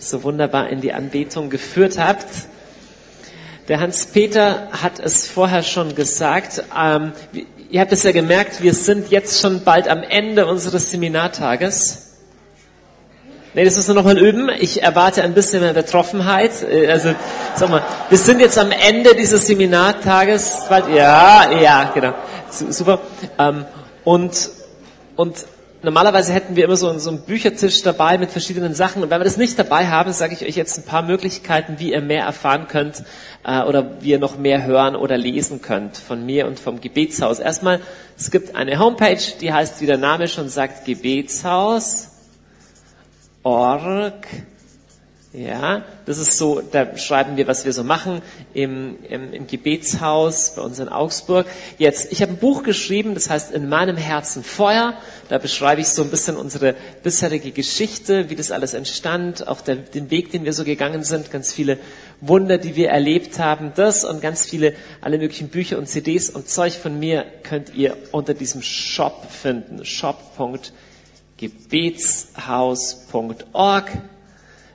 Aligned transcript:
so 0.00 0.22
wunderbar 0.22 0.70
in 0.70 0.80
die 0.80 0.92
Anbetung 0.92 1.50
geführt 1.50 1.98
habt. 1.98 2.26
Der 3.68 3.80
Hans-Peter 3.80 4.68
hat 4.72 4.98
es 4.98 5.28
vorher 5.28 5.62
schon 5.62 5.94
gesagt. 5.94 6.64
Ähm, 6.76 7.12
ihr 7.70 7.80
habt 7.80 7.92
es 7.92 8.02
ja 8.02 8.10
gemerkt, 8.10 8.62
wir 8.62 8.74
sind 8.74 9.10
jetzt 9.10 9.40
schon 9.40 9.62
bald 9.62 9.88
am 9.88 10.02
Ende 10.02 10.46
unseres 10.46 10.90
Seminartages. 10.90 12.06
Nee, 13.52 13.64
das 13.64 13.76
müssen 13.76 13.90
wir 13.90 13.94
nochmal 13.94 14.18
üben. 14.18 14.48
Ich 14.48 14.82
erwarte 14.82 15.22
ein 15.22 15.34
bisschen 15.34 15.60
mehr 15.60 15.74
Betroffenheit. 15.74 16.62
Äh, 16.62 16.88
also, 16.90 17.14
sag 17.54 17.68
mal, 17.68 17.82
wir 18.08 18.18
sind 18.18 18.40
jetzt 18.40 18.58
am 18.58 18.72
Ende 18.72 19.14
dieses 19.14 19.46
Seminartages. 19.46 20.62
Ja, 20.94 21.50
ja, 21.60 21.90
genau. 21.92 22.14
Super. 22.48 23.00
Ähm, 23.38 23.66
und, 24.04 24.50
und 25.16 25.34
normalerweise 25.82 26.32
hätten 26.32 26.56
wir 26.56 26.64
immer 26.64 26.76
so, 26.76 26.98
so 26.98 27.10
einen 27.10 27.22
Büchertisch 27.22 27.82
dabei 27.82 28.18
mit 28.18 28.30
verschiedenen 28.30 28.74
Sachen. 28.74 29.02
Und 29.02 29.10
wenn 29.10 29.20
wir 29.20 29.24
das 29.24 29.36
nicht 29.36 29.58
dabei 29.58 29.88
haben, 29.88 30.12
sage 30.12 30.34
ich 30.34 30.44
euch 30.44 30.56
jetzt 30.56 30.78
ein 30.78 30.84
paar 30.84 31.02
Möglichkeiten, 31.02 31.78
wie 31.78 31.92
ihr 31.92 32.00
mehr 32.00 32.24
erfahren 32.24 32.66
könnt 32.68 33.02
äh, 33.44 33.62
oder 33.62 34.02
wie 34.02 34.10
ihr 34.10 34.18
noch 34.18 34.38
mehr 34.38 34.64
hören 34.64 34.96
oder 34.96 35.16
lesen 35.16 35.62
könnt 35.62 35.96
von 35.96 36.24
mir 36.24 36.46
und 36.46 36.58
vom 36.58 36.80
Gebetshaus. 36.80 37.38
Erstmal, 37.38 37.80
es 38.16 38.30
gibt 38.30 38.54
eine 38.54 38.78
Homepage, 38.78 39.22
die 39.40 39.52
heißt, 39.52 39.80
wie 39.80 39.86
der 39.86 39.98
Name 39.98 40.28
schon 40.28 40.48
sagt, 40.48 40.84
Gebetshaus 40.84 42.08
org. 43.42 44.26
Ja, 45.32 45.84
das 46.06 46.18
ist 46.18 46.38
so, 46.38 46.60
da 46.60 46.98
schreiben 46.98 47.36
wir, 47.36 47.46
was 47.46 47.64
wir 47.64 47.72
so 47.72 47.84
machen 47.84 48.20
im, 48.52 48.98
im, 49.08 49.32
im 49.32 49.46
Gebetshaus 49.46 50.56
bei 50.56 50.62
uns 50.62 50.80
in 50.80 50.88
Augsburg. 50.88 51.46
Jetzt, 51.78 52.10
ich 52.10 52.20
habe 52.20 52.32
ein 52.32 52.38
Buch 52.38 52.64
geschrieben, 52.64 53.14
das 53.14 53.30
heißt 53.30 53.52
In 53.52 53.68
meinem 53.68 53.96
Herzen 53.96 54.42
Feuer. 54.42 54.94
Da 55.28 55.38
beschreibe 55.38 55.82
ich 55.82 55.88
so 55.88 56.02
ein 56.02 56.10
bisschen 56.10 56.36
unsere 56.36 56.74
bisherige 57.04 57.52
Geschichte, 57.52 58.28
wie 58.28 58.34
das 58.34 58.50
alles 58.50 58.74
entstand, 58.74 59.46
auch 59.46 59.60
der, 59.60 59.76
den 59.76 60.10
Weg, 60.10 60.32
den 60.32 60.44
wir 60.44 60.52
so 60.52 60.64
gegangen 60.64 61.04
sind, 61.04 61.30
ganz 61.30 61.52
viele 61.52 61.78
Wunder, 62.20 62.58
die 62.58 62.74
wir 62.74 62.88
erlebt 62.88 63.38
haben. 63.38 63.70
Das 63.76 64.04
und 64.04 64.20
ganz 64.20 64.46
viele, 64.46 64.74
alle 65.00 65.18
möglichen 65.18 65.46
Bücher 65.46 65.78
und 65.78 65.86
CDs 65.86 66.28
und 66.28 66.48
Zeug 66.48 66.72
von 66.72 66.98
mir 66.98 67.24
könnt 67.44 67.72
ihr 67.72 67.96
unter 68.10 68.34
diesem 68.34 68.62
Shop 68.62 69.30
finden. 69.30 69.84
Shop.de 69.84 70.72
gebetshaus.org. 71.40 73.90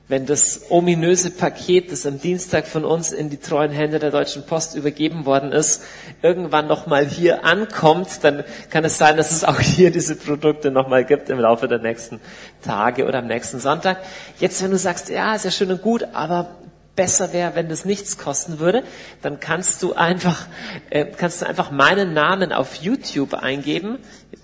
Wenn 0.07 0.27
das 0.27 0.69
ominöse 0.69 1.31
Paket, 1.31 1.91
das 1.91 2.05
am 2.05 2.21
Dienstag 2.21 2.67
von 2.67 2.85
uns 2.85 3.11
in 3.11 3.31
die 3.31 3.37
treuen 3.37 3.71
Hände 3.71 3.97
der 3.97 4.11
Deutschen 4.11 4.45
Post 4.45 4.75
übergeben 4.75 5.25
worden 5.25 5.51
ist, 5.51 5.81
irgendwann 6.21 6.67
nochmal 6.67 7.07
hier 7.07 7.43
ankommt, 7.43 8.23
dann 8.23 8.43
kann 8.69 8.85
es 8.85 8.99
sein, 8.99 9.17
dass 9.17 9.31
es 9.31 9.43
auch 9.43 9.59
hier 9.59 9.89
diese 9.89 10.15
Produkte 10.15 10.69
nochmal 10.69 11.05
gibt 11.05 11.31
im 11.31 11.39
Laufe 11.39 11.67
der 11.67 11.79
nächsten 11.79 12.19
Tage 12.61 13.07
oder 13.07 13.17
am 13.17 13.25
nächsten 13.25 13.59
Sonntag. 13.59 13.97
Jetzt, 14.39 14.61
wenn 14.61 14.69
du 14.69 14.77
sagst, 14.77 15.09
ja, 15.09 15.33
ist 15.33 15.45
ja 15.45 15.49
schön 15.49 15.71
und 15.71 15.81
gut, 15.81 16.05
aber 16.13 16.51
besser 16.95 17.33
wäre, 17.33 17.55
wenn 17.55 17.67
das 17.67 17.83
nichts 17.83 18.19
kosten 18.19 18.59
würde, 18.59 18.83
dann 19.23 19.39
kannst 19.39 19.81
du 19.81 19.93
einfach, 19.93 20.45
äh, 20.91 21.05
kannst 21.05 21.41
du 21.41 21.47
einfach 21.47 21.71
meinen 21.71 22.13
Namen 22.13 22.53
auf 22.53 22.75
YouTube 22.75 23.33
eingeben. 23.33 23.97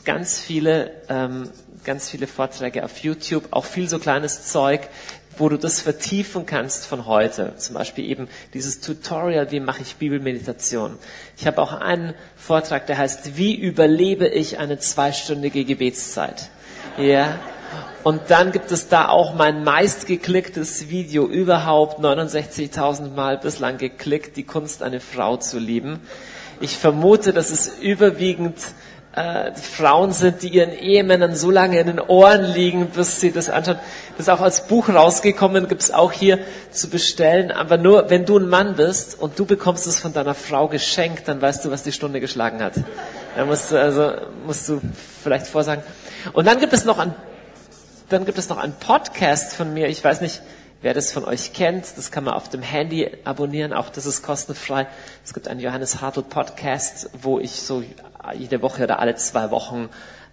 Ganz 0.06 0.40
viele 0.40 0.92
ähm, 1.08 1.50
ganz 1.84 2.10
viele 2.10 2.28
Vorträge 2.28 2.84
auf 2.84 3.00
YouTube, 3.00 3.48
auch 3.52 3.66
viel 3.66 3.90
so 3.90 4.00
kleines 4.00 4.46
Zeug, 4.48 4.82
wo 5.38 5.50
du 5.50 5.58
das 5.58 5.82
vertiefen 5.82 6.46
kannst 6.46 6.86
von 6.86 7.06
heute. 7.06 7.56
Zum 7.58 7.76
Beispiel 7.76 8.06
eben 8.06 8.28
dieses 8.54 8.82
Tutorial, 8.82 9.52
wie 9.52 9.60
mache 9.60 9.82
ich 9.82 9.96
Bibelmeditation. 9.96 10.98
Ich 11.38 11.48
habe 11.48 11.62
auch 11.62 11.74
einen 11.74 12.14
Vortrag, 12.36 12.88
der 12.88 12.98
heißt, 12.98 13.38
wie 13.38 13.56
überlebe 13.56 14.28
ich 14.28 14.60
eine 14.60 14.80
zweistündige 14.80 15.66
Gebetszeit. 15.66 16.50
Ja. 16.98 17.40
Und 18.04 18.24
dann 18.30 18.52
gibt 18.52 18.72
es 18.72 18.90
da 18.90 19.08
auch 19.08 19.36
mein 19.36 19.64
meistgeklicktes 19.64 20.90
Video 20.90 21.28
überhaupt, 21.28 22.00
69.000 22.00 23.14
Mal 23.14 23.38
bislang 23.38 23.78
geklickt, 23.78 24.36
die 24.38 24.44
Kunst, 24.44 24.84
eine 24.84 25.00
Frau 25.00 25.38
zu 25.38 25.60
lieben. 25.60 26.00
Ich 26.60 26.78
vermute, 26.78 27.32
dass 27.32 27.52
es 27.52 27.80
überwiegend 27.80 28.56
äh, 29.14 29.54
Frauen 29.54 30.14
sind, 30.14 30.42
die 30.42 30.50
ihren 30.50 30.72
Ehemännern 30.72 31.36
so 31.36 31.52
lange 31.52 31.80
in 31.80 31.88
den 31.88 32.00
Ohren 32.00 32.44
liegen, 32.44 32.88
bis 32.88 33.20
sie 33.20 33.32
das 33.32 33.50
anschauen. 33.50 33.80
Das 34.18 34.28
ist 34.28 34.30
auch 34.30 34.42
als 34.42 34.68
Buch 34.68 34.90
rausgekommen, 34.90 35.68
gibt 35.68 35.82
es 35.82 35.92
auch 35.92 36.12
hier 36.12 36.40
zu 36.72 36.90
bestellen. 36.90 37.52
Aber 37.52 37.78
nur, 37.78 38.10
wenn 38.10 38.26
du 38.26 38.38
ein 38.38 38.48
Mann 38.48 38.76
bist 38.76 39.20
und 39.20 39.38
du 39.38 39.46
bekommst 39.46 39.86
es 39.88 40.00
von 40.00 40.14
deiner 40.14 40.34
Frau 40.34 40.68
geschenkt, 40.68 41.28
dann 41.28 41.42
weißt 41.42 41.66
du, 41.66 41.72
was 41.72 41.84
die 41.84 41.92
Stunde 41.92 42.20
geschlagen 42.20 42.64
hat. 42.64 42.74
Da 43.36 43.46
musst 43.46 43.72
du, 43.72 43.80
also, 43.80 44.14
musst 44.46 44.70
du 44.70 44.82
vielleicht 45.24 45.48
vorsagen. 45.48 45.84
Und 46.34 46.48
dann 46.48 46.60
gibt 46.60 46.74
es 46.74 46.86
noch 46.86 47.00
ein, 47.00 47.14
dann 48.10 48.26
gibt 48.26 48.38
es 48.38 48.50
noch 48.50 48.58
einen 48.58 48.74
Podcast 48.74 49.54
von 49.56 49.74
mir. 49.74 49.88
Ich 49.88 50.04
weiß 50.04 50.22
nicht, 50.22 50.42
Wer 50.84 50.96
das 50.96 51.12
von 51.12 51.26
euch 51.26 51.54
kennt, 51.54 51.96
das 51.96 52.10
kann 52.10 52.24
man 52.24 52.34
auf 52.34 52.50
dem 52.50 52.64
Handy 52.64 53.08
abonnieren, 53.24 53.72
auch 53.72 53.90
das 53.90 54.08
ist 54.08 54.24
kostenfrei. 54.24 54.88
Es 55.24 55.32
gibt 55.32 55.48
einen 55.48 55.60
Johannes 55.60 56.02
Hartl 56.02 56.24
Podcast, 56.24 57.12
wo 57.22 57.38
ich 57.38 57.52
so 57.52 57.84
jede 58.38 58.62
Woche 58.62 58.84
oder 58.84 59.00
alle 59.00 59.16
zwei 59.16 59.52
Wochen 59.52 59.90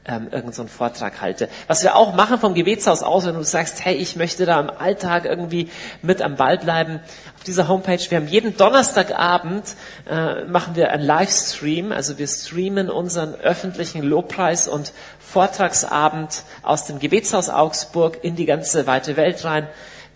ähm, 0.08 0.24
irgendeinen 0.24 0.52
so 0.52 0.66
Vortrag 0.66 1.20
halte. 1.20 1.48
Was 1.66 1.82
wir 1.82 1.94
auch 1.94 2.14
machen 2.14 2.38
vom 2.38 2.54
Gebetshaus 2.54 3.02
aus, 3.02 3.26
wenn 3.26 3.34
du 3.34 3.42
sagst, 3.44 3.84
hey, 3.84 3.94
ich 3.94 4.16
möchte 4.16 4.46
da 4.46 4.58
im 4.58 4.70
Alltag 4.70 5.26
irgendwie 5.26 5.70
mit 6.02 6.22
am 6.22 6.36
Ball 6.36 6.58
bleiben, 6.58 7.00
auf 7.36 7.44
dieser 7.44 7.68
Homepage, 7.68 8.00
wir 8.08 8.18
haben 8.18 8.26
jeden 8.26 8.56
Donnerstagabend, 8.56 9.74
äh, 10.08 10.44
machen 10.44 10.74
wir 10.76 10.90
einen 10.90 11.04
Livestream, 11.04 11.92
also 11.92 12.18
wir 12.18 12.26
streamen 12.26 12.90
unseren 12.90 13.34
öffentlichen 13.34 14.02
Lobpreis 14.02 14.66
und 14.66 14.92
Vortragsabend 15.18 16.42
aus 16.62 16.86
dem 16.86 16.98
Gebetshaus 16.98 17.50
Augsburg 17.50 18.18
in 18.22 18.34
die 18.34 18.46
ganze 18.46 18.86
weite 18.86 19.16
Welt 19.16 19.44
rein 19.44 19.68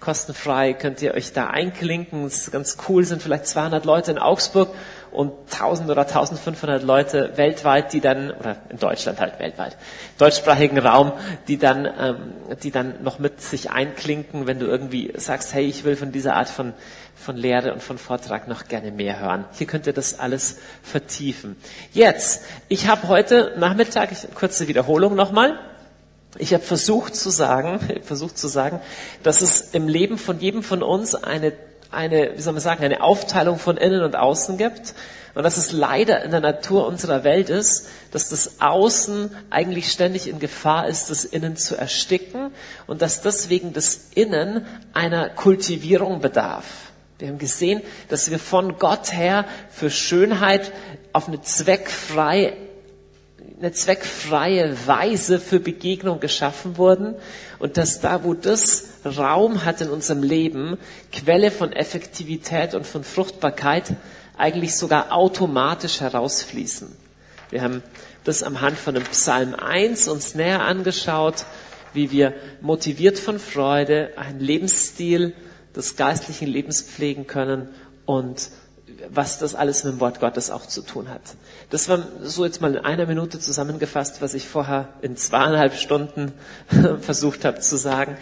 kostenfrei, 0.02 0.72
könnt 0.72 1.00
ihr 1.00 1.14
euch 1.14 1.32
da 1.32 1.46
einklinken. 1.46 2.24
Das 2.24 2.34
ist 2.34 2.50
ganz 2.50 2.76
cool, 2.88 3.04
sind 3.04 3.22
vielleicht 3.22 3.46
200 3.46 3.84
Leute 3.84 4.10
in 4.10 4.18
Augsburg 4.18 4.70
und 5.12 5.32
1000 5.52 5.90
oder 5.90 6.02
1500 6.02 6.82
Leute 6.82 7.32
weltweit, 7.36 7.92
die 7.92 8.00
dann, 8.00 8.30
oder 8.30 8.56
in 8.68 8.78
Deutschland 8.78 9.20
halt 9.20 9.38
weltweit, 9.38 9.76
deutschsprachigen 10.18 10.78
Raum, 10.78 11.12
die 11.48 11.58
dann, 11.58 11.86
ähm, 11.86 12.16
die 12.62 12.70
dann 12.70 13.02
noch 13.02 13.18
mit 13.18 13.40
sich 13.40 13.70
einklinken, 13.70 14.46
wenn 14.46 14.58
du 14.58 14.66
irgendwie 14.66 15.12
sagst, 15.16 15.54
hey, 15.54 15.64
ich 15.64 15.84
will 15.84 15.96
von 15.96 16.12
dieser 16.12 16.34
Art 16.36 16.48
von, 16.48 16.72
von 17.14 17.36
Lehre 17.36 17.72
und 17.72 17.82
von 17.82 17.98
Vortrag 17.98 18.48
noch 18.48 18.64
gerne 18.64 18.90
mehr 18.90 19.20
hören. 19.20 19.44
Hier 19.52 19.66
könnt 19.66 19.86
ihr 19.86 19.92
das 19.92 20.18
alles 20.18 20.58
vertiefen. 20.82 21.56
Jetzt, 21.92 22.44
ich 22.68 22.88
habe 22.88 23.08
heute 23.08 23.54
Nachmittag, 23.58 24.10
kurze 24.34 24.68
Wiederholung 24.68 25.14
nochmal, 25.14 25.58
ich 26.38 26.54
habe 26.54 26.62
versucht 26.62 27.14
zu 27.14 27.30
sagen, 27.30 27.78
versucht 28.02 28.38
zu 28.38 28.48
sagen, 28.48 28.80
dass 29.22 29.42
es 29.42 29.72
im 29.74 29.88
Leben 29.88 30.18
von 30.18 30.40
jedem 30.40 30.62
von 30.62 30.82
uns 30.82 31.14
eine, 31.14 31.52
eine, 31.92 32.36
wie 32.36 32.40
soll 32.40 32.52
man 32.52 32.62
sagen, 32.62 32.84
eine 32.84 33.02
Aufteilung 33.02 33.58
von 33.58 33.76
innen 33.76 34.02
und 34.02 34.16
außen 34.16 34.56
gibt. 34.56 34.94
Und 35.34 35.44
dass 35.44 35.56
es 35.56 35.72
leider 35.72 36.22
in 36.24 36.30
der 36.30 36.40
Natur 36.40 36.86
unserer 36.86 37.24
Welt 37.24 37.48
ist, 37.48 37.88
dass 38.10 38.28
das 38.28 38.60
Außen 38.60 39.34
eigentlich 39.48 39.90
ständig 39.90 40.28
in 40.28 40.38
Gefahr 40.38 40.88
ist, 40.88 41.08
das 41.08 41.24
Innen 41.24 41.56
zu 41.56 41.74
ersticken 41.74 42.50
und 42.86 43.00
dass 43.00 43.22
deswegen 43.22 43.72
das 43.72 44.08
Innen 44.14 44.66
einer 44.92 45.30
Kultivierung 45.30 46.20
bedarf. 46.20 46.66
Wir 47.18 47.28
haben 47.28 47.38
gesehen, 47.38 47.80
dass 48.08 48.30
wir 48.30 48.38
von 48.38 48.78
Gott 48.78 49.12
her 49.12 49.46
für 49.70 49.90
Schönheit 49.90 50.72
auf 51.14 51.28
eine 51.28 51.40
zweckfrei 51.40 52.54
eine 53.62 53.70
zweckfreie 53.70 54.76
Weise 54.88 55.38
für 55.38 55.60
Begegnung 55.60 56.18
geschaffen 56.18 56.78
wurden 56.78 57.14
und 57.60 57.76
dass 57.76 58.00
da, 58.00 58.24
wo 58.24 58.34
das 58.34 58.88
Raum 59.04 59.64
hat 59.64 59.80
in 59.80 59.88
unserem 59.88 60.24
Leben, 60.24 60.78
Quelle 61.12 61.52
von 61.52 61.72
Effektivität 61.72 62.74
und 62.74 62.84
von 62.84 63.04
Fruchtbarkeit 63.04 63.94
eigentlich 64.36 64.74
sogar 64.74 65.12
automatisch 65.12 66.00
herausfließen. 66.00 66.88
Wir 67.50 67.62
haben 67.62 67.84
das 68.24 68.42
am 68.42 68.62
Hand 68.62 68.78
von 68.78 68.94
dem 68.94 69.04
Psalm 69.04 69.54
1 69.54 70.08
uns 70.08 70.34
näher 70.34 70.62
angeschaut, 70.62 71.44
wie 71.92 72.10
wir 72.10 72.34
motiviert 72.62 73.16
von 73.16 73.38
Freude 73.38 74.10
einen 74.16 74.40
Lebensstil 74.40 75.34
des 75.76 75.94
geistlichen 75.94 76.48
Lebens 76.48 76.82
pflegen 76.82 77.28
können 77.28 77.68
und 78.06 78.50
was 79.10 79.38
das 79.38 79.54
alles 79.54 79.84
mit 79.84 79.94
dem 79.94 80.00
Wort 80.00 80.20
Gottes 80.20 80.50
auch 80.50 80.66
zu 80.66 80.82
tun 80.82 81.08
hat. 81.08 81.22
Das 81.70 81.88
war 81.88 82.00
so 82.22 82.44
jetzt 82.44 82.60
mal 82.60 82.74
in 82.74 82.84
einer 82.84 83.06
Minute 83.06 83.38
zusammengefasst, 83.38 84.22
was 84.22 84.34
ich 84.34 84.48
vorher 84.48 84.88
in 85.02 85.16
zweieinhalb 85.16 85.74
Stunden 85.74 86.32
versucht 87.00 87.44
habe 87.44 87.60
zu 87.60 87.76
sagen. 87.76 88.16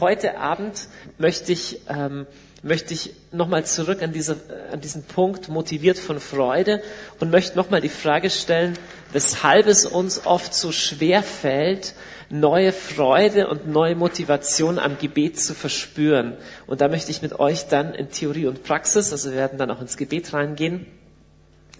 Heute 0.00 0.38
Abend 0.38 0.88
möchte 1.18 1.52
ich, 1.52 1.82
ähm, 1.88 2.26
möchte 2.62 2.94
ich 2.94 3.14
nochmal 3.32 3.64
zurück 3.64 4.02
an, 4.02 4.12
diese, 4.12 4.36
an 4.72 4.80
diesen 4.80 5.04
Punkt, 5.04 5.48
motiviert 5.48 5.98
von 5.98 6.20
Freude, 6.20 6.82
und 7.20 7.30
möchte 7.30 7.56
nochmal 7.56 7.80
die 7.80 7.88
Frage 7.88 8.30
stellen, 8.30 8.78
weshalb 9.12 9.66
es 9.66 9.86
uns 9.86 10.26
oft 10.26 10.54
so 10.54 10.72
schwer 10.72 11.22
fällt, 11.22 11.94
neue 12.28 12.72
Freude 12.72 13.48
und 13.48 13.68
neue 13.68 13.94
Motivation 13.94 14.78
am 14.78 14.98
Gebet 14.98 15.38
zu 15.38 15.54
verspüren. 15.54 16.36
Und 16.66 16.80
da 16.80 16.88
möchte 16.88 17.10
ich 17.10 17.22
mit 17.22 17.38
euch 17.38 17.68
dann 17.68 17.94
in 17.94 18.10
Theorie 18.10 18.46
und 18.46 18.64
Praxis, 18.64 19.12
also 19.12 19.30
wir 19.30 19.36
werden 19.36 19.58
dann 19.58 19.70
auch 19.70 19.80
ins 19.80 19.96
Gebet 19.96 20.32
reingehen, 20.32 20.86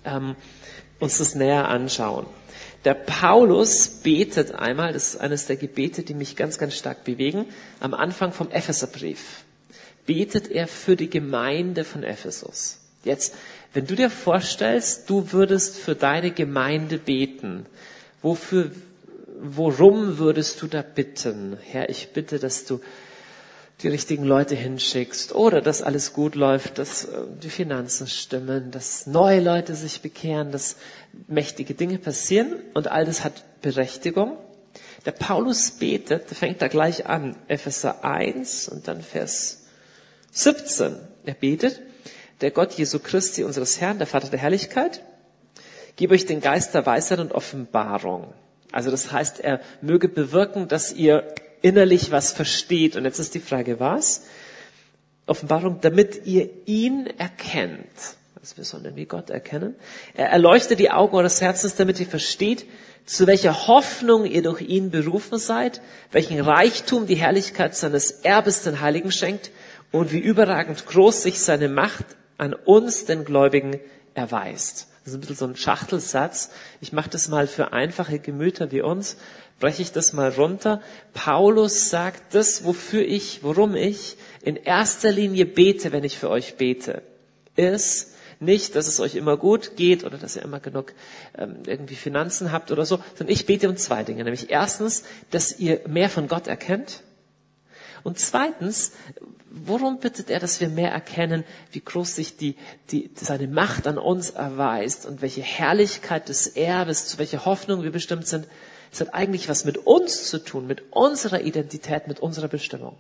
ähm, 0.04 0.37
uns 0.98 1.19
das 1.19 1.34
näher 1.34 1.69
anschauen. 1.69 2.26
Der 2.84 2.94
Paulus 2.94 3.88
betet 3.88 4.54
einmal, 4.54 4.93
das 4.93 5.14
ist 5.14 5.20
eines 5.20 5.46
der 5.46 5.56
Gebete, 5.56 6.02
die 6.02 6.14
mich 6.14 6.37
ganz, 6.37 6.58
ganz 6.58 6.76
stark 6.76 7.04
bewegen, 7.04 7.46
am 7.81 7.94
Anfang 7.94 8.32
vom 8.32 8.50
Epheserbrief. 8.50 9.44
betet 10.06 10.50
er 10.50 10.69
für 10.69 10.96
die 10.96 11.10
Gemeinde 11.10 11.84
von 11.84 12.02
Ephesus. 12.02 12.78
Jetzt, 13.04 13.34
wenn 13.75 13.87
du 13.87 13.94
dir 13.94 14.08
vorstellst, 14.08 15.10
du 15.10 15.32
würdest 15.32 15.76
für 15.76 15.94
deine 15.94 16.31
Gemeinde 16.31 16.98
beten, 16.98 17.66
wofür, 18.22 18.70
worum 19.41 20.19
würdest 20.19 20.62
du 20.62 20.67
da 20.67 20.83
bitten? 20.83 21.59
Herr, 21.62 21.88
ich 21.88 22.12
bitte, 22.12 22.38
dass 22.38 22.65
du 22.65 22.81
die 23.83 23.88
richtigen 23.88 24.25
Leute 24.25 24.55
hinschickst 24.55 25.35
oder 25.35 25.61
dass 25.61 25.83
alles 25.83 26.15
gut 26.15 26.35
läuft, 26.35 26.79
dass 26.79 27.05
äh, 27.05 27.23
die 27.43 27.50
Finanzen 27.50 28.06
stimmen, 28.06 28.71
dass 28.71 29.06
neue 29.06 29.41
Leute 29.41 29.75
sich 29.75 30.00
bekehren, 30.00 30.50
dass 30.50 30.77
mächtige 31.29 31.75
Dinge 31.75 31.99
passieren 31.99 32.55
und 32.75 32.88
all 32.88 33.05
das 33.05 33.23
hat 33.23 33.61
Berechtigung. 33.61 34.38
Der 35.05 35.12
Paulus 35.12 35.73
betet, 35.73 36.31
der 36.31 36.37
fängt 36.37 36.62
da 36.62 36.69
gleich 36.69 37.06
an, 37.06 37.37
Epheser 37.49 38.03
1 38.03 38.69
und 38.69 38.89
dann 38.89 39.03
Vers 39.03 39.67
17. 40.32 40.97
Er 41.27 41.35
betet, 41.35 41.82
der 42.41 42.50
Gott 42.50 42.73
Jesu 42.73 42.99
Christi, 42.99 43.44
unseres 43.44 43.81
Herrn, 43.81 43.99
der 43.99 44.06
Vater 44.06 44.29
der 44.29 44.39
Herrlichkeit, 44.39 45.03
gebe 45.97 46.15
euch 46.15 46.27
den 46.27 46.41
Geist 46.41 46.75
der 46.75 46.87
Weisheit 46.87 47.19
und 47.19 47.32
Offenbarung. 47.32 48.32
Also 48.73 48.91
das 48.91 49.13
heißt, 49.13 49.41
er 49.41 49.61
möge 49.81 50.09
bewirken, 50.09 50.69
dass 50.69 50.93
ihr 50.93 51.35
innerlich 51.63 52.11
was 52.11 52.33
versteht. 52.33 52.97
Und 52.97 53.05
jetzt 53.05 53.19
ist 53.19 53.35
die 53.35 53.41
Frage, 53.41 53.81
was? 53.81 54.25
Offenbarung, 55.27 55.81
damit 55.81 56.27
ihr 56.27 56.49
ihn 56.67 57.07
erkennt. 57.19 58.17
Also 58.41 58.57
wir 58.57 58.65
sollen 58.65 58.85
irgendwie 58.85 59.07
Gott 59.07 59.31
erkennen. 59.31 59.75
Er 60.15 60.29
erleuchtet 60.29 60.79
die 60.79 60.91
Augen 60.91 61.17
eures 61.17 61.41
Herzens, 61.41 61.75
damit 61.75 61.99
ihr 61.99 62.07
versteht, 62.07 62.67
zu 63.05 63.27
welcher 63.27 63.67
Hoffnung 63.67 64.25
ihr 64.25 64.43
durch 64.43 64.61
ihn 64.63 64.91
berufen 64.91 65.39
seid, 65.39 65.81
welchen 66.13 66.41
Reichtum 66.41 67.07
die 67.07 67.15
Herrlichkeit 67.15 67.75
seines 67.77 68.11
Erbes 68.11 68.63
den 68.63 68.81
Heiligen 68.81 69.13
schenkt 69.13 69.51
und 69.93 70.13
wie 70.13 70.19
überragend 70.19 70.87
groß 70.87 71.23
sich 71.23 71.41
seine 71.41 71.69
Macht 71.69 72.05
an 72.37 72.53
uns, 72.53 73.05
den 73.05 73.25
Gläubigen, 73.25 73.81
erweist. 74.15 74.89
Das 75.06 75.12
ist 75.12 75.19
ein 75.19 75.20
bisschen 75.20 75.37
so 75.37 75.47
ein 75.47 75.56
Schachtelsatz. 75.56 76.50
Ich 76.82 76.93
mache 76.93 77.08
das 77.08 77.29
mal 77.29 77.47
für 77.47 77.73
einfache 77.73 78.19
Gemüter 78.19 78.70
wie 78.73 78.82
uns 78.82 79.17
breche 79.58 79.82
ich 79.82 79.93
das 79.93 80.12
mal 80.12 80.31
runter. 80.31 80.81
Paulus 81.14 81.91
sagt, 81.91 82.35
das, 82.35 82.64
wofür 82.64 83.03
ich, 83.03 83.43
worum 83.43 83.75
ich 83.75 84.17
in 84.43 84.56
erster 84.56 85.11
Linie 85.11 85.47
bete, 85.47 85.93
wenn 85.93 86.05
ich 86.05 86.19
für 86.19 86.31
euch 86.31 86.56
bete, 86.56 87.03
ist 87.56 88.12
nicht, 88.38 88.76
dass 88.76 88.87
es 88.87 89.00
euch 89.00 89.14
immer 89.14 89.38
gut 89.38 89.76
geht 89.76 90.05
oder 90.05 90.19
dass 90.19 90.37
ihr 90.37 90.43
immer 90.43 90.61
genug 90.61 90.93
ähm, 91.38 91.56
irgendwie 91.67 91.94
Finanzen 91.94 92.53
habt 92.53 92.70
oder 92.70 92.85
so, 92.85 92.99
sondern 93.14 93.32
ich 93.32 93.47
bete 93.47 93.69
um 93.69 93.79
zwei 93.79 94.05
Dinge. 94.05 94.25
Nämlich 94.25 94.50
erstens, 94.50 95.05
dass 95.31 95.58
ihr 95.58 95.81
mehr 95.88 96.11
von 96.11 96.29
Gott 96.29 96.47
erkennt. 96.47 97.03
Und 98.05 98.19
zweitens, 98.19 98.93
worum 99.64 99.99
bittet 99.99 100.31
er, 100.31 100.38
dass 100.41 100.61
wir 100.61 100.69
mehr 100.69 100.91
erkennen, 100.91 101.44
wie 101.73 101.81
groß 101.81 102.14
sich 102.14 102.37
die, 102.37 102.56
die, 102.91 103.11
seine 103.14 103.49
Macht 103.49 103.87
an 103.87 103.99
uns 103.99 104.31
erweist 104.31 105.06
und 105.06 105.23
welche 105.23 105.43
Herrlichkeit 105.43 106.29
des 106.29 106.47
Erbes, 106.47 107.06
zu 107.06 107.19
welcher 107.19 107.44
Hoffnung 107.44 107.82
wir 107.82 107.93
bestimmt 107.93 108.26
sind, 108.26 108.47
es 108.93 109.00
hat 109.00 109.14
eigentlich 109.14 109.49
was 109.49 109.64
mit 109.64 109.79
uns 109.79 110.29
zu 110.29 110.38
tun, 110.38 110.67
mit 110.67 110.93
unserer 110.93 111.41
Identität, 111.41 112.06
mit 112.06 112.20
unserer 112.20 112.49
Bestimmung. 112.49 112.97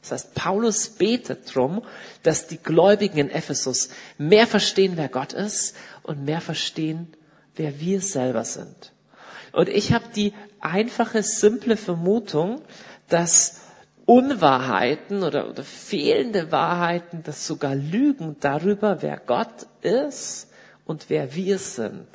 Das 0.00 0.12
heißt, 0.12 0.34
Paulus 0.34 0.90
betet 0.90 1.54
drum, 1.54 1.82
dass 2.22 2.46
die 2.46 2.58
Gläubigen 2.58 3.18
in 3.18 3.30
Ephesus 3.30 3.90
mehr 4.16 4.46
verstehen, 4.46 4.92
wer 4.96 5.08
Gott 5.08 5.32
ist 5.32 5.76
und 6.02 6.24
mehr 6.24 6.40
verstehen, 6.40 7.08
wer 7.56 7.80
wir 7.80 8.00
selber 8.00 8.44
sind. 8.44 8.92
Und 9.52 9.68
ich 9.68 9.92
habe 9.92 10.04
die 10.14 10.34
einfache, 10.60 11.22
simple 11.22 11.76
Vermutung, 11.76 12.62
dass 13.08 13.60
Unwahrheiten 14.08 15.22
oder, 15.22 15.50
oder 15.50 15.62
fehlende 15.62 16.50
Wahrheiten, 16.50 17.22
dass 17.24 17.46
sogar 17.46 17.74
Lügen 17.74 18.36
darüber, 18.40 19.02
wer 19.02 19.18
Gott 19.18 19.66
ist 19.82 20.48
und 20.86 21.10
wer 21.10 21.34
wir 21.34 21.58
sind, 21.58 22.08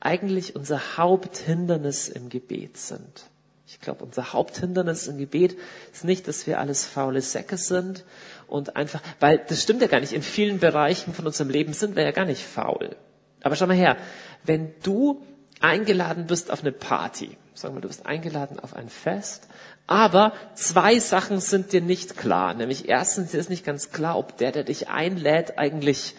eigentlich 0.00 0.56
unser 0.56 0.96
Haupthindernis 0.96 2.08
im 2.08 2.28
Gebet 2.28 2.76
sind. 2.76 3.26
Ich 3.68 3.80
glaube, 3.80 4.02
unser 4.02 4.32
Haupthindernis 4.32 5.06
im 5.06 5.16
Gebet 5.16 5.56
ist 5.92 6.02
nicht, 6.02 6.26
dass 6.26 6.48
wir 6.48 6.58
alles 6.58 6.84
faule 6.84 7.20
Säcke 7.20 7.56
sind 7.56 8.04
und 8.48 8.74
einfach, 8.74 9.00
weil 9.20 9.38
das 9.38 9.62
stimmt 9.62 9.80
ja 9.80 9.86
gar 9.86 10.00
nicht. 10.00 10.14
In 10.14 10.22
vielen 10.22 10.58
Bereichen 10.58 11.14
von 11.14 11.24
unserem 11.24 11.50
Leben 11.50 11.72
sind 11.72 11.94
wir 11.94 12.02
ja 12.02 12.10
gar 12.10 12.24
nicht 12.24 12.42
faul. 12.42 12.96
Aber 13.44 13.54
schau 13.54 13.68
mal 13.68 13.76
her, 13.76 13.96
wenn 14.42 14.74
du 14.82 15.22
eingeladen 15.60 16.26
bist 16.26 16.50
auf 16.50 16.62
eine 16.62 16.72
Party, 16.72 17.36
sagen 17.54 17.76
wir, 17.76 17.80
du 17.80 17.86
bist 17.86 18.06
eingeladen 18.06 18.58
auf 18.58 18.74
ein 18.74 18.88
Fest, 18.88 19.46
aber 19.88 20.34
zwei 20.54 21.00
Sachen 21.00 21.40
sind 21.40 21.72
dir 21.72 21.80
nicht 21.80 22.16
klar. 22.16 22.52
Nämlich 22.54 22.88
erstens, 22.88 23.32
dir 23.32 23.40
ist 23.40 23.50
nicht 23.50 23.64
ganz 23.64 23.90
klar, 23.90 24.18
ob 24.18 24.36
der, 24.36 24.52
der 24.52 24.62
dich 24.62 24.88
einlädt, 24.88 25.58
eigentlich 25.58 26.14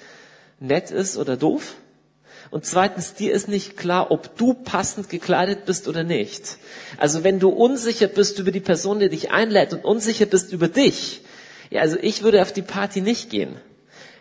nett 0.60 0.92
ist 0.92 1.18
oder 1.18 1.38
doof. 1.38 1.76
Und 2.50 2.66
zweitens, 2.66 3.14
dir 3.14 3.32
ist 3.32 3.48
nicht 3.48 3.78
klar, 3.78 4.10
ob 4.10 4.36
du 4.38 4.56
passend 4.56 5.08
gekleidet 5.08 5.66
bist 5.66 5.88
oder 5.88 6.04
nicht. 6.04 6.58
Also 6.98 7.24
wenn 7.24 7.40
du 7.40 7.50
unsicher 7.50 8.08
bist 8.08 8.40
über 8.40 8.52
die 8.52 8.60
Person, 8.60 9.00
die 9.00 9.10
dich 9.10 9.30
einlädt 9.32 9.72
und 9.72 9.86
unsicher 9.86 10.26
bist 10.26 10.52
über 10.52 10.68
dich, 10.68 11.22
ja, 11.70 11.82
also 11.82 11.98
ich 12.02 12.24
würde 12.24 12.42
auf 12.42 12.52
die 12.52 12.64
Party 12.64 13.02
nicht 13.02 13.30
gehen. 13.30 13.56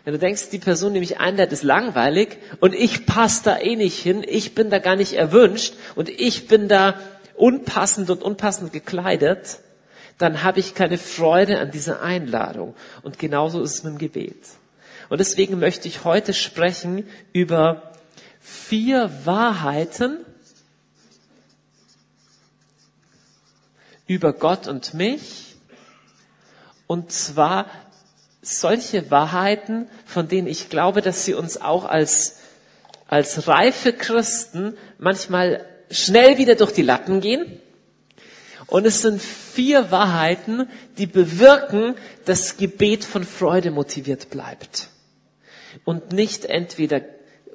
Wenn 0.05 0.13
du 0.13 0.19
denkst, 0.19 0.49
die 0.51 0.59
Person, 0.59 0.93
die 0.93 0.99
mich 0.99 1.19
einlädt, 1.19 1.51
ist 1.51 1.63
langweilig 1.63 2.37
und 2.59 2.75
ich 2.75 3.07
passe 3.07 3.41
da 3.45 3.57
eh 3.57 3.75
nicht 3.75 3.97
hin, 3.97 4.23
ich 4.25 4.53
bin 4.53 4.69
da 4.69 4.77
gar 4.77 4.95
nicht 4.95 5.13
erwünscht 5.13 5.73
und 5.95 6.07
ich 6.07 6.47
bin 6.47 6.67
da 6.67 6.99
unpassend 7.39 8.09
und 8.09 8.21
unpassend 8.21 8.73
gekleidet, 8.73 9.59
dann 10.17 10.43
habe 10.43 10.59
ich 10.59 10.75
keine 10.75 10.97
Freude 10.97 11.59
an 11.59 11.71
dieser 11.71 12.01
Einladung. 12.01 12.75
Und 13.01 13.19
genauso 13.19 13.61
ist 13.61 13.75
es 13.75 13.83
mit 13.83 13.93
dem 13.93 13.97
Gebet. 13.97 14.37
Und 15.07 15.19
deswegen 15.19 15.59
möchte 15.59 15.87
ich 15.87 16.03
heute 16.03 16.33
sprechen 16.33 17.07
über 17.33 17.93
vier 18.41 19.09
Wahrheiten 19.25 20.25
über 24.09 24.33
Gott 24.33 24.67
und 24.67 24.93
mich. 24.95 25.55
Und 26.87 27.11
zwar 27.11 27.67
solche 28.41 29.11
Wahrheiten, 29.11 29.87
von 30.05 30.27
denen 30.27 30.47
ich 30.47 30.69
glaube, 30.69 31.01
dass 31.01 31.25
sie 31.25 31.35
uns 31.35 31.61
auch 31.61 31.85
als, 31.85 32.39
als 33.07 33.47
reife 33.47 33.93
Christen 33.93 34.75
manchmal 34.97 35.63
schnell 35.89 36.37
wieder 36.37 36.55
durch 36.55 36.71
die 36.71 36.81
Latten 36.81 37.21
gehen. 37.21 37.59
Und 38.67 38.85
es 38.85 39.01
sind 39.01 39.21
vier 39.21 39.89
Wahrheiten, 39.91 40.69
die 40.97 41.07
bewirken, 41.07 41.95
dass 42.25 42.57
Gebet 42.57 43.03
von 43.03 43.23
Freude 43.23 43.71
motiviert 43.71 44.29
bleibt. 44.29 44.89
Und 45.85 46.11
nicht 46.11 46.45
entweder 46.45 47.01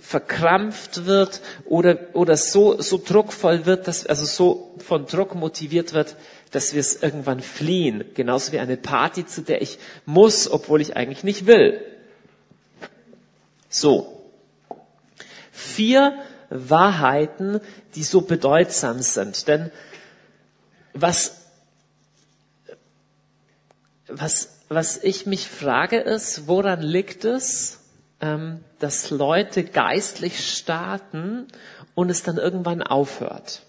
verkrampft 0.01 1.07
wird 1.07 1.41
oder, 1.65 1.99
oder 2.15 2.37
so, 2.37 2.81
so 2.81 3.01
druckvoll 3.03 3.65
wird, 3.65 3.87
dass, 3.89 4.07
also 4.07 4.25
so 4.27 4.75
von 4.79 5.07
Druck 5.07 5.35
motiviert 5.35 5.93
wird, 5.93 6.17
dass 6.51 6.75
wir 6.75 6.81
es 6.81 7.03
irgendwann 7.03 7.41
fliehen. 7.41 8.05
Genauso 8.15 8.53
wie 8.53 8.59
eine 8.59 8.77
Party, 8.77 9.25
zu 9.25 9.43
der 9.43 9.63
ich 9.63 9.79
muss, 10.05 10.51
obwohl 10.51 10.81
ich 10.81 10.97
eigentlich 10.97 11.25
nicht 11.25 11.47
will. 11.47 11.81
So. 13.69 14.21
Vier 15.53 16.19
Wahrheiten, 16.55 17.61
die 17.95 18.05
so 18.05 18.23
bedeutsam 18.23 19.03
sind. 19.03 19.49
Denn 19.49 19.71
was, 20.93 21.49
was, 24.07 24.61
was 24.69 25.03
ich 25.03 25.27
mich 25.27 25.49
frage 25.49 25.99
ist, 25.99 26.47
woran 26.47 26.81
liegt 26.81 27.25
es, 27.25 27.81
ähm, 28.21 28.61
dass 28.79 29.11
Leute 29.11 29.65
geistlich 29.65 30.49
starten 30.57 31.49
und 31.95 32.11
es 32.11 32.23
dann 32.23 32.39
irgendwann 32.39 32.83
aufhört. 32.83 33.63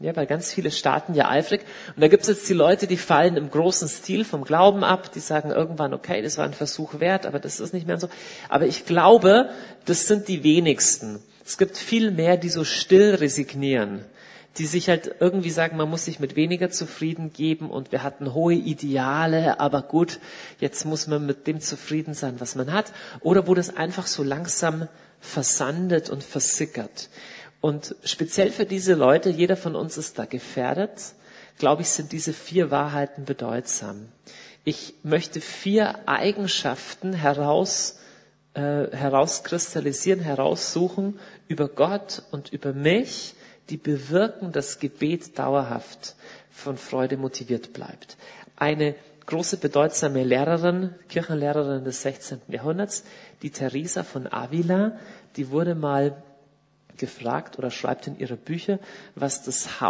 Ja, 0.00 0.14
weil 0.16 0.26
ganz 0.26 0.52
viele 0.52 0.70
starten 0.70 1.14
ja 1.14 1.30
eifrig. 1.30 1.62
Und 1.94 2.02
da 2.02 2.08
gibt 2.08 2.24
es 2.24 2.28
jetzt 2.28 2.48
die 2.48 2.54
Leute, 2.54 2.86
die 2.86 2.96
fallen 2.98 3.36
im 3.36 3.50
großen 3.50 3.88
Stil 3.88 4.24
vom 4.24 4.44
Glauben 4.44 4.84
ab, 4.84 5.12
die 5.12 5.20
sagen 5.20 5.50
irgendwann, 5.50 5.94
okay, 5.94 6.20
das 6.20 6.36
war 6.36 6.44
ein 6.44 6.52
Versuch 6.52 7.00
wert, 7.00 7.24
aber 7.24 7.38
das 7.38 7.58
ist 7.60 7.72
nicht 7.72 7.86
mehr 7.86 7.98
so. 7.98 8.08
Aber 8.50 8.66
ich 8.66 8.84
glaube, 8.84 9.48
das 9.86 10.06
sind 10.06 10.28
die 10.28 10.42
wenigsten. 10.42 11.22
Es 11.44 11.58
gibt 11.58 11.76
viel 11.76 12.10
mehr, 12.10 12.36
die 12.36 12.48
so 12.48 12.64
still 12.64 13.14
resignieren 13.14 14.04
die 14.58 14.66
sich 14.66 14.88
halt 14.88 15.16
irgendwie 15.18 15.50
sagen, 15.50 15.76
man 15.76 15.90
muss 15.90 16.04
sich 16.04 16.20
mit 16.20 16.36
weniger 16.36 16.70
zufrieden 16.70 17.32
geben 17.32 17.70
und 17.70 17.90
wir 17.90 18.02
hatten 18.02 18.34
hohe 18.34 18.54
Ideale, 18.54 19.58
aber 19.58 19.82
gut, 19.82 20.20
jetzt 20.60 20.84
muss 20.84 21.06
man 21.06 21.26
mit 21.26 21.46
dem 21.46 21.60
zufrieden 21.60 22.14
sein, 22.14 22.36
was 22.38 22.54
man 22.54 22.72
hat. 22.72 22.92
Oder 23.20 23.48
wo 23.48 23.54
das 23.54 23.76
einfach 23.76 24.06
so 24.06 24.22
langsam 24.22 24.88
versandet 25.20 26.08
und 26.08 26.22
versickert. 26.22 27.08
Und 27.60 27.96
speziell 28.04 28.50
für 28.50 28.66
diese 28.66 28.94
Leute, 28.94 29.30
jeder 29.30 29.56
von 29.56 29.74
uns 29.74 29.96
ist 29.96 30.18
da 30.18 30.24
gefährdet, 30.26 31.14
glaube 31.58 31.82
ich, 31.82 31.88
sind 31.88 32.12
diese 32.12 32.32
vier 32.32 32.70
Wahrheiten 32.70 33.24
bedeutsam. 33.24 34.08
Ich 34.64 34.94
möchte 35.02 35.40
vier 35.40 36.08
Eigenschaften 36.08 37.12
heraus, 37.12 37.98
äh, 38.54 38.88
herauskristallisieren, 38.92 40.20
heraussuchen 40.20 41.18
über 41.48 41.68
Gott 41.68 42.22
und 42.30 42.52
über 42.52 42.72
mich, 42.72 43.34
die 43.70 43.76
bewirken, 43.76 44.52
dass 44.52 44.78
Gebet 44.78 45.38
dauerhaft 45.38 46.16
von 46.50 46.76
Freude 46.76 47.16
motiviert 47.16 47.72
bleibt. 47.72 48.16
Eine 48.56 48.94
große 49.26 49.56
bedeutsame 49.56 50.22
Lehrerin, 50.22 50.94
Kirchenlehrerin 51.08 51.84
des 51.84 52.02
16. 52.02 52.40
Jahrhunderts, 52.48 53.04
die 53.42 53.50
Teresa 53.50 54.02
von 54.02 54.30
Avila, 54.30 54.98
die 55.36 55.50
wurde 55.50 55.74
mal 55.74 56.22
gefragt 56.96 57.58
oder 57.58 57.70
schreibt 57.70 58.06
in 58.06 58.18
ihre 58.18 58.36
Bücher, 58.36 58.78
was 59.14 59.42
das 59.42 59.80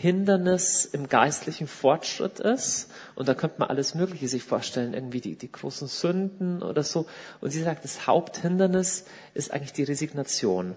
Haupthindernis 0.00 0.86
im 0.86 1.10
geistlichen 1.10 1.66
Fortschritt 1.66 2.40
ist. 2.40 2.90
Und 3.16 3.28
da 3.28 3.34
könnte 3.34 3.56
man 3.58 3.68
alles 3.68 3.94
Mögliche 3.94 4.28
sich 4.28 4.42
vorstellen, 4.42 4.94
irgendwie 4.94 5.20
die, 5.20 5.36
die 5.36 5.52
großen 5.52 5.88
Sünden 5.88 6.62
oder 6.62 6.82
so. 6.82 7.04
Und 7.42 7.50
sie 7.50 7.62
sagt, 7.62 7.84
das 7.84 8.06
Haupthindernis 8.06 9.04
ist 9.34 9.52
eigentlich 9.52 9.74
die 9.74 9.82
Resignation. 9.82 10.74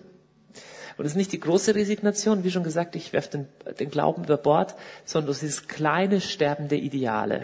Und 0.98 1.06
es 1.06 1.14
ist 1.14 1.18
nicht 1.18 1.32
die 1.32 1.40
große 1.40 1.74
Resignation, 1.74 2.44
wie 2.44 2.52
schon 2.52 2.66
gesagt, 2.66 2.98
ich 2.98 3.14
werfe 3.14 3.30
den, 3.30 3.48
den 3.80 3.90
Glauben 3.90 4.26
über 4.26 4.36
Bord, 4.36 4.76
sondern 5.06 5.32
es 5.32 5.38
ist 5.38 5.44
dieses 5.44 5.68
kleine 5.70 6.20
Sterben 6.20 6.68
der 6.68 6.80
Ideale 6.80 7.44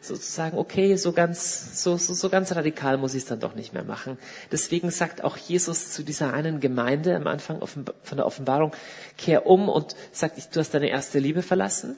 sozusagen, 0.00 0.56
okay, 0.56 0.96
so 0.96 1.12
ganz, 1.12 1.82
so, 1.82 1.96
so, 1.96 2.14
so 2.14 2.28
ganz 2.28 2.54
radikal 2.54 2.98
muss 2.98 3.14
ich 3.14 3.22
es 3.22 3.28
dann 3.28 3.40
doch 3.40 3.54
nicht 3.54 3.72
mehr 3.72 3.84
machen. 3.84 4.18
Deswegen 4.52 4.90
sagt 4.90 5.24
auch 5.24 5.36
Jesus 5.36 5.92
zu 5.92 6.02
dieser 6.02 6.32
einen 6.32 6.60
Gemeinde 6.60 7.16
am 7.16 7.26
Anfang 7.26 7.64
von 7.66 8.16
der 8.16 8.26
Offenbarung, 8.26 8.72
kehr 9.16 9.46
um 9.46 9.68
und 9.68 9.96
sagt, 10.12 10.54
du 10.54 10.60
hast 10.60 10.74
deine 10.74 10.88
erste 10.88 11.18
Liebe 11.18 11.42
verlassen. 11.42 11.96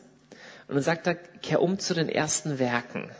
Und 0.69 0.75
dann 0.77 0.85
sagt 0.85 1.07
er, 1.07 1.15
kehr 1.15 1.63
um 1.63 1.79
zu 1.79 1.95
den 1.95 2.09
ersten 2.09 2.59
Werken. 2.59 3.11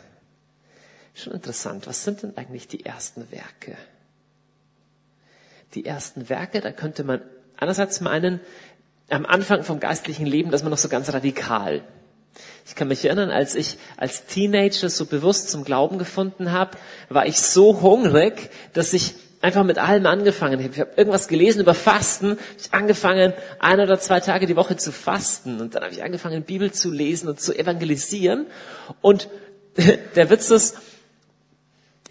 Schon 1.13 1.33
interessant. 1.33 1.87
Was 1.87 2.03
sind 2.03 2.23
denn 2.23 2.37
eigentlich 2.37 2.67
die 2.67 2.85
ersten 2.85 3.29
Werke? 3.31 3.75
Die 5.73 5.85
ersten 5.85 6.29
Werke, 6.29 6.61
da 6.61 6.71
könnte 6.71 7.03
man 7.03 7.21
einerseits 7.57 8.01
meinen, 8.01 8.39
am 9.09 9.25
Anfang 9.25 9.63
vom 9.63 9.79
geistlichen 9.79 10.25
Leben, 10.25 10.51
dass 10.51 10.63
man 10.63 10.71
noch 10.71 10.77
so 10.77 10.87
ganz 10.87 11.11
radikal. 11.13 11.81
Ich 12.65 12.75
kann 12.75 12.87
mich 12.87 13.03
erinnern, 13.03 13.31
als 13.31 13.55
ich 13.55 13.77
als 13.97 14.25
Teenager 14.25 14.89
so 14.89 15.05
bewusst 15.05 15.49
zum 15.49 15.63
Glauben 15.63 15.97
gefunden 15.97 16.51
habe, 16.51 16.77
war 17.09 17.25
ich 17.25 17.41
so 17.41 17.81
hungrig, 17.81 18.49
dass 18.73 18.93
ich 18.93 19.15
einfach 19.41 19.63
mit 19.63 19.77
allem 19.77 20.05
angefangen 20.05 20.63
habe. 20.63 20.73
Ich 20.73 20.79
habe 20.79 20.91
irgendwas 20.95 21.27
gelesen 21.27 21.61
über 21.61 21.73
Fasten, 21.73 22.37
ich 22.59 22.73
angefangen, 22.73 23.33
ein 23.59 23.79
oder 23.79 23.99
zwei 23.99 24.19
Tage 24.19 24.45
die 24.45 24.55
Woche 24.55 24.77
zu 24.77 24.91
fasten 24.91 25.59
und 25.59 25.75
dann 25.75 25.83
habe 25.83 25.93
ich 25.93 26.03
angefangen, 26.03 26.43
Bibel 26.43 26.71
zu 26.71 26.91
lesen 26.91 27.27
und 27.27 27.41
zu 27.41 27.57
evangelisieren. 27.57 28.47
Und 29.01 29.29
der 30.15 30.29
Witz 30.29 30.49
ist, 30.51 30.77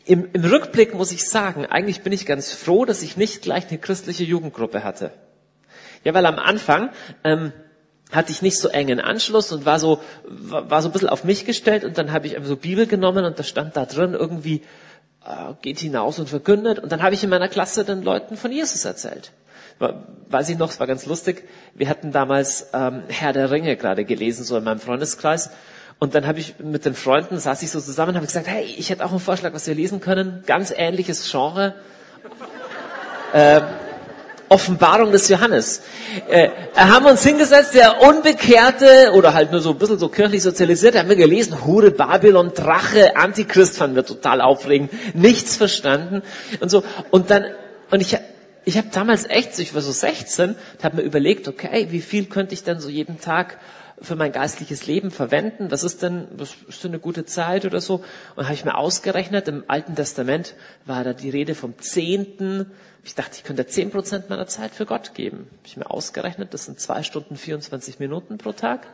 im, 0.04 0.28
im 0.32 0.44
Rückblick 0.44 0.94
muss 0.94 1.12
ich 1.12 1.24
sagen, 1.24 1.66
eigentlich 1.66 2.02
bin 2.02 2.12
ich 2.12 2.26
ganz 2.26 2.52
froh, 2.52 2.84
dass 2.84 3.02
ich 3.02 3.16
nicht 3.16 3.42
gleich 3.42 3.68
eine 3.68 3.78
christliche 3.78 4.24
Jugendgruppe 4.24 4.82
hatte. 4.82 5.12
Ja, 6.02 6.14
weil 6.14 6.26
am 6.26 6.38
Anfang 6.38 6.90
ähm, 7.22 7.52
hatte 8.12 8.32
ich 8.32 8.42
nicht 8.42 8.58
so 8.58 8.68
engen 8.68 9.00
Anschluss 9.00 9.52
und 9.52 9.64
war 9.64 9.78
so, 9.78 10.00
war 10.24 10.82
so 10.82 10.88
ein 10.88 10.92
bisschen 10.92 11.08
auf 11.08 11.24
mich 11.24 11.44
gestellt 11.44 11.84
und 11.84 11.98
dann 11.98 12.12
habe 12.12 12.26
ich 12.26 12.36
einfach 12.36 12.48
so 12.48 12.56
Bibel 12.56 12.86
genommen 12.86 13.24
und 13.24 13.38
da 13.38 13.42
stand 13.42 13.76
da 13.76 13.86
drin 13.86 14.14
irgendwie, 14.14 14.62
äh, 15.24 15.54
geht 15.62 15.78
hinaus 15.78 16.18
und 16.18 16.28
verkündet 16.28 16.78
und 16.78 16.90
dann 16.92 17.02
habe 17.02 17.14
ich 17.14 17.22
in 17.22 17.30
meiner 17.30 17.48
Klasse 17.48 17.84
den 17.84 18.02
Leuten 18.02 18.36
von 18.36 18.50
Jesus 18.50 18.84
erzählt. 18.84 19.32
War, 19.78 20.06
weiß 20.28 20.48
ich 20.48 20.58
noch, 20.58 20.70
es 20.70 20.80
war 20.80 20.86
ganz 20.86 21.06
lustig, 21.06 21.48
wir 21.74 21.88
hatten 21.88 22.12
damals 22.12 22.68
ähm, 22.72 23.02
Herr 23.08 23.32
der 23.32 23.50
Ringe 23.50 23.76
gerade 23.76 24.04
gelesen, 24.04 24.44
so 24.44 24.56
in 24.56 24.64
meinem 24.64 24.80
Freundeskreis 24.80 25.50
und 26.00 26.14
dann 26.14 26.26
habe 26.26 26.40
ich 26.40 26.58
mit 26.58 26.86
den 26.86 26.94
Freunden, 26.94 27.38
saß 27.38 27.62
ich 27.62 27.70
so 27.70 27.80
zusammen, 27.80 28.16
habe 28.16 28.26
gesagt, 28.26 28.48
hey, 28.48 28.64
ich 28.64 28.90
hätte 28.90 29.04
auch 29.04 29.10
einen 29.10 29.20
Vorschlag, 29.20 29.52
was 29.52 29.66
wir 29.66 29.74
lesen 29.74 30.00
können, 30.00 30.42
ganz 30.46 30.72
ähnliches 30.74 31.30
Genre. 31.30 31.74
äh, 33.34 33.60
Offenbarung 34.50 35.12
des 35.12 35.28
Johannes. 35.28 35.80
Äh, 36.28 36.48
haben 36.74 37.06
uns 37.06 37.22
hingesetzt, 37.22 37.72
der 37.72 38.02
Unbekehrte 38.02 39.12
oder 39.14 39.32
halt 39.32 39.52
nur 39.52 39.60
so 39.60 39.70
ein 39.70 39.78
bisschen 39.78 40.00
so 40.00 40.08
kirchlich 40.08 40.42
sozialisiert, 40.42 40.98
haben 40.98 41.08
wir 41.08 41.14
gelesen, 41.14 41.64
Hure, 41.64 41.92
Babylon, 41.92 42.52
Drache, 42.52 43.16
Antichrist, 43.16 43.78
fanden 43.78 43.94
wir 43.94 44.04
total 44.04 44.40
aufregend, 44.40 44.90
nichts 45.14 45.54
verstanden 45.56 46.22
und 46.58 46.68
so. 46.68 46.82
Und 47.12 47.30
dann, 47.30 47.44
und 47.92 48.00
ich, 48.00 48.18
ich 48.64 48.76
habe 48.76 48.88
damals 48.92 49.24
echt, 49.24 49.56
ich 49.60 49.72
war 49.72 49.82
so 49.82 49.92
16, 49.92 50.56
habe 50.82 50.96
mir 50.96 51.02
überlegt, 51.02 51.46
okay, 51.46 51.86
wie 51.90 52.00
viel 52.00 52.24
könnte 52.24 52.52
ich 52.52 52.64
denn 52.64 52.80
so 52.80 52.88
jeden 52.88 53.20
Tag 53.20 53.56
für 54.02 54.16
mein 54.16 54.32
geistliches 54.32 54.84
Leben 54.84 55.12
verwenden? 55.12 55.70
Was 55.70 55.84
ist 55.84 56.02
denn, 56.02 56.26
was 56.36 56.56
ist 56.68 56.82
denn 56.82 56.90
eine 56.90 56.98
gute 56.98 57.24
Zeit 57.24 57.66
oder 57.66 57.80
so? 57.80 58.02
Und 58.34 58.46
habe 58.46 58.54
ich 58.54 58.64
mir 58.64 58.76
ausgerechnet, 58.76 59.46
im 59.46 59.62
Alten 59.68 59.94
Testament 59.94 60.54
war 60.86 61.04
da 61.04 61.12
die 61.12 61.30
Rede 61.30 61.54
vom 61.54 61.78
Zehnten. 61.78 62.72
Ich 63.02 63.14
dachte, 63.14 63.32
ich 63.36 63.44
könnte 63.44 63.66
zehn 63.66 63.90
Prozent 63.90 64.28
meiner 64.28 64.46
Zeit 64.46 64.74
für 64.74 64.84
Gott 64.84 65.14
geben. 65.14 65.48
Habe 65.50 65.66
ich 65.66 65.76
mir 65.76 65.90
ausgerechnet, 65.90 66.52
das 66.52 66.66
sind 66.66 66.80
zwei 66.80 67.02
Stunden 67.02 67.36
24 67.36 67.98
Minuten 67.98 68.38
pro 68.38 68.52
Tag. 68.52 68.86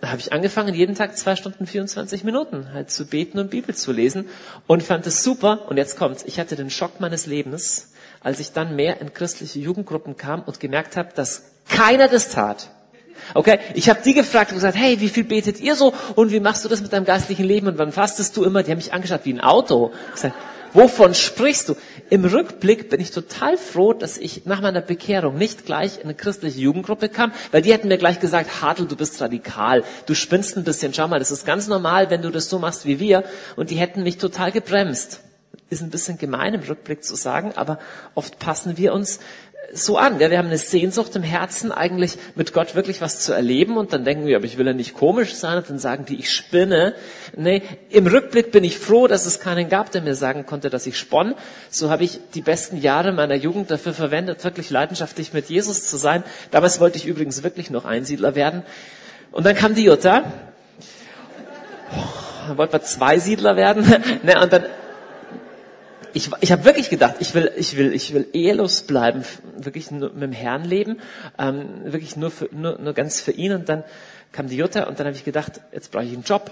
Da 0.00 0.08
habe 0.10 0.20
ich 0.20 0.32
angefangen, 0.32 0.74
jeden 0.74 0.94
Tag 0.94 1.16
zwei 1.16 1.36
Stunden 1.36 1.66
24 1.66 2.24
Minuten 2.24 2.72
halt 2.72 2.90
zu 2.90 3.06
beten 3.06 3.38
und 3.38 3.50
Bibel 3.50 3.74
zu 3.74 3.92
lesen 3.92 4.28
und 4.66 4.82
fand 4.82 5.06
es 5.06 5.22
super. 5.24 5.68
Und 5.68 5.76
jetzt 5.76 5.96
kommt's. 5.96 6.24
Ich 6.26 6.38
hatte 6.38 6.56
den 6.56 6.70
Schock 6.70 7.00
meines 7.00 7.26
Lebens, 7.26 7.92
als 8.20 8.40
ich 8.40 8.52
dann 8.52 8.76
mehr 8.76 9.00
in 9.00 9.12
christliche 9.12 9.58
Jugendgruppen 9.60 10.16
kam 10.16 10.42
und 10.42 10.60
gemerkt 10.60 10.96
habe, 10.96 11.10
dass 11.14 11.50
keiner 11.68 12.08
das 12.08 12.30
tat. 12.30 12.70
Okay, 13.34 13.58
ich 13.74 13.90
habe 13.90 14.00
die 14.04 14.14
gefragt 14.14 14.50
und 14.52 14.56
gesagt, 14.56 14.76
hey, 14.76 15.00
wie 15.00 15.08
viel 15.08 15.24
betet 15.24 15.60
ihr 15.60 15.74
so 15.74 15.92
und 16.14 16.30
wie 16.30 16.40
machst 16.40 16.64
du 16.64 16.68
das 16.68 16.80
mit 16.80 16.92
deinem 16.92 17.04
geistlichen 17.04 17.44
Leben 17.44 17.66
und 17.66 17.78
wann 17.78 17.92
fastest 17.92 18.36
du 18.36 18.44
immer? 18.44 18.62
Die 18.62 18.70
haben 18.70 18.78
mich 18.78 18.92
angeschaut 18.92 19.22
wie 19.24 19.32
ein 19.32 19.40
Auto. 19.40 19.92
Ich 20.08 20.14
gesagt, 20.14 20.36
wovon 20.72 21.14
sprichst 21.14 21.68
du? 21.68 21.76
Im 22.10 22.24
Rückblick 22.24 22.88
bin 22.88 23.00
ich 23.00 23.10
total 23.10 23.56
froh, 23.56 23.92
dass 23.92 24.16
ich 24.16 24.46
nach 24.46 24.60
meiner 24.60 24.80
Bekehrung 24.80 25.36
nicht 25.36 25.66
gleich 25.66 25.98
in 25.98 26.04
eine 26.04 26.14
christliche 26.14 26.60
Jugendgruppe 26.60 27.08
kam, 27.08 27.32
weil 27.52 27.62
die 27.62 27.72
hätten 27.72 27.88
mir 27.88 27.98
gleich 27.98 28.20
gesagt, 28.20 28.62
Hartl, 28.62 28.86
du 28.86 28.96
bist 28.96 29.20
radikal, 29.20 29.84
du 30.06 30.14
spinnst 30.14 30.56
ein 30.56 30.64
bisschen, 30.64 30.94
schau 30.94 31.08
mal, 31.08 31.18
das 31.18 31.30
ist 31.30 31.44
ganz 31.44 31.66
normal, 31.68 32.10
wenn 32.10 32.22
du 32.22 32.30
das 32.30 32.48
so 32.48 32.58
machst 32.58 32.86
wie 32.86 32.98
wir 33.00 33.24
und 33.56 33.70
die 33.70 33.76
hätten 33.76 34.02
mich 34.02 34.18
total 34.18 34.52
gebremst. 34.52 35.20
Ist 35.70 35.82
ein 35.82 35.90
bisschen 35.90 36.16
gemein 36.16 36.54
im 36.54 36.62
Rückblick 36.62 37.04
zu 37.04 37.14
sagen, 37.14 37.52
aber 37.56 37.78
oft 38.14 38.38
passen 38.38 38.78
wir 38.78 38.94
uns 38.94 39.20
so 39.72 39.98
an. 39.98 40.18
Ja, 40.18 40.30
wir 40.30 40.38
haben 40.38 40.46
eine 40.46 40.58
Sehnsucht 40.58 41.14
im 41.16 41.22
Herzen, 41.22 41.72
eigentlich 41.72 42.16
mit 42.34 42.52
Gott 42.52 42.74
wirklich 42.74 43.00
was 43.00 43.20
zu 43.20 43.32
erleben 43.32 43.76
und 43.76 43.92
dann 43.92 44.04
denken 44.04 44.26
wir, 44.26 44.36
aber 44.36 44.46
ich 44.46 44.56
will 44.56 44.66
ja 44.66 44.72
nicht 44.72 44.94
komisch 44.94 45.34
sein 45.34 45.58
und 45.58 45.68
dann 45.68 45.78
sagen 45.78 46.06
die, 46.06 46.18
ich 46.18 46.32
spinne. 46.32 46.94
Nee, 47.36 47.62
im 47.90 48.06
Rückblick 48.06 48.50
bin 48.50 48.64
ich 48.64 48.78
froh, 48.78 49.06
dass 49.06 49.26
es 49.26 49.40
keinen 49.40 49.68
gab, 49.68 49.90
der 49.90 50.02
mir 50.02 50.14
sagen 50.14 50.46
konnte, 50.46 50.70
dass 50.70 50.86
ich 50.86 50.98
sponn. 50.98 51.34
So 51.70 51.90
habe 51.90 52.04
ich 52.04 52.20
die 52.34 52.40
besten 52.40 52.78
Jahre 52.78 53.12
meiner 53.12 53.34
Jugend 53.34 53.70
dafür 53.70 53.92
verwendet, 53.92 54.42
wirklich 54.44 54.70
leidenschaftlich 54.70 55.32
mit 55.32 55.48
Jesus 55.50 55.88
zu 55.88 55.96
sein. 55.96 56.24
Damals 56.50 56.80
wollte 56.80 56.96
ich 56.96 57.06
übrigens 57.06 57.42
wirklich 57.42 57.70
noch 57.70 57.84
Einsiedler 57.84 58.34
werden. 58.34 58.62
Und 59.32 59.44
dann 59.44 59.54
kam 59.54 59.74
die 59.74 59.84
Jutta. 59.84 60.24
Dann 62.48 62.56
wollte 62.56 62.72
man 62.72 62.82
Zweisiedler 62.82 63.56
werden. 63.56 63.86
ne, 64.22 64.40
und 64.40 64.52
dann 64.52 64.64
ich, 66.12 66.30
ich 66.40 66.52
habe 66.52 66.64
wirklich 66.64 66.90
gedacht, 66.90 67.16
ich 67.20 67.34
will, 67.34 67.50
ich 67.56 67.76
will, 67.76 67.92
ich 67.92 68.14
will 68.14 68.26
ehelos 68.32 68.82
bleiben, 68.82 69.24
wirklich 69.56 69.90
nur 69.90 70.10
mit 70.12 70.22
dem 70.22 70.32
Herrn 70.32 70.64
leben, 70.64 70.98
ähm, 71.38 71.66
wirklich 71.84 72.16
nur, 72.16 72.30
für, 72.30 72.48
nur, 72.52 72.78
nur 72.78 72.92
ganz 72.94 73.20
für 73.20 73.32
ihn. 73.32 73.52
Und 73.52 73.68
dann 73.68 73.84
kam 74.32 74.48
die 74.48 74.56
Jutta 74.56 74.84
und 74.84 74.98
dann 74.98 75.06
habe 75.06 75.16
ich 75.16 75.24
gedacht, 75.24 75.60
jetzt 75.72 75.92
brauche 75.92 76.04
ich 76.04 76.12
einen 76.12 76.22
Job. 76.22 76.50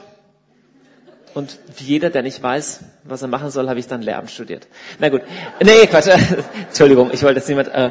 Und 1.35 1.59
wie 1.77 1.85
jeder, 1.85 2.09
der 2.11 2.23
nicht 2.23 2.43
weiß, 2.43 2.81
was 3.05 3.23
er 3.23 3.29
machen 3.29 3.51
soll, 3.51 3.69
habe 3.69 3.79
ich 3.79 3.87
dann 3.87 4.01
Lehramt 4.01 4.31
studiert. 4.31 4.67
Na 4.99 5.11
gut, 5.11 5.23
nee, 5.63 5.87
Quatsch. 5.87 6.09
Entschuldigung, 6.69 7.11
ich 7.13 7.23
wollte 7.23 7.41
jetzt 7.41 7.49
niemand. 7.49 7.69
Äh, 7.69 7.91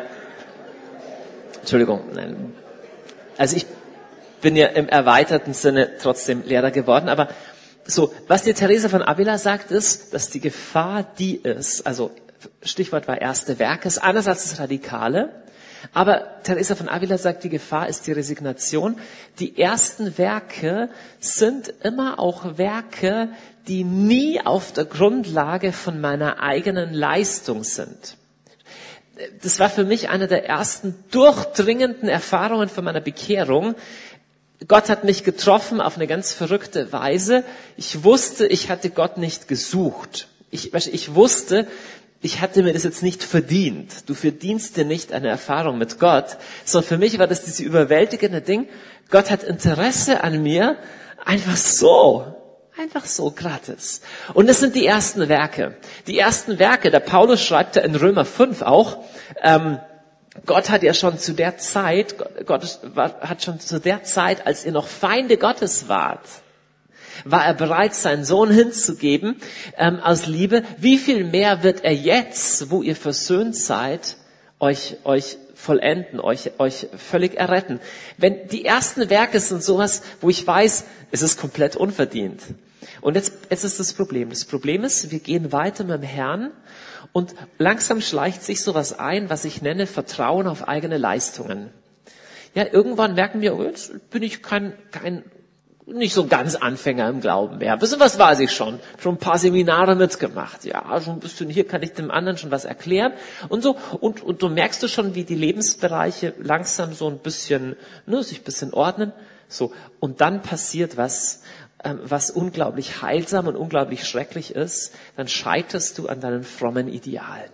Entschuldigung, 1.59 2.01
nein. 2.13 2.53
Also 3.37 3.55
ich 3.55 3.65
bin 4.41 4.55
ja 4.55 4.67
im 4.67 4.89
erweiterten 4.89 5.53
Sinne 5.53 5.91
trotzdem 6.01 6.43
Lehrer 6.43 6.71
geworden, 6.71 7.09
aber 7.09 7.29
so, 7.85 8.13
was 8.27 8.43
dir 8.43 8.55
Theresa 8.55 8.89
von 8.89 9.03
Avila 9.03 9.37
sagt, 9.37 9.71
ist, 9.71 10.13
dass 10.13 10.29
die 10.29 10.39
Gefahr 10.39 11.05
die 11.17 11.35
ist, 11.35 11.85
also 11.85 12.11
Stichwort 12.61 13.07
war 13.07 13.21
erste 13.21 13.59
Werke, 13.59 13.87
ist 13.87 13.99
einerseits 13.99 14.49
das 14.49 14.59
Radikale, 14.59 15.29
aber 15.93 16.41
Theresa 16.43 16.75
von 16.75 16.89
Avila 16.89 17.17
sagt, 17.17 17.43
die 17.43 17.49
Gefahr 17.49 17.87
ist 17.87 18.07
die 18.07 18.11
Resignation. 18.11 18.97
Die 19.39 19.59
ersten 19.59 20.17
Werke 20.17 20.89
sind 21.19 21.73
immer 21.83 22.19
auch 22.19 22.57
Werke, 22.57 23.29
die 23.67 23.83
nie 23.83 24.41
auf 24.41 24.73
der 24.73 24.85
Grundlage 24.85 25.71
von 25.71 26.01
meiner 26.01 26.39
eigenen 26.39 26.93
Leistung 26.93 27.63
sind. 27.63 28.17
Das 29.41 29.59
war 29.59 29.69
für 29.69 29.85
mich 29.85 30.09
eine 30.09 30.27
der 30.27 30.45
ersten 30.45 30.95
durchdringenden 31.11 32.09
Erfahrungen 32.09 32.67
von 32.67 32.83
meiner 32.83 32.99
Bekehrung, 32.99 33.75
Gott 34.67 34.89
hat 34.89 35.03
mich 35.03 35.23
getroffen 35.23 35.81
auf 35.81 35.95
eine 35.97 36.07
ganz 36.07 36.31
verrückte 36.31 36.91
Weise. 36.93 37.43
Ich 37.77 38.03
wusste, 38.03 38.47
ich 38.47 38.69
hatte 38.69 38.89
Gott 38.89 39.17
nicht 39.17 39.47
gesucht. 39.47 40.27
Ich, 40.49 40.73
ich 40.73 41.15
wusste, 41.15 41.67
ich 42.21 42.41
hatte 42.41 42.63
mir 42.63 42.73
das 42.73 42.83
jetzt 42.83 43.03
nicht 43.03 43.23
verdient. 43.23 44.09
Du 44.09 44.13
verdienst 44.13 44.77
dir 44.77 44.85
nicht 44.85 45.11
eine 45.11 45.27
Erfahrung 45.27 45.77
mit 45.77 45.99
Gott, 45.99 46.37
sondern 46.63 46.87
für 46.87 46.97
mich 46.97 47.19
war 47.19 47.27
das 47.27 47.43
diese 47.43 47.63
überwältigende 47.63 48.41
Ding. 48.41 48.67
Gott 49.11 49.29
hat 49.29 49.43
Interesse 49.43 50.23
an 50.23 50.41
mir, 50.41 50.77
einfach 51.23 51.57
so. 51.57 52.25
Einfach 52.77 53.05
so 53.05 53.31
gratis. 53.31 54.01
Und 54.33 54.47
das 54.47 54.59
sind 54.59 54.75
die 54.75 54.85
ersten 54.85 55.29
Werke. 55.29 55.77
Die 56.07 56.17
ersten 56.17 56.59
Werke, 56.59 56.91
der 56.91 56.99
Paulus 56.99 57.41
schreibt 57.41 57.75
ja 57.75 57.83
in 57.83 57.95
Römer 57.95 58.25
5 58.25 58.63
auch, 58.63 59.03
ähm, 59.41 59.79
Gott 60.45 60.69
hat 60.69 60.83
ja 60.83 60.93
schon 60.93 61.17
zu 61.17 61.33
der 61.33 61.57
Zeit, 61.57 62.15
Gott 62.45 62.79
hat 62.95 63.43
schon 63.43 63.59
zu 63.59 63.79
der 63.79 64.03
Zeit, 64.03 64.45
als 64.45 64.65
ihr 64.65 64.71
noch 64.71 64.87
Feinde 64.87 65.37
Gottes 65.37 65.87
wart, 65.87 66.25
war 67.23 67.45
er 67.45 67.53
bereit, 67.53 67.95
seinen 67.95 68.25
Sohn 68.25 68.51
hinzugeben 68.51 69.37
ähm, 69.77 69.99
aus 69.99 70.25
Liebe. 70.27 70.63
Wie 70.77 70.97
viel 70.97 71.23
mehr 71.23 71.63
wird 71.63 71.83
er 71.85 71.93
jetzt, 71.93 72.69
wo 72.69 72.81
ihr 72.81 72.95
versöhnt 72.95 73.55
seid, 73.55 74.17
euch, 74.59 74.97
euch 75.05 75.37
vollenden, 75.53 76.19
euch, 76.19 76.51
euch 76.59 76.87
völlig 76.97 77.35
erretten. 77.35 77.79
Wenn 78.17 78.47
die 78.49 78.65
ersten 78.65 79.09
Werke 79.09 79.39
sind 79.39 79.63
sowas, 79.63 80.01
wo 80.19 80.29
ich 80.29 80.45
weiß, 80.45 80.83
es 81.11 81.21
ist 81.21 81.39
komplett 81.39 81.77
unverdient. 81.77 82.41
Und 83.01 83.15
jetzt, 83.15 83.33
jetzt 83.49 83.63
ist 83.63 83.79
das 83.79 83.93
Problem. 83.93 84.29
Das 84.29 84.45
Problem 84.45 84.83
ist, 84.83 85.11
wir 85.11 85.19
gehen 85.19 85.51
weiter 85.51 85.83
mit 85.85 86.01
dem 86.01 86.03
Herrn 86.03 86.51
und 87.15 87.33
langsam 87.59 88.01
schleicht 88.01 88.43
sich 88.43 88.61
sowas 88.61 88.99
ein, 88.99 89.29
was 89.29 89.45
ich 89.45 89.61
nenne 89.61 89.87
Vertrauen 89.87 90.47
auf 90.47 90.67
eigene 90.67 90.97
Leistungen. 90.97 91.69
Ja, 92.53 92.65
irgendwann 92.69 93.15
merken 93.15 93.39
wir, 93.39 93.55
oh, 93.55 93.63
jetzt 93.63 94.09
bin 94.09 94.21
ich 94.21 94.43
kein, 94.43 94.73
kein 94.91 95.23
nicht 95.85 96.13
so 96.13 96.27
ganz 96.27 96.55
Anfänger 96.55 97.07
im 97.07 97.21
Glauben 97.21 97.59
mehr. 97.59 97.71
Ein 97.71 97.79
bisschen 97.79 98.01
was 98.01 98.19
weiß 98.19 98.41
ich 98.41 98.51
schon. 98.51 98.81
Schon 98.99 99.15
ein 99.15 99.19
paar 99.19 99.37
Seminare 99.37 99.95
mitgemacht. 99.95 100.65
Ja, 100.65 100.99
schon 100.99 101.13
ein 101.13 101.19
bisschen 101.21 101.49
hier 101.49 101.65
kann 101.65 101.83
ich 101.83 101.93
dem 101.93 102.11
anderen 102.11 102.37
schon 102.37 102.51
was 102.51 102.65
erklären. 102.65 103.13
Und 103.47 103.63
so, 103.63 103.77
und, 104.01 104.21
und 104.21 104.41
du 104.41 104.49
merkst 104.49 104.83
du 104.83 104.89
schon, 104.89 105.15
wie 105.15 105.23
die 105.23 105.35
Lebensbereiche 105.35 106.33
langsam 106.37 106.91
so 106.91 107.07
ein 107.07 107.19
bisschen, 107.19 107.77
ne, 108.05 108.23
sich 108.23 108.41
ein 108.41 108.43
bisschen 108.43 108.73
ordnen. 108.73 109.13
So. 109.47 109.71
Und 110.01 110.19
dann 110.19 110.41
passiert 110.41 110.97
was, 110.97 111.43
was 111.83 112.31
unglaublich 112.31 113.01
heilsam 113.01 113.47
und 113.47 113.55
unglaublich 113.55 114.07
schrecklich 114.07 114.55
ist. 114.55 114.93
Dann 115.15 115.27
scheiterst 115.27 115.97
du 115.97 116.07
an 116.07 116.21
deinen 116.21 116.43
frommen 116.43 116.87
Idealen. 116.87 117.51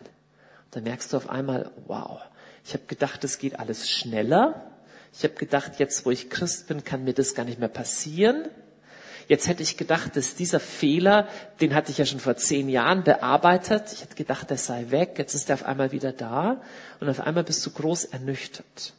Und 0.66 0.76
dann 0.76 0.84
merkst 0.84 1.12
du 1.12 1.18
auf 1.18 1.30
einmal, 1.30 1.72
wow, 1.88 2.22
ich 2.64 2.74
habe 2.74 2.86
gedacht, 2.88 3.24
es 3.24 3.40
geht 3.40 3.60
alles 3.60 3.90
schneller 3.90 4.72
ich 5.14 5.24
habe 5.24 5.34
gedacht, 5.34 5.74
jetzt 5.80 6.06
wo 6.06 6.12
ich 6.12 6.30
Christ 6.30 6.68
bin, 6.68 6.84
kann 6.84 7.04
mir 7.04 7.14
das 7.14 7.36
gar 7.36 7.44
nicht 7.44 7.60
mehr 7.60 7.68
passieren. 7.68 8.48
Jetzt 9.28 9.48
hätte 9.48 9.64
ich 9.64 9.78
gedacht, 9.78 10.16
dass 10.18 10.36
dieser 10.36 10.60
Fehler, 10.60 11.28
den 11.62 11.76
hatte 11.76 11.92
ich 11.92 11.98
ja 11.98 12.06
schon 12.06 12.20
vor 12.20 12.36
zehn 12.36 12.70
Jahren 12.70 13.04
bearbeitet. 13.04 13.92
Ich 13.94 14.02
hätte 14.02 14.16
gedacht, 14.16 14.50
der 14.50 14.58
sei 14.58 14.88
weg. 14.90 15.16
Jetzt 15.18 15.36
ist 15.36 15.50
er 15.50 15.56
auf 15.56 15.66
einmal 15.66 15.92
wieder 15.92 16.12
da. 16.12 16.62
Und 17.00 17.10
auf 17.10 17.22
einmal 17.22 17.44
bist 17.44 17.66
du 17.66 17.72
groß 17.72 18.06
ernüchtert. 18.06 18.94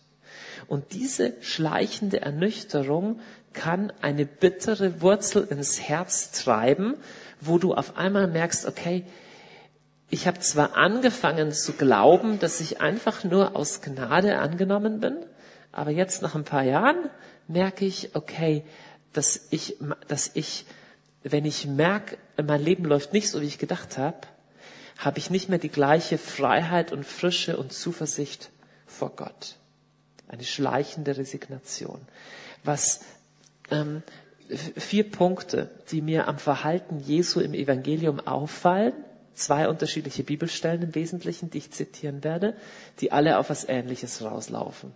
Und 0.69 0.93
diese 0.93 1.35
schleichende 1.41 2.23
Ernüchterung 2.23 3.21
kann 3.53 3.93
eine 4.01 4.27
bittere 4.27 5.01
Wurzel 5.01 5.47
ins 5.51 5.81
Herz 5.81 6.31
treiben, 6.33 6.95
wo 7.41 7.59
du 7.59 7.75
auf 7.75 7.97
einmal 7.97 8.27
merkst, 8.27 8.67
okay, 8.67 9.05
ich 10.11 10.27
habe 10.27 10.41
zwar 10.41 10.77
angefangen 10.77 11.53
zu 11.53 11.73
glauben, 11.73 12.39
dass 12.39 12.61
ich 12.61 12.81
einfach 12.81 13.25
nur 13.25 13.57
aus 13.57 13.81
Gnade 13.81 14.39
angenommen 14.39 15.01
bin, 15.01 15.17
aber 15.73 15.91
jetzt 15.91 16.21
nach 16.21 16.35
ein 16.35 16.45
paar 16.45 16.65
Jahren 16.65 17.09
merke 17.49 17.87
ich, 17.87 18.15
okay, 18.15 18.63
dass 19.13 19.49
ich, 19.51 19.77
dass 20.09 20.31
ich, 20.35 20.67
wenn 21.23 21.45
ich 21.45 21.67
merke, 21.67 22.19
mein 22.43 22.63
Leben 22.63 22.85
läuft 22.85 23.13
nicht 23.13 23.31
so, 23.31 23.41
wie 23.41 23.47
ich 23.47 23.59
gedacht 23.59 23.97
habe, 23.99 24.19
habe 24.99 25.19
ich 25.19 25.31
nicht 25.31 25.49
mehr 25.49 25.59
die 25.59 25.69
gleiche 25.69 26.19
Freiheit 26.19 26.93
und 26.93 27.05
Frische 27.05 27.57
und 27.57 27.73
Zuversicht 27.73 28.51
vor 28.87 29.17
Gott. 29.17 29.57
Eine 30.29 30.45
schleichende 30.45 31.17
Resignation. 31.17 32.01
Was 32.65 33.01
ähm, 33.71 34.03
vier 34.49 35.11
Punkte, 35.11 35.71
die 35.91 36.03
mir 36.03 36.29
am 36.29 36.39
Verhalten 36.39 37.01
Jesu 37.01 37.41
im 37.41 37.55
Evangelium 37.55 38.21
auffallen, 38.21 38.93
zwei 39.35 39.69
unterschiedliche 39.69 40.25
Bibelstellen 40.25 40.83
im 40.83 40.95
Wesentlichen, 40.95 41.51
die 41.51 41.59
ich 41.59 41.71
zitieren 41.71 42.23
werde, 42.23 42.55
die 43.01 43.13
alle 43.13 43.39
auf 43.39 43.51
was 43.51 43.65
Ähnliches 43.69 44.23
rauslaufen. 44.23 44.93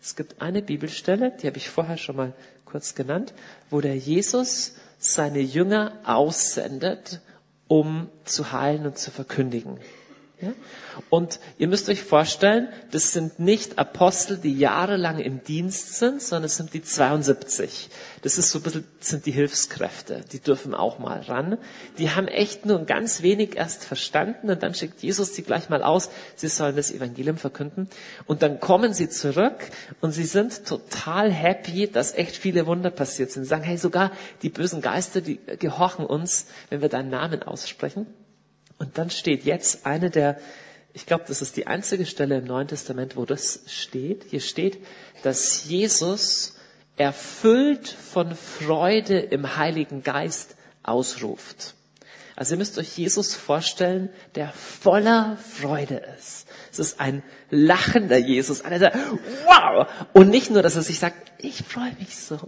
Es 0.00 0.16
gibt 0.16 0.40
eine 0.40 0.62
Bibelstelle, 0.62 1.32
die 1.32 1.46
habe 1.46 1.56
ich 1.56 1.70
vorher 1.70 1.96
schon 1.96 2.16
mal 2.16 2.32
kurz 2.64 2.94
genannt, 2.94 3.32
wo 3.70 3.80
der 3.80 3.96
Jesus 3.96 4.74
seine 4.98 5.40
Jünger 5.40 5.92
aussendet, 6.04 7.20
um 7.68 8.08
zu 8.24 8.52
heilen 8.52 8.86
und 8.86 8.98
zu 8.98 9.10
verkündigen. 9.10 9.78
Und 11.10 11.40
ihr 11.58 11.68
müsst 11.68 11.88
euch 11.88 12.02
vorstellen, 12.02 12.68
das 12.90 13.12
sind 13.12 13.38
nicht 13.38 13.78
Apostel, 13.78 14.38
die 14.38 14.56
jahrelang 14.56 15.18
im 15.18 15.42
Dienst 15.42 15.96
sind, 15.96 16.22
sondern 16.22 16.44
es 16.44 16.56
sind 16.56 16.74
die 16.74 16.82
72. 16.82 17.88
Das 18.22 18.38
ist 18.38 18.50
so 18.50 18.58
ein 18.58 18.62
bisschen, 18.62 18.84
sind 19.00 19.26
die 19.26 19.32
Hilfskräfte. 19.32 20.24
Die 20.32 20.40
dürfen 20.40 20.74
auch 20.74 20.98
mal 20.98 21.20
ran. 21.20 21.58
Die 21.98 22.10
haben 22.10 22.28
echt 22.28 22.66
nur 22.66 22.84
ganz 22.84 23.22
wenig 23.22 23.56
erst 23.56 23.84
verstanden 23.84 24.50
und 24.50 24.62
dann 24.62 24.74
schickt 24.74 25.02
Jesus 25.02 25.34
sie 25.34 25.42
gleich 25.42 25.68
mal 25.68 25.82
aus. 25.82 26.10
Sie 26.36 26.48
sollen 26.48 26.76
das 26.76 26.90
Evangelium 26.90 27.36
verkünden. 27.36 27.88
Und 28.26 28.42
dann 28.42 28.60
kommen 28.60 28.94
sie 28.94 29.08
zurück 29.08 29.70
und 30.00 30.12
sie 30.12 30.24
sind 30.24 30.64
total 30.66 31.30
happy, 31.30 31.88
dass 31.88 32.14
echt 32.14 32.36
viele 32.36 32.66
Wunder 32.66 32.90
passiert 32.90 33.30
sind. 33.30 33.44
Sie 33.44 33.48
sagen, 33.48 33.64
hey, 33.64 33.76
sogar 33.76 34.12
die 34.42 34.48
bösen 34.48 34.80
Geister, 34.80 35.20
die 35.20 35.38
gehorchen 35.58 36.06
uns, 36.06 36.46
wenn 36.70 36.80
wir 36.80 36.88
deinen 36.88 37.10
Namen 37.10 37.42
aussprechen. 37.42 38.06
Und 38.78 38.98
dann 38.98 39.10
steht 39.10 39.44
jetzt 39.44 39.86
eine 39.86 40.10
der, 40.10 40.38
ich 40.92 41.06
glaube, 41.06 41.24
das 41.26 41.42
ist 41.42 41.56
die 41.56 41.66
einzige 41.66 42.06
Stelle 42.06 42.38
im 42.38 42.44
Neuen 42.44 42.68
Testament, 42.68 43.16
wo 43.16 43.24
das 43.24 43.60
steht. 43.66 44.26
Hier 44.30 44.40
steht, 44.40 44.78
dass 45.22 45.64
Jesus 45.64 46.56
erfüllt 46.96 47.88
von 47.88 48.36
Freude 48.36 49.18
im 49.18 49.56
Heiligen 49.56 50.02
Geist 50.02 50.56
ausruft. 50.82 51.74
Also 52.36 52.54
ihr 52.54 52.58
müsst 52.58 52.78
euch 52.78 52.96
Jesus 52.98 53.34
vorstellen, 53.34 54.10
der 54.34 54.48
voller 54.50 55.36
Freude 55.36 56.02
ist. 56.18 56.48
Es 56.72 56.80
ist 56.80 57.00
ein 57.00 57.22
lachender 57.50 58.18
Jesus, 58.18 58.62
einer 58.62 58.80
der, 58.80 58.92
wow! 59.44 59.86
Und 60.12 60.30
nicht 60.30 60.50
nur, 60.50 60.62
dass 60.62 60.74
er 60.74 60.82
sich 60.82 60.98
sagt, 60.98 61.32
ich 61.38 61.62
freue 61.62 61.94
mich 61.98 62.16
so, 62.16 62.38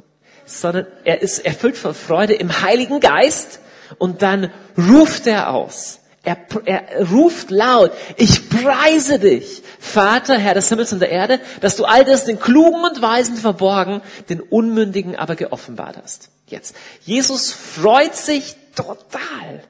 sondern 0.45 0.87
er 1.05 1.23
ist 1.23 1.39
erfüllt 1.39 1.77
von 1.77 1.95
Freude 1.95 2.35
im 2.35 2.63
Heiligen 2.63 2.99
Geist 2.99 3.61
und 3.99 4.23
dann 4.23 4.53
ruft 4.77 5.29
er 5.29 5.51
aus. 5.51 6.01
Er, 6.27 6.39
er 6.65 7.09
ruft 7.09 7.53
laut, 7.53 7.93
ich 8.17 8.51
preise 8.51 9.21
dich, 9.21 9.63
Vater, 9.79 10.37
Herr 10.37 10.55
des 10.55 10.69
Himmels 10.69 10.93
und 10.93 10.99
der 10.99 11.11
Erde, 11.11 11.39
dass 11.61 11.77
du 11.77 11.85
all 11.85 12.05
das 12.05 12.25
den 12.25 12.41
Klugen 12.41 12.83
und 12.83 13.01
Weisen 13.01 13.37
verborgen, 13.37 14.03
den 14.29 14.41
Unmündigen 14.41 15.15
aber 15.15 15.37
geoffenbart 15.37 15.97
hast. 16.03 16.31
Jetzt. 16.49 16.75
Jesus 17.03 17.53
freut 17.53 18.17
sich 18.17 18.57
total 18.75 19.63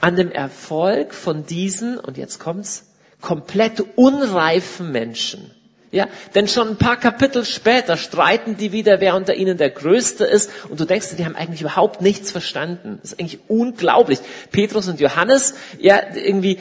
an 0.00 0.14
dem 0.14 0.30
Erfolg 0.30 1.12
von 1.12 1.44
diesen, 1.44 1.98
und 1.98 2.16
jetzt 2.18 2.38
kommt's, 2.38 2.84
komplett 3.20 3.84
unreifen 3.96 4.92
Menschen. 4.92 5.52
Ja, 5.90 6.06
denn 6.34 6.48
schon 6.48 6.68
ein 6.68 6.76
paar 6.76 6.98
Kapitel 6.98 7.46
später 7.46 7.96
streiten 7.96 8.58
die 8.58 8.72
wieder, 8.72 9.00
wer 9.00 9.16
unter 9.16 9.34
ihnen 9.34 9.56
der 9.56 9.70
Größte 9.70 10.24
ist. 10.24 10.50
Und 10.68 10.78
du 10.80 10.84
denkst, 10.84 11.16
die 11.16 11.24
haben 11.24 11.34
eigentlich 11.34 11.62
überhaupt 11.62 12.02
nichts 12.02 12.30
verstanden. 12.30 12.98
Das 13.00 13.12
ist 13.12 13.20
eigentlich 13.20 13.40
unglaublich. 13.48 14.18
Petrus 14.52 14.86
und 14.88 15.00
Johannes, 15.00 15.54
ja, 15.78 15.98
irgendwie, 16.14 16.56
äh, 16.56 16.58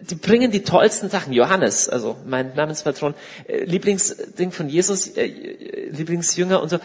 die 0.00 0.14
bringen 0.14 0.50
die 0.50 0.62
tollsten 0.62 1.08
Sachen. 1.08 1.32
Johannes, 1.32 1.88
also 1.88 2.16
mein 2.26 2.54
Namenspatron, 2.54 3.14
äh, 3.48 3.64
Lieblingsding 3.64 4.52
von 4.52 4.68
Jesus, 4.68 5.08
äh, 5.16 5.26
Lieblingsjünger 5.90 6.60
und 6.60 6.68
so. 6.68 6.78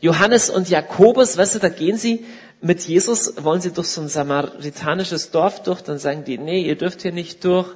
Johannes 0.00 0.48
und 0.48 0.70
Jakobus, 0.70 1.36
weißt 1.36 1.56
du, 1.56 1.58
da 1.58 1.68
gehen 1.68 1.98
sie 1.98 2.24
mit 2.62 2.80
Jesus, 2.80 3.34
wollen 3.44 3.60
sie 3.60 3.72
durch 3.72 3.88
so 3.88 4.00
ein 4.00 4.08
samaritanisches 4.08 5.32
Dorf 5.32 5.62
durch, 5.62 5.82
dann 5.82 5.98
sagen 5.98 6.24
die, 6.24 6.38
nee, 6.38 6.62
ihr 6.62 6.76
dürft 6.76 7.02
hier 7.02 7.12
nicht 7.12 7.44
durch 7.44 7.68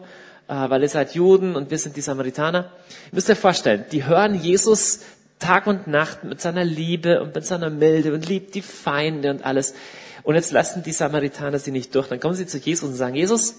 weil 0.53 0.83
ihr 0.83 0.89
seid 0.89 1.15
Juden 1.15 1.57
und 1.57 1.71
wir 1.71 1.79
sind 1.79 1.97
die 1.97 2.01
Samaritaner. 2.01 2.71
Ihr 3.11 3.15
müsst 3.15 3.31
euch 3.31 3.39
vorstellen, 3.39 3.85
die 3.91 4.05
hören 4.05 4.35
Jesus 4.35 5.01
Tag 5.39 5.67
und 5.67 5.87
Nacht 5.87 6.25
mit 6.25 6.41
seiner 6.41 6.65
Liebe 6.65 7.23
und 7.23 7.35
mit 7.35 7.45
seiner 7.45 7.71
Milde 7.71 8.13
und 8.13 8.29
liebt 8.29 8.55
die 8.55 8.63
Feinde 8.63 9.31
und 9.31 9.45
alles. 9.45 9.75
Und 10.23 10.35
jetzt 10.37 10.53
lassen 10.53 10.83
die 10.83 10.93
Samaritaner 10.93 11.59
sie 11.59 11.73
nicht 11.73 11.95
durch. 11.95 12.09
Dann 12.09 12.21
kommen 12.21 12.35
sie 12.35 12.47
zu 12.47 12.59
Jesus 12.59 12.91
und 12.91 12.95
sagen, 12.95 13.17
Jesus, 13.17 13.57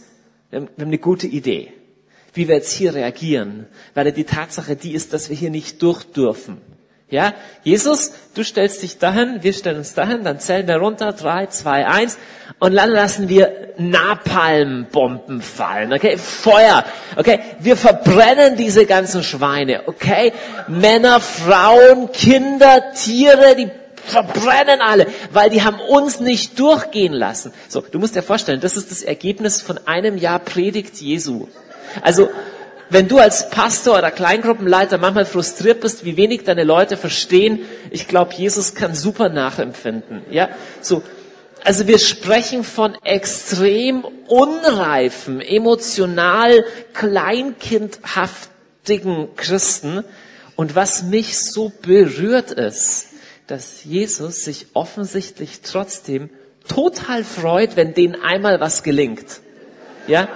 wir 0.50 0.62
haben, 0.62 0.70
wir 0.76 0.84
haben 0.86 0.90
eine 0.92 1.00
gute 1.00 1.28
Idee, 1.28 1.74
wie 2.34 2.48
wir 2.48 2.56
jetzt 2.56 2.72
hier 2.72 2.94
reagieren, 2.94 3.68
weil 3.96 4.12
die 4.12 4.24
Tatsache 4.24 4.76
die 4.76 4.94
ist, 4.94 5.14
dass 5.14 5.30
wir 5.30 5.36
hier 5.36 5.50
nicht 5.50 5.82
durch 5.82 6.04
dürfen. 6.04 6.62
Ja, 7.14 7.36
Jesus, 7.62 8.12
du 8.34 8.44
stellst 8.44 8.82
dich 8.82 8.98
dahin, 8.98 9.44
wir 9.44 9.54
stellen 9.54 9.78
uns 9.78 9.94
dahin, 9.94 10.24
dann 10.24 10.40
zählen 10.40 10.68
wir 10.68 10.78
runter, 10.78 11.14
drei, 11.14 11.46
zwei, 11.46 11.86
eins, 11.86 12.18
und 12.58 12.76
dann 12.76 12.90
lassen 12.90 13.30
wir 13.30 13.52
Napalmbomben 13.78 15.40
fallen, 15.44 15.94
okay, 15.94 16.18
Feuer, 16.18 16.84
okay, 17.16 17.40
wir 17.60 17.78
verbrennen 17.78 18.58
diese 18.58 18.88
ganzen 18.88 19.22
Schweine, 19.22 19.84
okay, 19.86 20.34
Männer, 20.68 21.20
Frauen, 21.20 22.12
Kinder, 22.12 22.94
Tiere, 22.96 23.56
die 23.56 23.70
verbrennen 24.04 24.82
alle, 24.82 25.06
weil 25.32 25.52
die 25.52 25.62
haben 25.62 25.80
uns 25.80 26.20
nicht 26.20 26.58
durchgehen 26.60 27.14
lassen. 27.14 27.54
So, 27.70 27.82
du 27.82 28.00
musst 28.00 28.16
dir 28.16 28.24
vorstellen, 28.24 28.60
das 28.60 28.76
ist 28.76 28.90
das 28.90 29.04
Ergebnis 29.04 29.62
von 29.62 29.80
einem 29.86 30.18
Jahr 30.18 30.40
Predigt 30.40 30.96
Jesu. 30.96 31.48
Also, 32.02 32.32
wenn 32.90 33.08
du 33.08 33.20
als 33.20 33.50
Pastor 33.50 33.98
oder 33.98 34.12
Kleingruppenleiter 34.12 34.98
manchmal 34.98 35.26
frustriert 35.26 35.80
bist, 35.82 36.06
wie 36.06 36.18
wenig 36.18 36.44
deine 36.44 36.64
Leute 36.64 36.98
verstehen, 36.98 37.62
ich 37.90 38.08
glaube, 38.08 38.34
Jesus 38.36 38.76
kann 38.76 38.94
super 38.96 39.30
nachempfinden. 39.30 40.22
Ja, 40.30 40.50
so. 40.82 41.02
Also 41.66 41.88
wir 41.88 41.98
sprechen 41.98 42.66
von 42.66 42.94
extrem 43.04 44.04
unreifen, 44.28 45.40
emotional 45.40 46.66
kleinkindhaftigen 46.94 49.34
Christen. 49.38 50.04
Und 50.58 50.76
was 50.76 51.04
mich 51.04 51.40
so 51.40 51.72
berührt 51.82 52.52
ist, 52.52 53.12
dass 53.48 53.86
Jesus 53.86 54.44
sich 54.44 54.68
offensichtlich 54.74 55.62
trotzdem 55.62 56.30
total 56.68 57.24
freut, 57.24 57.76
wenn 57.76 57.94
denen 57.94 58.22
einmal 58.22 58.60
was 58.60 58.84
gelingt. 58.84 59.42
Ja? 60.08 60.28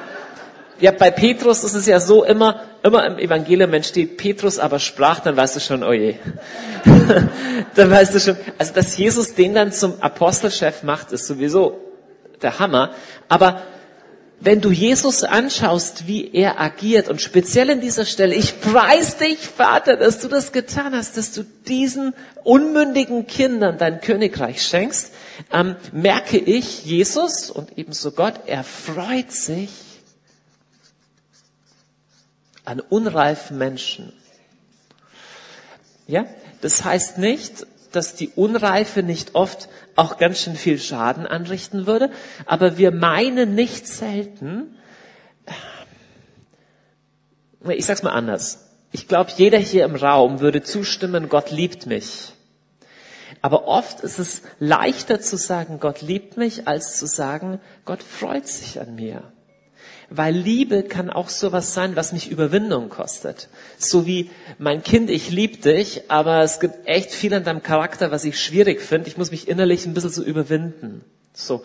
Ja, 0.79 0.91
bei 0.91 1.09
Petrus 1.09 1.63
ist 1.63 1.73
es 1.73 1.87
ja 1.87 1.99
so 1.99 2.23
immer, 2.23 2.61
immer 2.83 3.05
im 3.05 3.17
Evangelium 3.17 3.73
entsteht 3.73 4.17
Petrus 4.17 4.59
aber 4.59 4.79
sprach, 4.79 5.19
dann 5.19 5.35
weißt 5.35 5.55
du 5.55 5.59
schon, 5.59 5.83
oh 5.83 5.91
je. 5.91 6.15
dann 7.75 7.89
weißt 7.89 8.13
du 8.13 8.19
schon, 8.19 8.37
also 8.59 8.73
dass 8.73 8.95
Jesus 8.95 9.33
den 9.33 9.55
dann 9.55 9.71
zum 9.71 10.01
Apostelchef 10.01 10.83
macht, 10.83 11.11
ist 11.11 11.25
sowieso 11.25 11.79
der 12.43 12.59
Hammer. 12.59 12.91
Aber 13.27 13.63
wenn 14.39 14.61
du 14.61 14.69
Jesus 14.69 15.23
anschaust, 15.23 16.05
wie 16.05 16.31
er 16.31 16.61
agiert 16.61 17.09
und 17.09 17.21
speziell 17.21 17.71
in 17.71 17.81
dieser 17.81 18.05
Stelle, 18.05 18.35
ich 18.35 18.61
preis 18.61 19.17
dich, 19.17 19.39
Vater, 19.39 19.97
dass 19.97 20.19
du 20.19 20.27
das 20.27 20.51
getan 20.51 20.95
hast, 20.95 21.17
dass 21.17 21.31
du 21.31 21.43
diesen 21.67 22.13
unmündigen 22.43 23.25
Kindern 23.25 23.79
dein 23.79 23.99
Königreich 23.99 24.61
schenkst, 24.61 25.11
ähm, 25.51 25.75
merke 25.91 26.37
ich, 26.37 26.85
Jesus 26.85 27.49
und 27.49 27.79
ebenso 27.79 28.11
Gott, 28.11 28.35
er 28.45 28.63
freut 28.63 29.31
sich 29.31 29.69
an 32.67 32.81
unreifen 32.81 33.57
Menschen. 33.57 34.11
Ja, 36.05 36.25
das 36.59 36.83
heißt 36.83 37.17
nicht, 37.17 37.65
dass 37.93 38.15
die 38.15 38.27
Unreife 38.35 39.03
nicht 39.03 39.35
oft 39.35 39.69
auch 39.95 40.17
ganz 40.17 40.41
schön 40.41 40.57
viel 40.57 40.77
Schaden 40.77 41.25
anrichten 41.25 41.87
würde, 41.87 42.11
aber 42.45 42.77
wir 42.77 42.91
meinen 42.91 43.55
nicht 43.55 43.87
selten, 43.87 44.75
ich 47.69 47.85
sag's 47.85 48.03
mal 48.03 48.11
anders. 48.11 48.65
Ich 48.91 49.07
glaube, 49.07 49.31
jeder 49.37 49.57
hier 49.57 49.85
im 49.85 49.95
Raum 49.95 50.41
würde 50.41 50.61
zustimmen, 50.61 51.29
Gott 51.29 51.51
liebt 51.51 51.85
mich. 51.85 52.33
Aber 53.41 53.67
oft 53.67 54.01
ist 54.01 54.19
es 54.19 54.41
leichter 54.59 55.21
zu 55.21 55.37
sagen, 55.37 55.79
Gott 55.79 56.01
liebt 56.01 56.35
mich, 56.35 56.67
als 56.67 56.97
zu 56.97 57.05
sagen, 57.05 57.61
Gott 57.85 58.03
freut 58.03 58.47
sich 58.47 58.81
an 58.81 58.95
mir. 58.95 59.23
Weil 60.09 60.33
Liebe 60.33 60.83
kann 60.83 61.09
auch 61.09 61.27
sowas 61.27 61.73
sein, 61.73 61.97
was 61.97 62.13
mich 62.13 62.31
Überwindung 62.31 62.89
kostet. 62.89 63.49
So 63.77 64.05
wie 64.05 64.29
mein 64.57 64.81
Kind, 64.81 65.09
ich 65.09 65.31
liebe 65.31 65.57
dich, 65.57 66.03
aber 66.09 66.43
es 66.43 66.61
gibt 66.61 66.87
echt 66.87 67.11
viel 67.11 67.33
an 67.33 67.43
deinem 67.43 67.61
Charakter, 67.61 68.09
was 68.09 68.23
ich 68.23 68.39
schwierig 68.39 68.81
finde. 68.81 69.09
Ich 69.09 69.17
muss 69.17 69.31
mich 69.31 69.49
innerlich 69.49 69.85
ein 69.85 69.93
bisschen 69.93 70.11
so 70.11 70.23
überwinden. 70.23 71.03
So. 71.33 71.63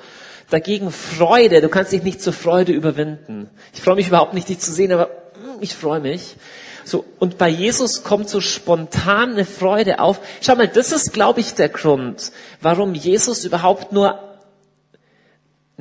Dagegen 0.51 0.91
Freude, 0.91 1.61
du 1.61 1.69
kannst 1.69 1.93
dich 1.93 2.03
nicht 2.03 2.21
zur 2.21 2.33
Freude 2.33 2.73
überwinden. 2.73 3.49
Ich 3.73 3.81
freue 3.81 3.95
mich 3.95 4.09
überhaupt 4.09 4.35
nicht, 4.35 4.49
dich 4.49 4.59
zu 4.59 4.73
sehen, 4.73 4.93
aber 4.93 5.11
hm, 5.35 5.63
ich 5.63 5.75
freue 5.75 6.01
mich. 6.01 6.37
So, 6.85 7.05
und 7.21 7.39
bei 7.39 7.49
Jesus 7.49 8.03
kommt 8.03 8.29
so 8.29 8.41
spontan 8.41 9.33
eine 9.33 9.45
Freude 9.45 10.01
auf. 10.01 10.21
Schau 10.41 10.57
mal, 10.57 10.67
das 10.67 10.91
ist, 10.91 11.13
glaube 11.13 11.41
ich, 11.41 11.55
der 11.55 11.69
Grund, 11.69 12.33
warum 12.61 12.95
Jesus 12.95 13.45
überhaupt 13.45 13.93
nur 13.93 14.32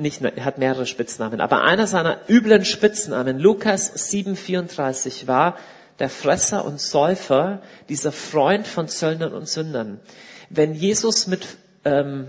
nicht, 0.02 0.22
er 0.22 0.44
hat 0.44 0.58
mehrere 0.58 0.86
Spitznamen, 0.86 1.40
aber 1.40 1.62
einer 1.62 1.86
seiner 1.86 2.20
üblen 2.28 2.64
Spitznamen, 2.64 3.38
Lukas 3.38 3.94
7,34 4.12 5.26
war 5.26 5.56
der 5.98 6.10
Fresser 6.10 6.64
und 6.64 6.80
Säufer, 6.80 7.62
dieser 7.88 8.12
Freund 8.12 8.66
von 8.66 8.88
Zöllnern 8.88 9.32
und 9.32 9.48
Sündern. 9.48 10.00
Wenn 10.50 10.74
Jesus 10.74 11.26
mit, 11.26 11.46
ähm, 11.84 12.28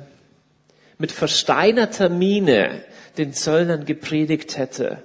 mit 0.97 1.11
versteinerter 1.11 2.09
Miene 2.09 2.83
den 3.17 3.33
Zöllnern 3.33 3.85
gepredigt 3.85 4.57
hätte, 4.57 5.03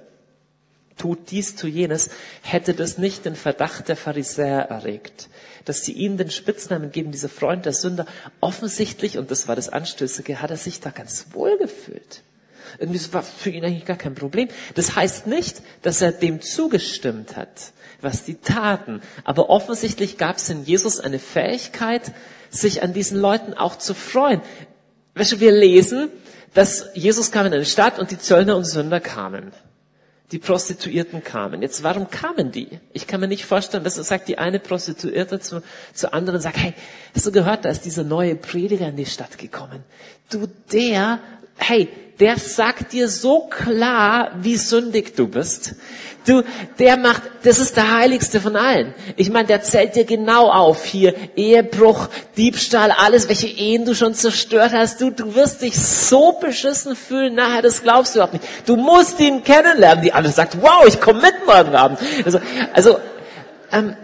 tut 0.97 1.31
dies, 1.31 1.55
tu 1.55 1.67
jenes, 1.67 2.09
hätte 2.41 2.73
das 2.73 2.97
nicht 2.97 3.25
den 3.25 3.35
Verdacht 3.35 3.87
der 3.87 3.95
Pharisäer 3.95 4.69
erregt. 4.69 5.29
Dass 5.65 5.83
sie 5.83 5.93
ihm 5.93 6.17
den 6.17 6.29
Spitznamen 6.29 6.91
geben, 6.91 7.11
dieser 7.11 7.29
Freund 7.29 7.65
der 7.65 7.73
Sünder, 7.73 8.05
offensichtlich, 8.39 9.17
und 9.17 9.31
das 9.31 9.47
war 9.47 9.55
das 9.55 9.69
Anstößige, 9.69 10.41
hat 10.41 10.51
er 10.51 10.57
sich 10.57 10.79
da 10.79 10.91
ganz 10.91 11.27
wohl 11.31 11.57
gefühlt. 11.57 12.21
Irgendwie 12.79 13.01
war 13.11 13.23
für 13.23 13.49
ihn 13.49 13.65
eigentlich 13.65 13.85
gar 13.85 13.97
kein 13.97 14.15
Problem. 14.15 14.47
Das 14.75 14.95
heißt 14.95 15.27
nicht, 15.27 15.61
dass 15.81 16.01
er 16.01 16.11
dem 16.11 16.41
zugestimmt 16.41 17.35
hat, 17.35 17.73
was 18.01 18.23
die 18.23 18.35
taten. 18.35 19.01
Aber 19.25 19.49
offensichtlich 19.49 20.17
gab 20.17 20.37
es 20.37 20.49
in 20.49 20.63
Jesus 20.63 20.99
eine 20.99 21.19
Fähigkeit, 21.19 22.13
sich 22.49 22.81
an 22.81 22.93
diesen 22.93 23.19
Leuten 23.19 23.53
auch 23.53 23.77
zu 23.77 23.93
freuen. 23.93 24.41
Weißt 25.15 25.33
du, 25.33 25.39
wir 25.39 25.51
lesen, 25.51 26.09
dass 26.53 26.87
Jesus 26.93 27.31
kam 27.31 27.45
in 27.45 27.53
eine 27.53 27.65
Stadt 27.65 27.99
und 27.99 28.11
die 28.11 28.17
Zöllner 28.17 28.55
und 28.55 28.63
Sünder 28.63 28.99
kamen. 28.99 29.51
Die 30.31 30.39
Prostituierten 30.39 31.23
kamen. 31.23 31.61
Jetzt, 31.61 31.83
warum 31.83 32.09
kamen 32.09 32.51
die? 32.51 32.79
Ich 32.93 33.07
kann 33.07 33.19
mir 33.19 33.27
nicht 33.27 33.45
vorstellen, 33.45 33.83
dass 33.83 33.95
sagt 33.95 34.27
die 34.27 34.37
eine 34.37 34.59
Prostituierte 34.59 35.39
zu, 35.39 35.63
zu 35.93 36.13
anderen, 36.13 36.39
sagt, 36.39 36.57
hey, 36.57 36.75
hast 37.15 37.25
du 37.25 37.31
gehört, 37.31 37.65
da 37.65 37.69
ist 37.69 37.83
dieser 37.83 38.03
neue 38.03 38.35
Prediger 38.35 38.87
in 38.87 38.95
die 38.95 39.07
Stadt 39.07 39.39
gekommen. 39.39 39.83
Du, 40.29 40.47
der 40.71 41.19
hey, 41.59 41.89
der 42.19 42.37
sagt 42.37 42.91
dir 42.91 43.07
so 43.07 43.47
klar, 43.49 44.31
wie 44.41 44.57
sündig 44.57 45.15
du 45.15 45.27
bist. 45.27 45.75
Du, 46.27 46.43
der 46.77 46.97
macht, 46.97 47.21
das 47.43 47.59
ist 47.59 47.77
der 47.77 47.95
heiligste 47.95 48.41
von 48.41 48.57
allen. 48.57 48.93
Ich 49.15 49.31
meine, 49.31 49.47
der 49.47 49.61
zählt 49.61 49.95
dir 49.95 50.03
genau 50.03 50.51
auf 50.51 50.83
hier 50.83 51.15
Ehebruch, 51.35 52.09
Diebstahl, 52.35 52.91
alles, 52.91 53.29
welche 53.29 53.47
Ehen 53.47 53.85
du 53.85 53.95
schon 53.95 54.13
zerstört 54.13 54.73
hast. 54.73 54.99
Du, 54.99 55.11
du 55.11 55.33
wirst 55.33 55.61
dich 55.61 55.79
so 55.79 56.33
beschissen 56.33 56.95
fühlen 56.97 57.35
nachher, 57.35 57.61
das 57.61 57.81
glaubst 57.81 58.13
du 58.13 58.19
überhaupt 58.19 58.33
nicht. 58.33 58.45
Du 58.65 58.75
musst 58.75 59.19
ihn 59.21 59.43
kennenlernen. 59.43 60.03
Die 60.03 60.11
andere 60.11 60.33
sagt, 60.33 60.61
wow, 60.61 60.85
ich 60.85 60.99
komme 60.99 61.21
mit 61.21 61.45
morgen 61.47 61.73
Abend. 61.73 61.99
Also, 62.25 62.39
also 62.73 62.99
ähm, 63.71 63.95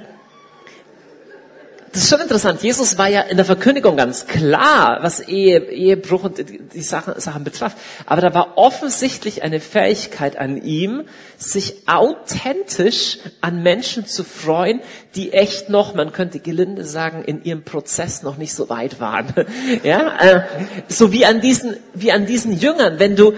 das 1.95 2.03
ist 2.03 2.09
schon 2.09 2.19
interessant. 2.19 2.61
Jesus 2.61 2.97
war 2.97 3.07
ja 3.07 3.21
in 3.21 3.37
der 3.37 3.45
Verkündigung 3.45 3.95
ganz 3.95 4.27
klar, 4.27 4.99
was 5.01 5.21
Ehe, 5.21 5.59
Ehebruch 5.69 6.25
und 6.25 6.43
die 6.73 6.81
Sachen, 6.81 7.17
Sachen 7.21 7.45
betraf. 7.45 7.73
Aber 8.05 8.19
da 8.19 8.33
war 8.33 8.57
offensichtlich 8.57 9.43
eine 9.43 9.61
Fähigkeit 9.61 10.35
an 10.35 10.61
ihm, 10.61 11.03
sich 11.37 11.87
authentisch 11.87 13.19
an 13.39 13.63
Menschen 13.63 14.05
zu 14.05 14.25
freuen, 14.25 14.81
die 15.15 15.31
echt 15.31 15.69
noch, 15.69 15.95
man 15.95 16.11
könnte 16.11 16.39
gelinde 16.39 16.83
sagen, 16.83 17.23
in 17.23 17.45
ihrem 17.45 17.63
Prozess 17.63 18.23
noch 18.23 18.35
nicht 18.35 18.53
so 18.53 18.67
weit 18.67 18.99
waren. 18.99 19.27
Ja, 19.83 20.17
äh, 20.19 20.41
so 20.89 21.13
wie 21.13 21.25
an 21.25 21.39
diesen, 21.39 21.77
wie 21.93 22.11
an 22.11 22.25
diesen 22.25 22.57
Jüngern. 22.57 22.99
Wenn 22.99 23.15
du, 23.15 23.33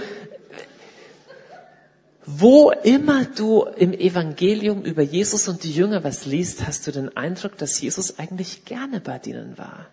wo 2.30 2.72
immer 2.72 3.24
du 3.24 3.64
im 3.78 3.94
Evangelium 3.94 4.84
über 4.84 5.02
Jesus 5.02 5.48
und 5.48 5.64
die 5.64 5.72
Jünger 5.72 6.04
was 6.04 6.26
liest, 6.26 6.68
hast 6.68 6.86
du 6.86 6.92
den 6.92 7.16
Eindruck, 7.16 7.58
dass 7.58 7.80
Jesus 7.80 8.20
eigentlich 8.20 8.66
gerne 8.66 9.00
bei 9.00 9.18
denen 9.18 9.58
war. 9.58 9.88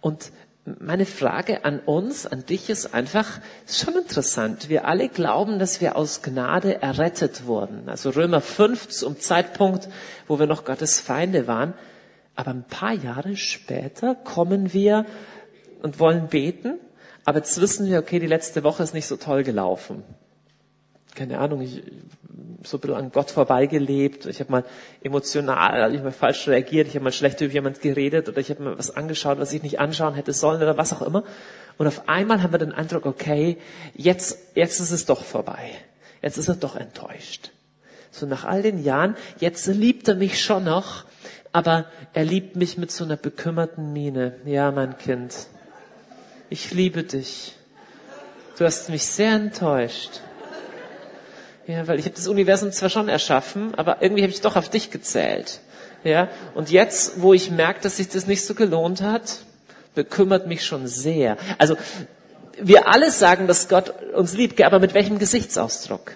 Und 0.00 0.30
meine 0.78 1.04
Frage 1.04 1.64
an 1.64 1.80
uns, 1.80 2.26
an 2.26 2.46
dich 2.46 2.70
ist 2.70 2.94
einfach, 2.94 3.40
ist 3.66 3.80
schon 3.80 3.96
interessant. 3.96 4.68
Wir 4.68 4.86
alle 4.86 5.08
glauben, 5.08 5.58
dass 5.58 5.80
wir 5.80 5.96
aus 5.96 6.22
Gnade 6.22 6.80
errettet 6.80 7.46
wurden. 7.46 7.88
Also 7.88 8.10
Römer 8.10 8.40
5 8.40 8.86
zum 8.86 9.18
Zeitpunkt, 9.18 9.88
wo 10.28 10.38
wir 10.38 10.46
noch 10.46 10.64
Gottes 10.64 11.00
Feinde 11.00 11.48
waren. 11.48 11.74
Aber 12.36 12.52
ein 12.52 12.64
paar 12.68 12.92
Jahre 12.92 13.36
später 13.36 14.14
kommen 14.14 14.72
wir 14.72 15.06
und 15.82 15.98
wollen 15.98 16.28
beten. 16.28 16.78
Aber 17.24 17.38
jetzt 17.38 17.60
wissen 17.60 17.88
wir, 17.88 17.98
okay, 17.98 18.20
die 18.20 18.28
letzte 18.28 18.62
Woche 18.62 18.84
ist 18.84 18.94
nicht 18.94 19.06
so 19.06 19.16
toll 19.16 19.42
gelaufen 19.42 20.04
keine 21.18 21.38
Ahnung, 21.38 21.60
ich, 21.60 21.82
so 22.62 22.76
ein 22.76 22.80
bisschen 22.80 22.96
an 22.96 23.12
Gott 23.12 23.30
vorbeigelebt, 23.30 24.26
ich 24.26 24.40
habe 24.40 24.52
mal 24.52 24.64
emotional, 25.02 25.90
ich 25.90 25.98
habe 25.98 26.10
mal 26.10 26.12
falsch 26.12 26.46
reagiert, 26.46 26.86
ich 26.86 26.94
habe 26.94 27.04
mal 27.04 27.12
schlecht 27.12 27.40
über 27.40 27.52
jemand 27.52 27.80
geredet 27.80 28.28
oder 28.28 28.38
ich 28.38 28.50
habe 28.50 28.62
mir 28.62 28.78
was 28.78 28.94
angeschaut, 28.94 29.38
was 29.38 29.52
ich 29.52 29.62
nicht 29.62 29.80
anschauen 29.80 30.14
hätte 30.14 30.32
sollen 30.32 30.62
oder 30.62 30.78
was 30.78 30.92
auch 30.92 31.02
immer. 31.02 31.24
Und 31.76 31.86
auf 31.86 32.08
einmal 32.08 32.42
haben 32.42 32.52
wir 32.52 32.58
den 32.58 32.72
Eindruck, 32.72 33.04
okay, 33.04 33.58
jetzt, 33.94 34.38
jetzt 34.54 34.80
ist 34.80 34.92
es 34.92 35.06
doch 35.06 35.24
vorbei. 35.24 35.72
Jetzt 36.22 36.38
ist 36.38 36.48
er 36.48 36.54
doch 36.54 36.76
enttäuscht. 36.76 37.50
So 38.10 38.26
nach 38.26 38.44
all 38.44 38.62
den 38.62 38.82
Jahren, 38.82 39.16
jetzt 39.38 39.66
liebt 39.66 40.08
er 40.08 40.14
mich 40.14 40.40
schon 40.40 40.64
noch, 40.64 41.04
aber 41.52 41.86
er 42.14 42.24
liebt 42.24 42.56
mich 42.56 42.78
mit 42.78 42.90
so 42.90 43.04
einer 43.04 43.16
bekümmerten 43.16 43.92
Miene. 43.92 44.36
Ja, 44.44 44.70
mein 44.70 44.98
Kind, 44.98 45.34
ich 46.48 46.72
liebe 46.72 47.02
dich. 47.02 47.54
Du 48.58 48.64
hast 48.64 48.88
mich 48.88 49.04
sehr 49.04 49.34
enttäuscht. 49.34 50.20
Ja, 51.68 51.86
weil 51.86 51.98
ich 51.98 52.06
habe 52.06 52.14
das 52.14 52.26
Universum 52.28 52.72
zwar 52.72 52.88
schon 52.88 53.10
erschaffen, 53.10 53.74
aber 53.74 53.98
irgendwie 54.00 54.22
habe 54.22 54.32
ich 54.32 54.40
doch 54.40 54.56
auf 54.56 54.70
dich 54.70 54.90
gezählt. 54.90 55.60
Ja, 56.02 56.28
und 56.54 56.70
jetzt, 56.70 57.20
wo 57.20 57.34
ich 57.34 57.50
merke, 57.50 57.80
dass 57.82 57.98
sich 57.98 58.08
das 58.08 58.26
nicht 58.26 58.42
so 58.46 58.54
gelohnt 58.54 59.02
hat, 59.02 59.40
bekümmert 59.94 60.46
mich 60.46 60.64
schon 60.64 60.86
sehr. 60.86 61.36
Also 61.58 61.76
wir 62.58 62.88
alle 62.88 63.10
sagen, 63.10 63.46
dass 63.46 63.68
Gott 63.68 63.92
uns 64.14 64.32
liebt, 64.32 64.62
aber 64.62 64.78
mit 64.78 64.94
welchem 64.94 65.18
Gesichtsausdruck? 65.18 66.12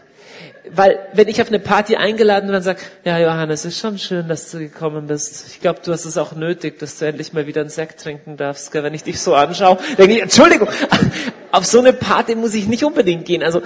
Weil 0.71 0.99
wenn 1.13 1.29
ich 1.29 1.43
auf 1.43 1.49
eine 1.49 1.59
Party 1.59 1.97
eingeladen 1.97 2.49
werde 2.49 2.59
und 2.59 2.63
sage, 2.63 2.81
ja 3.05 3.19
Johannes, 3.19 3.65
ist 3.65 3.79
schon 3.79 3.99
schön, 3.99 4.29
dass 4.29 4.51
du 4.51 4.59
gekommen 4.59 5.09
bist. 5.09 5.49
Ich 5.49 5.61
glaube, 5.61 5.81
du 5.85 5.93
hast 5.93 6.05
es 6.05 6.17
auch 6.17 6.33
nötig, 6.35 6.79
dass 6.79 6.99
du 6.99 7.07
endlich 7.07 7.33
mal 7.33 7.47
wieder 7.47 7.63
einen 7.63 7.71
Sekt 7.71 8.01
trinken 8.01 8.37
darfst. 8.37 8.73
Wenn 8.73 8.95
ich 8.95 9.03
dich 9.03 9.21
so 9.21 9.35
anschaue, 9.35 9.79
denke 9.99 10.15
ich, 10.15 10.23
Entschuldigung, 10.23 10.69
auf 11.53 11.67
so 11.67 11.81
eine 11.81 11.93
Party 11.93 12.37
muss 12.37 12.55
ich 12.55 12.69
nicht 12.69 12.85
unbedingt 12.85 13.25
gehen. 13.25 13.43
Also 13.43 13.63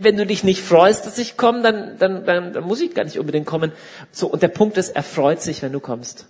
wenn 0.00 0.16
du 0.16 0.26
dich 0.26 0.42
nicht 0.42 0.62
freust, 0.62 1.06
dass 1.06 1.16
ich 1.18 1.36
komme, 1.36 1.62
dann, 1.62 1.96
dann, 1.98 2.26
dann, 2.26 2.52
dann 2.52 2.64
muss 2.64 2.80
ich 2.80 2.94
gar 2.94 3.04
nicht 3.04 3.18
unbedingt 3.18 3.46
kommen. 3.46 3.72
So, 4.10 4.26
und 4.26 4.42
der 4.42 4.48
Punkt 4.48 4.76
ist, 4.78 4.90
er 4.90 5.04
freut 5.04 5.40
sich, 5.40 5.62
wenn 5.62 5.72
du 5.72 5.80
kommst. 5.80 6.26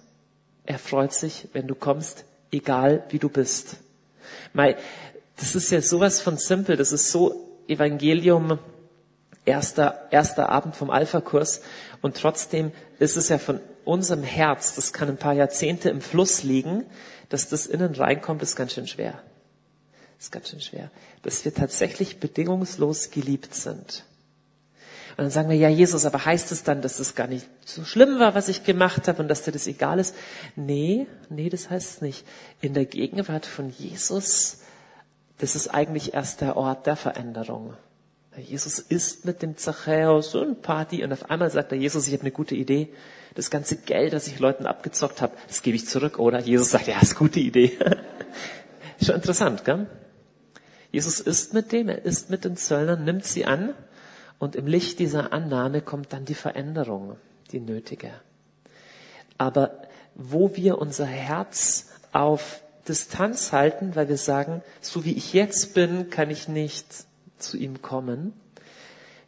Er 0.66 0.78
freut 0.78 1.12
sich, 1.12 1.48
wenn 1.52 1.66
du 1.66 1.74
kommst. 1.74 2.24
egal 2.50 3.04
wie 3.10 3.18
du 3.18 3.28
bist. 3.28 3.76
Mei, 4.52 4.76
das 5.36 5.54
ist 5.54 5.70
ja 5.70 5.80
sowas 5.80 6.20
von 6.20 6.36
simpel, 6.36 6.76
das 6.76 6.92
ist 6.92 7.10
so 7.10 7.48
Evangelium, 7.68 8.58
erster, 9.46 10.08
erster 10.10 10.50
Abend 10.50 10.76
vom 10.76 10.90
Alpha-Kurs 10.90 11.62
und 12.02 12.16
trotzdem 12.16 12.72
ist 12.98 13.16
es 13.16 13.30
ja 13.30 13.38
von 13.38 13.60
unserem 13.84 14.22
Herz, 14.22 14.74
das 14.74 14.92
kann 14.92 15.08
ein 15.08 15.16
paar 15.16 15.32
Jahrzehnte 15.32 15.88
im 15.88 16.02
Fluss 16.02 16.42
liegen, 16.42 16.84
dass 17.28 17.48
das 17.48 17.66
innen 17.66 17.94
reinkommt, 17.94 18.42
ist 18.42 18.56
ganz 18.56 18.74
schön 18.74 18.86
schwer. 18.86 19.22
Ist 20.18 20.32
ganz 20.32 20.50
schön 20.50 20.60
schwer. 20.60 20.90
Dass 21.22 21.44
wir 21.44 21.54
tatsächlich 21.54 22.18
bedingungslos 22.18 23.10
geliebt 23.10 23.54
sind. 23.54 24.04
Und 25.16 25.24
dann 25.24 25.30
sagen 25.30 25.48
wir, 25.48 25.56
ja, 25.56 25.68
Jesus, 25.68 26.04
aber 26.04 26.24
heißt 26.24 26.52
es 26.52 26.62
dann, 26.62 26.82
dass 26.82 26.98
es 26.98 27.14
gar 27.14 27.26
nicht 27.26 27.46
so 27.64 27.84
schlimm 27.84 28.18
war, 28.18 28.34
was 28.34 28.48
ich 28.48 28.64
gemacht 28.64 29.08
habe 29.08 29.22
und 29.22 29.28
dass 29.28 29.42
dir 29.42 29.52
das 29.52 29.66
egal 29.66 29.98
ist? 29.98 30.14
Nee, 30.56 31.06
nee, 31.30 31.48
das 31.48 31.70
heißt 31.70 31.90
es 31.90 32.00
nicht. 32.02 32.26
In 32.60 32.74
der 32.74 32.84
Gegenwart 32.84 33.46
von 33.46 33.70
Jesus, 33.70 34.58
das 35.38 35.56
ist 35.56 35.68
eigentlich 35.68 36.12
erst 36.12 36.42
der 36.42 36.56
Ort 36.56 36.86
der 36.86 36.96
Veränderung. 36.96 37.74
Jesus 38.42 38.78
isst 38.78 39.24
mit 39.24 39.42
dem 39.42 39.56
Zachäus 39.56 40.34
ein 40.34 40.60
Party 40.60 41.02
und 41.02 41.12
auf 41.12 41.30
einmal 41.30 41.50
sagt 41.50 41.72
er, 41.72 41.78
Jesus, 41.78 42.06
ich 42.06 42.12
habe 42.12 42.22
eine 42.22 42.32
gute 42.32 42.54
Idee. 42.54 42.88
Das 43.34 43.50
ganze 43.50 43.76
Geld, 43.76 44.12
das 44.12 44.26
ich 44.26 44.38
Leuten 44.38 44.66
abgezockt 44.66 45.20
habe, 45.22 45.34
das 45.48 45.62
gebe 45.62 45.76
ich 45.76 45.86
zurück, 45.86 46.18
oder? 46.18 46.40
Jesus 46.40 46.70
sagt, 46.70 46.86
ja, 46.86 46.98
ist 47.00 47.12
eine 47.12 47.18
gute 47.18 47.40
Idee. 47.40 47.72
Schon 49.02 49.16
interessant, 49.16 49.64
gell? 49.64 49.86
Jesus 50.90 51.20
isst 51.20 51.52
mit 51.52 51.72
dem, 51.72 51.88
er 51.88 52.04
isst 52.04 52.30
mit 52.30 52.44
den 52.44 52.56
Zöllnern, 52.56 53.04
nimmt 53.04 53.24
sie 53.24 53.44
an 53.44 53.74
und 54.38 54.56
im 54.56 54.66
Licht 54.66 54.98
dieser 54.98 55.32
Annahme 55.32 55.80
kommt 55.82 56.12
dann 56.12 56.24
die 56.24 56.34
Veränderung, 56.34 57.16
die 57.52 57.60
nötige. 57.60 58.12
Aber 59.38 59.82
wo 60.14 60.56
wir 60.56 60.78
unser 60.78 61.06
Herz 61.06 61.88
auf 62.12 62.62
Distanz 62.88 63.52
halten, 63.52 63.94
weil 63.94 64.08
wir 64.08 64.16
sagen, 64.16 64.62
so 64.80 65.04
wie 65.04 65.12
ich 65.12 65.32
jetzt 65.32 65.74
bin, 65.74 66.08
kann 66.10 66.30
ich 66.30 66.48
nicht 66.48 66.86
zu 67.38 67.56
ihm 67.56 67.82
kommen. 67.82 68.32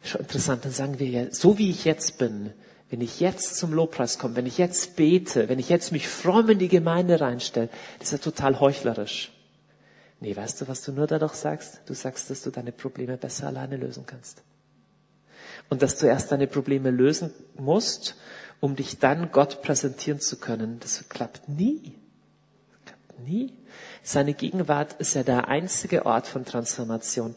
Schon 0.03 0.21
interessant, 0.21 0.65
dann 0.65 0.71
sagen 0.71 0.99
wir 0.99 1.07
ja, 1.07 1.31
so 1.31 1.57
wie 1.57 1.69
ich 1.69 1.85
jetzt 1.85 2.17
bin, 2.17 2.53
wenn 2.89 3.01
ich 3.01 3.19
jetzt 3.19 3.57
zum 3.57 3.73
Lobpreis 3.73 4.17
komme, 4.17 4.35
wenn 4.35 4.45
ich 4.45 4.57
jetzt 4.57 4.95
bete, 4.95 5.49
wenn 5.49 5.59
ich 5.59 5.69
jetzt 5.69 5.91
mich 5.91 6.07
fromm 6.07 6.49
in 6.49 6.59
die 6.59 6.69
Gemeinde 6.69 7.21
reinstelle, 7.21 7.69
das 7.99 8.07
ist 8.07 8.11
ja 8.13 8.17
total 8.17 8.59
heuchlerisch. 8.59 9.31
Nee, 10.21 10.35
weißt 10.35 10.61
du, 10.61 10.67
was 10.67 10.81
du 10.81 10.91
nur 10.91 11.07
dadurch 11.07 11.33
sagst? 11.33 11.81
Du 11.85 11.93
sagst, 11.93 12.29
dass 12.29 12.41
du 12.41 12.49
deine 12.49 12.71
Probleme 12.71 13.17
besser 13.17 13.47
alleine 13.47 13.77
lösen 13.77 14.05
kannst. 14.05 14.41
Und 15.69 15.81
dass 15.81 15.97
du 15.97 16.07
erst 16.07 16.31
deine 16.31 16.47
Probleme 16.47 16.89
lösen 16.89 17.31
musst, 17.55 18.15
um 18.59 18.75
dich 18.75 18.99
dann 18.99 19.31
Gott 19.31 19.61
präsentieren 19.61 20.19
zu 20.19 20.37
können. 20.37 20.79
Das 20.79 21.07
klappt 21.07 21.47
nie. 21.47 21.95
Das 22.83 22.93
klappt 22.93 23.19
nie. 23.19 23.53
Seine 24.03 24.33
Gegenwart 24.33 24.93
ist 24.93 25.13
ja 25.13 25.23
der 25.23 25.47
einzige 25.47 26.05
Ort 26.05 26.27
von 26.27 26.43
Transformation. 26.43 27.35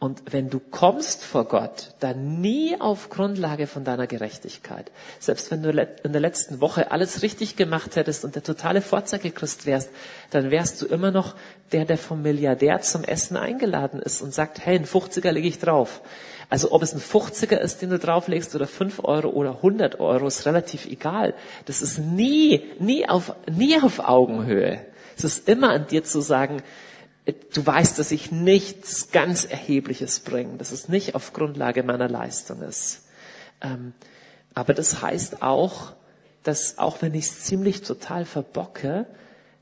Und 0.00 0.22
wenn 0.32 0.50
du 0.50 0.60
kommst 0.60 1.24
vor 1.24 1.46
Gott, 1.46 1.94
dann 2.00 2.40
nie 2.40 2.78
auf 2.78 3.08
Grundlage 3.08 3.66
von 3.66 3.84
deiner 3.84 4.06
Gerechtigkeit. 4.06 4.90
Selbst 5.18 5.50
wenn 5.50 5.62
du 5.62 5.70
in 5.70 6.12
der 6.12 6.20
letzten 6.20 6.60
Woche 6.60 6.90
alles 6.90 7.22
richtig 7.22 7.56
gemacht 7.56 7.96
hättest 7.96 8.24
und 8.24 8.34
der 8.34 8.42
totale 8.42 8.82
Vorzeigekrist 8.82 9.64
wärst, 9.64 9.88
dann 10.30 10.50
wärst 10.50 10.82
du 10.82 10.86
immer 10.86 11.10
noch 11.10 11.36
der, 11.72 11.86
der 11.86 11.96
vom 11.96 12.20
Milliardär 12.20 12.82
zum 12.82 13.02
Essen 13.04 13.36
eingeladen 13.36 14.02
ist 14.02 14.20
und 14.20 14.34
sagt, 14.34 14.64
hey, 14.66 14.76
ein 14.76 14.84
50er 14.84 15.30
lege 15.30 15.48
ich 15.48 15.58
drauf. 15.58 16.02
Also 16.50 16.72
ob 16.72 16.82
es 16.82 16.92
ein 16.92 17.00
50er 17.00 17.56
ist, 17.56 17.80
den 17.80 17.90
du 17.90 17.98
drauflegst 17.98 18.54
oder 18.54 18.66
5 18.66 19.04
Euro 19.04 19.28
oder 19.30 19.56
100 19.56 20.00
Euro, 20.00 20.26
ist 20.26 20.44
relativ 20.44 20.86
egal. 20.86 21.34
Das 21.64 21.80
ist 21.80 21.98
nie, 21.98 22.62
nie 22.78 23.08
auf, 23.08 23.34
nie 23.50 23.80
auf 23.80 24.00
Augenhöhe. 24.00 24.80
Es 25.16 25.24
ist 25.24 25.48
immer 25.48 25.70
an 25.70 25.86
dir 25.86 26.04
zu 26.04 26.20
sagen, 26.20 26.62
du 27.24 27.66
weißt, 27.66 27.98
dass 27.98 28.10
ich 28.10 28.30
nichts 28.30 29.10
ganz 29.10 29.44
Erhebliches 29.44 30.20
bringe, 30.20 30.58
dass 30.58 30.72
es 30.72 30.88
nicht 30.88 31.14
auf 31.14 31.32
Grundlage 31.32 31.82
meiner 31.82 32.08
Leistung 32.08 32.62
ist. 32.62 33.04
Ähm, 33.62 33.94
aber 34.54 34.74
das 34.74 35.02
heißt 35.02 35.42
auch, 35.42 35.92
dass 36.42 36.78
auch 36.78 37.00
wenn 37.02 37.14
ich 37.14 37.24
es 37.24 37.40
ziemlich 37.44 37.82
total 37.82 38.24
verbocke, 38.24 39.06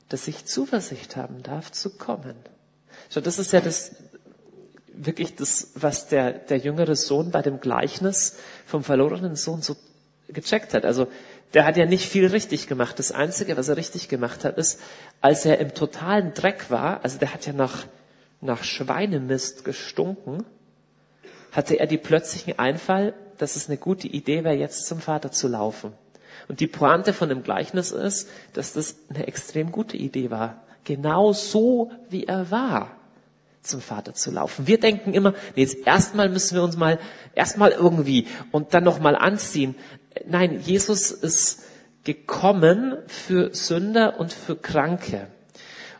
dass 0.09 0.27
ich 0.27 0.45
Zuversicht 0.45 1.15
haben 1.15 1.41
darf 1.41 1.71
zu 1.71 1.97
kommen. 1.97 2.35
So, 3.09 3.21
das 3.21 3.39
ist 3.39 3.53
ja 3.53 3.61
das, 3.61 3.95
wirklich 4.93 5.35
das, 5.35 5.71
was 5.75 6.07
der, 6.07 6.33
der 6.33 6.57
jüngere 6.57 6.95
Sohn 6.95 7.31
bei 7.31 7.41
dem 7.41 7.59
Gleichnis 7.59 8.37
vom 8.65 8.83
verlorenen 8.83 9.35
Sohn 9.35 9.61
so 9.61 9.75
gecheckt 10.27 10.73
hat. 10.73 10.85
Also 10.85 11.07
der 11.53 11.65
hat 11.65 11.77
ja 11.77 11.85
nicht 11.85 12.09
viel 12.09 12.27
richtig 12.27 12.67
gemacht. 12.67 12.97
Das 12.97 13.11
Einzige, 13.11 13.55
was 13.57 13.69
er 13.69 13.77
richtig 13.77 14.09
gemacht 14.09 14.43
hat, 14.43 14.57
ist, 14.57 14.79
als 15.21 15.45
er 15.45 15.59
im 15.59 15.73
totalen 15.73 16.33
Dreck 16.33 16.69
war, 16.69 17.03
also 17.03 17.19
der 17.19 17.33
hat 17.33 17.45
ja 17.45 17.53
nach, 17.53 17.85
nach 18.41 18.63
Schweinemist 18.63 19.63
gestunken, 19.63 20.45
hatte 21.51 21.79
er 21.79 21.85
die 21.85 21.97
plötzlichen 21.97 22.57
Einfall, 22.57 23.13
dass 23.37 23.55
es 23.55 23.69
eine 23.69 23.77
gute 23.77 24.07
Idee 24.07 24.43
wäre, 24.43 24.55
jetzt 24.55 24.87
zum 24.87 24.99
Vater 24.99 25.31
zu 25.31 25.47
laufen. 25.47 25.93
Und 26.47 26.59
die 26.59 26.67
Pointe 26.67 27.13
von 27.13 27.29
dem 27.29 27.43
Gleichnis 27.43 27.91
ist, 27.91 28.29
dass 28.53 28.73
das 28.73 28.95
eine 29.09 29.27
extrem 29.27 29.71
gute 29.71 29.95
Idee 29.95 30.31
war. 30.31 30.63
Genau 30.83 31.31
so, 31.31 31.91
wie 32.09 32.25
er 32.25 32.51
war, 32.51 32.91
zum 33.63 33.81
Vater 33.81 34.13
zu 34.13 34.31
laufen. 34.31 34.67
Wir 34.67 34.79
denken 34.79 35.13
immer, 35.13 35.33
nee, 35.55 35.63
jetzt 35.63 35.85
erstmal 35.85 36.29
müssen 36.29 36.55
wir 36.55 36.63
uns 36.63 36.77
mal, 36.77 36.99
erstmal 37.33 37.71
irgendwie 37.71 38.27
und 38.51 38.73
dann 38.73 38.83
nochmal 38.83 39.15
anziehen. 39.15 39.75
Nein, 40.27 40.61
Jesus 40.61 41.11
ist 41.11 41.63
gekommen 42.03 42.97
für 43.07 43.53
Sünder 43.55 44.19
und 44.19 44.33
für 44.33 44.55
Kranke. 44.55 45.27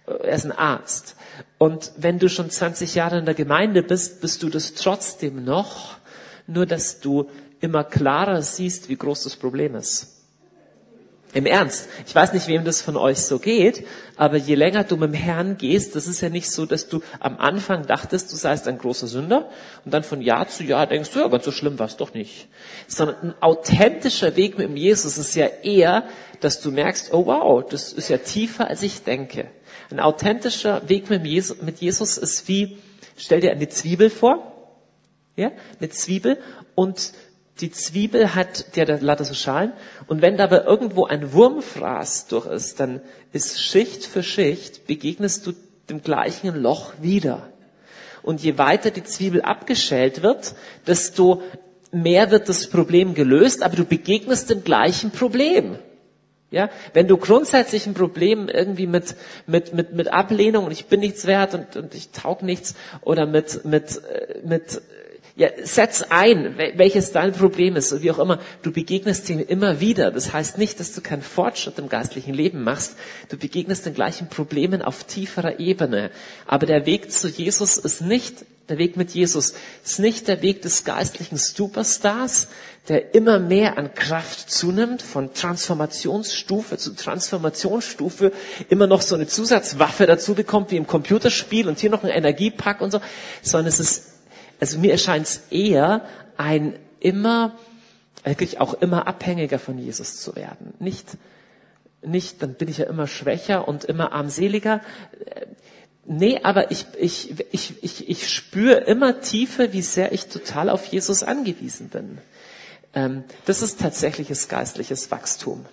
Er 0.05 0.35
ist 0.35 0.45
ein 0.45 0.51
Arzt. 0.51 1.15
Und 1.57 1.93
wenn 1.97 2.19
du 2.19 2.29
schon 2.29 2.49
20 2.49 2.95
Jahre 2.95 3.19
in 3.19 3.25
der 3.25 3.33
Gemeinde 3.33 3.83
bist, 3.83 4.21
bist 4.21 4.43
du 4.43 4.49
das 4.49 4.73
trotzdem 4.73 5.45
noch, 5.45 5.97
nur 6.45 6.65
dass 6.65 6.99
du 6.99 7.29
immer 7.61 7.85
klarer 7.85 8.41
siehst, 8.41 8.89
wie 8.89 8.97
groß 8.97 9.23
das 9.23 9.37
Problem 9.37 9.75
ist. 9.75 10.12
Im 11.33 11.47
Ernst. 11.47 11.89
Ich 12.05 12.13
weiß 12.13 12.33
nicht, 12.33 12.47
wem 12.47 12.63
das 12.63 12.83
von 12.83 12.95
euch 12.95 13.19
so 13.19 13.39
geht, 13.39 13.87
aber 14.17 14.37
je 14.37 14.53
länger 14.53 14.83
du 14.83 14.97
mit 14.97 15.09
dem 15.09 15.13
Herrn 15.15 15.57
gehst, 15.57 15.95
das 15.95 16.05
ist 16.05 16.21
ja 16.21 16.29
nicht 16.29 16.51
so, 16.51 16.67
dass 16.67 16.87
du 16.89 17.01
am 17.19 17.37
Anfang 17.37 17.87
dachtest, 17.87 18.31
du 18.31 18.35
seist 18.35 18.67
ein 18.67 18.77
großer 18.77 19.07
Sünder 19.07 19.49
und 19.83 19.93
dann 19.93 20.03
von 20.03 20.21
Jahr 20.21 20.47
zu 20.47 20.63
Jahr 20.63 20.85
denkst, 20.85 21.09
ja, 21.15 21.27
ganz 21.27 21.45
so 21.45 21.51
schlimm 21.51 21.79
war 21.79 21.87
es 21.87 21.97
doch 21.97 22.13
nicht. 22.13 22.47
Sondern 22.87 23.15
ein 23.21 23.33
authentischer 23.41 24.35
Weg 24.35 24.59
mit 24.59 24.67
dem 24.67 24.77
Jesus 24.77 25.17
ist 25.17 25.33
ja 25.33 25.47
eher, 25.63 26.03
dass 26.39 26.61
du 26.61 26.69
merkst, 26.69 27.11
oh 27.13 27.25
wow, 27.25 27.63
das 27.67 27.93
ist 27.93 28.09
ja 28.09 28.19
tiefer, 28.19 28.67
als 28.67 28.83
ich 28.83 29.01
denke. 29.01 29.47
Ein 29.89 29.99
authentischer 29.99 30.87
Weg 30.87 31.09
mit 31.09 31.79
Jesus 31.79 32.17
ist 32.17 32.47
wie, 32.47 32.77
stell 33.17 33.39
dir 33.39 33.51
eine 33.51 33.69
Zwiebel 33.69 34.11
vor, 34.11 34.53
ja, 35.35 35.51
eine 35.79 35.89
Zwiebel 35.89 36.37
und 36.75 37.13
die 37.63 37.71
Zwiebel 37.71 38.35
hat, 38.35 38.75
die 38.75 38.81
hat 38.81 39.01
lauter 39.01 39.23
so 39.23 39.33
Schalen. 39.33 39.71
Und 40.07 40.21
wenn 40.21 40.35
dabei 40.35 40.63
irgendwo 40.65 41.05
ein 41.05 41.31
Wurmfraß 41.31 42.27
durch 42.27 42.45
ist, 42.45 42.81
dann 42.81 42.99
ist 43.31 43.61
Schicht 43.61 44.05
für 44.05 44.21
Schicht, 44.21 44.85
begegnest 44.85 45.47
du 45.47 45.53
dem 45.89 46.01
gleichen 46.01 46.53
Loch 46.61 46.91
wieder. 47.01 47.47
Und 48.21 48.43
je 48.43 48.57
weiter 48.57 48.91
die 48.91 49.05
Zwiebel 49.05 49.41
abgeschält 49.43 50.23
wird, 50.23 50.55
desto 50.85 51.41
mehr 51.93 52.31
wird 52.31 52.49
das 52.49 52.67
Problem 52.67 53.13
gelöst, 53.13 53.63
aber 53.63 53.77
du 53.77 53.85
begegnest 53.85 54.49
dem 54.49 54.65
gleichen 54.65 55.11
Problem. 55.11 55.77
Ja, 56.51 56.69
wenn 56.93 57.07
du 57.07 57.17
grundsätzlich 57.17 57.87
ein 57.87 57.93
Problem 57.93 58.49
irgendwie 58.49 58.87
mit, 58.87 59.15
mit, 59.47 59.73
mit, 59.73 59.93
mit 59.93 60.09
Ablehnung 60.09 60.65
und 60.65 60.71
ich 60.71 60.85
bin 60.85 60.99
nichts 60.99 61.25
wert 61.25 61.53
und, 61.53 61.77
und 61.77 61.95
ich 61.95 62.09
taug 62.09 62.43
nichts 62.43 62.75
oder 63.01 63.25
mit, 63.25 63.63
mit, 63.63 64.03
äh, 64.03 64.39
mit 64.45 64.81
ja, 65.35 65.49
setz 65.63 66.03
ein, 66.09 66.55
welches 66.75 67.11
dein 67.11 67.33
Problem 67.33 67.75
ist, 67.75 68.03
wie 68.03 68.11
auch 68.11 68.19
immer. 68.19 68.39
Du 68.61 68.71
begegnest 68.71 69.27
ihm 69.31 69.39
immer 69.39 69.79
wieder. 69.79 70.11
Das 70.11 70.31
heißt 70.31 70.59
nicht, 70.59 70.79
dass 70.79 70.93
du 70.93 71.01
keinen 71.01 71.23
Fortschritt 71.23 71.79
im 71.79 71.89
geistlichen 71.89 72.35
Leben 72.35 72.63
machst. 72.63 72.95
Du 73.29 73.37
begegnest 73.37 73.87
den 73.87 73.95
gleichen 73.95 74.29
Problemen 74.29 74.83
auf 74.83 75.05
tieferer 75.05 75.59
Ebene. 75.59 76.11
Aber 76.45 76.67
der 76.67 76.85
Weg 76.85 77.11
zu 77.11 77.27
Jesus 77.27 77.77
ist 77.77 78.01
nicht, 78.01 78.45
der 78.69 78.77
Weg 78.77 78.95
mit 78.95 79.11
Jesus 79.11 79.55
ist 79.83 79.99
nicht 79.99 80.27
der 80.27 80.43
Weg 80.43 80.61
des 80.61 80.83
geistlichen 80.83 81.37
Superstars, 81.37 82.47
der 82.87 83.15
immer 83.15 83.39
mehr 83.39 83.79
an 83.79 83.95
Kraft 83.95 84.51
zunimmt, 84.51 85.01
von 85.01 85.33
Transformationsstufe 85.33 86.77
zu 86.77 86.95
Transformationsstufe, 86.95 88.33
immer 88.69 88.85
noch 88.85 89.01
so 89.01 89.15
eine 89.15 89.25
Zusatzwaffe 89.25 90.05
dazu 90.05 90.35
bekommt, 90.35 90.69
wie 90.69 90.77
im 90.77 90.85
Computerspiel 90.85 91.67
und 91.67 91.79
hier 91.79 91.89
noch 91.89 92.03
ein 92.03 92.11
Energiepack 92.11 92.81
und 92.81 92.91
so, 92.91 93.01
sondern 93.41 93.67
es 93.67 93.79
ist 93.79 94.12
also 94.63 94.79
mir 94.79 94.93
erscheint 94.93 95.27
es 95.27 95.41
eher 95.51 96.05
ein 96.37 96.79
immer, 97.01 97.57
wirklich 98.23 98.61
auch 98.61 98.73
immer 98.75 99.07
abhängiger 99.07 99.59
von 99.59 99.77
Jesus 99.77 100.21
zu 100.21 100.37
werden. 100.37 100.73
Nicht, 100.79 101.17
nicht, 102.01 102.41
dann 102.41 102.53
bin 102.53 102.69
ich 102.69 102.77
ja 102.77 102.85
immer 102.85 103.07
schwächer 103.07 103.67
und 103.67 103.83
immer 103.83 104.13
armseliger. 104.13 104.79
Nee, 106.05 106.39
aber 106.43 106.71
ich, 106.71 106.85
ich, 106.97 107.33
ich, 107.51 107.83
ich, 107.83 108.07
ich 108.07 108.29
spüre 108.29 108.75
immer 108.75 109.19
tiefer, 109.19 109.73
wie 109.73 109.81
sehr 109.81 110.13
ich 110.13 110.27
total 110.27 110.69
auf 110.69 110.85
Jesus 110.85 111.23
angewiesen 111.23 111.89
bin. 111.89 112.19
Ähm, 112.93 113.25
das 113.43 113.61
ist 113.61 113.81
tatsächliches 113.81 114.47
geistliches 114.47 115.11
Wachstum. 115.11 115.65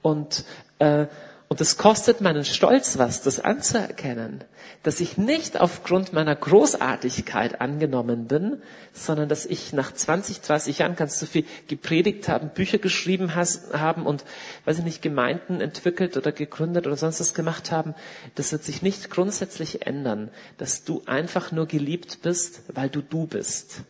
Und, 0.00 0.44
äh, 0.78 1.08
Und 1.48 1.62
es 1.62 1.78
kostet 1.78 2.20
meinen 2.20 2.44
Stolz 2.44 2.98
was, 2.98 3.22
das 3.22 3.40
anzuerkennen, 3.40 4.44
dass 4.82 5.00
ich 5.00 5.16
nicht 5.16 5.58
aufgrund 5.58 6.12
meiner 6.12 6.36
Großartigkeit 6.36 7.62
angenommen 7.62 8.26
bin, 8.26 8.60
sondern 8.92 9.30
dass 9.30 9.46
ich 9.46 9.72
nach 9.72 9.90
20, 9.92 10.42
30 10.42 10.78
Jahren 10.78 10.94
kannst 10.94 11.22
du 11.22 11.26
viel 11.26 11.46
gepredigt 11.66 12.28
haben, 12.28 12.50
Bücher 12.50 12.76
geschrieben 12.76 13.34
hast, 13.34 13.72
haben 13.72 14.04
und, 14.04 14.24
weiß 14.66 14.80
ich 14.80 14.84
nicht, 14.84 15.00
Gemeinden 15.00 15.62
entwickelt 15.62 16.18
oder 16.18 16.32
gegründet 16.32 16.86
oder 16.86 16.98
sonst 16.98 17.18
was 17.18 17.32
gemacht 17.32 17.72
haben. 17.72 17.94
Das 18.34 18.52
wird 18.52 18.62
sich 18.62 18.82
nicht 18.82 19.08
grundsätzlich 19.08 19.86
ändern, 19.86 20.30
dass 20.58 20.84
du 20.84 21.02
einfach 21.06 21.50
nur 21.50 21.66
geliebt 21.66 22.18
bist, 22.20 22.60
weil 22.74 22.90
du 22.90 23.00
du 23.00 23.26
bist. 23.26 23.84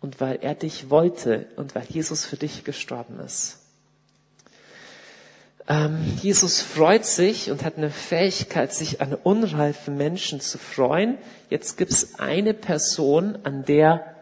Und 0.00 0.20
weil 0.20 0.38
er 0.40 0.54
dich 0.54 0.88
wollte 0.88 1.46
und 1.56 1.74
weil 1.74 1.84
Jesus 1.88 2.24
für 2.24 2.36
dich 2.36 2.62
gestorben 2.62 3.18
ist. 3.18 3.59
Ähm, 5.70 5.98
Jesus 6.20 6.62
freut 6.62 7.06
sich 7.06 7.48
und 7.48 7.64
hat 7.64 7.76
eine 7.76 7.90
Fähigkeit, 7.90 8.74
sich 8.74 9.00
an 9.00 9.14
unreifen 9.14 9.96
Menschen 9.96 10.40
zu 10.40 10.58
freuen. 10.58 11.16
Jetzt 11.48 11.78
gibt 11.78 11.92
es 11.92 12.18
eine 12.18 12.54
Person, 12.54 13.38
an 13.44 13.64
der, 13.64 14.16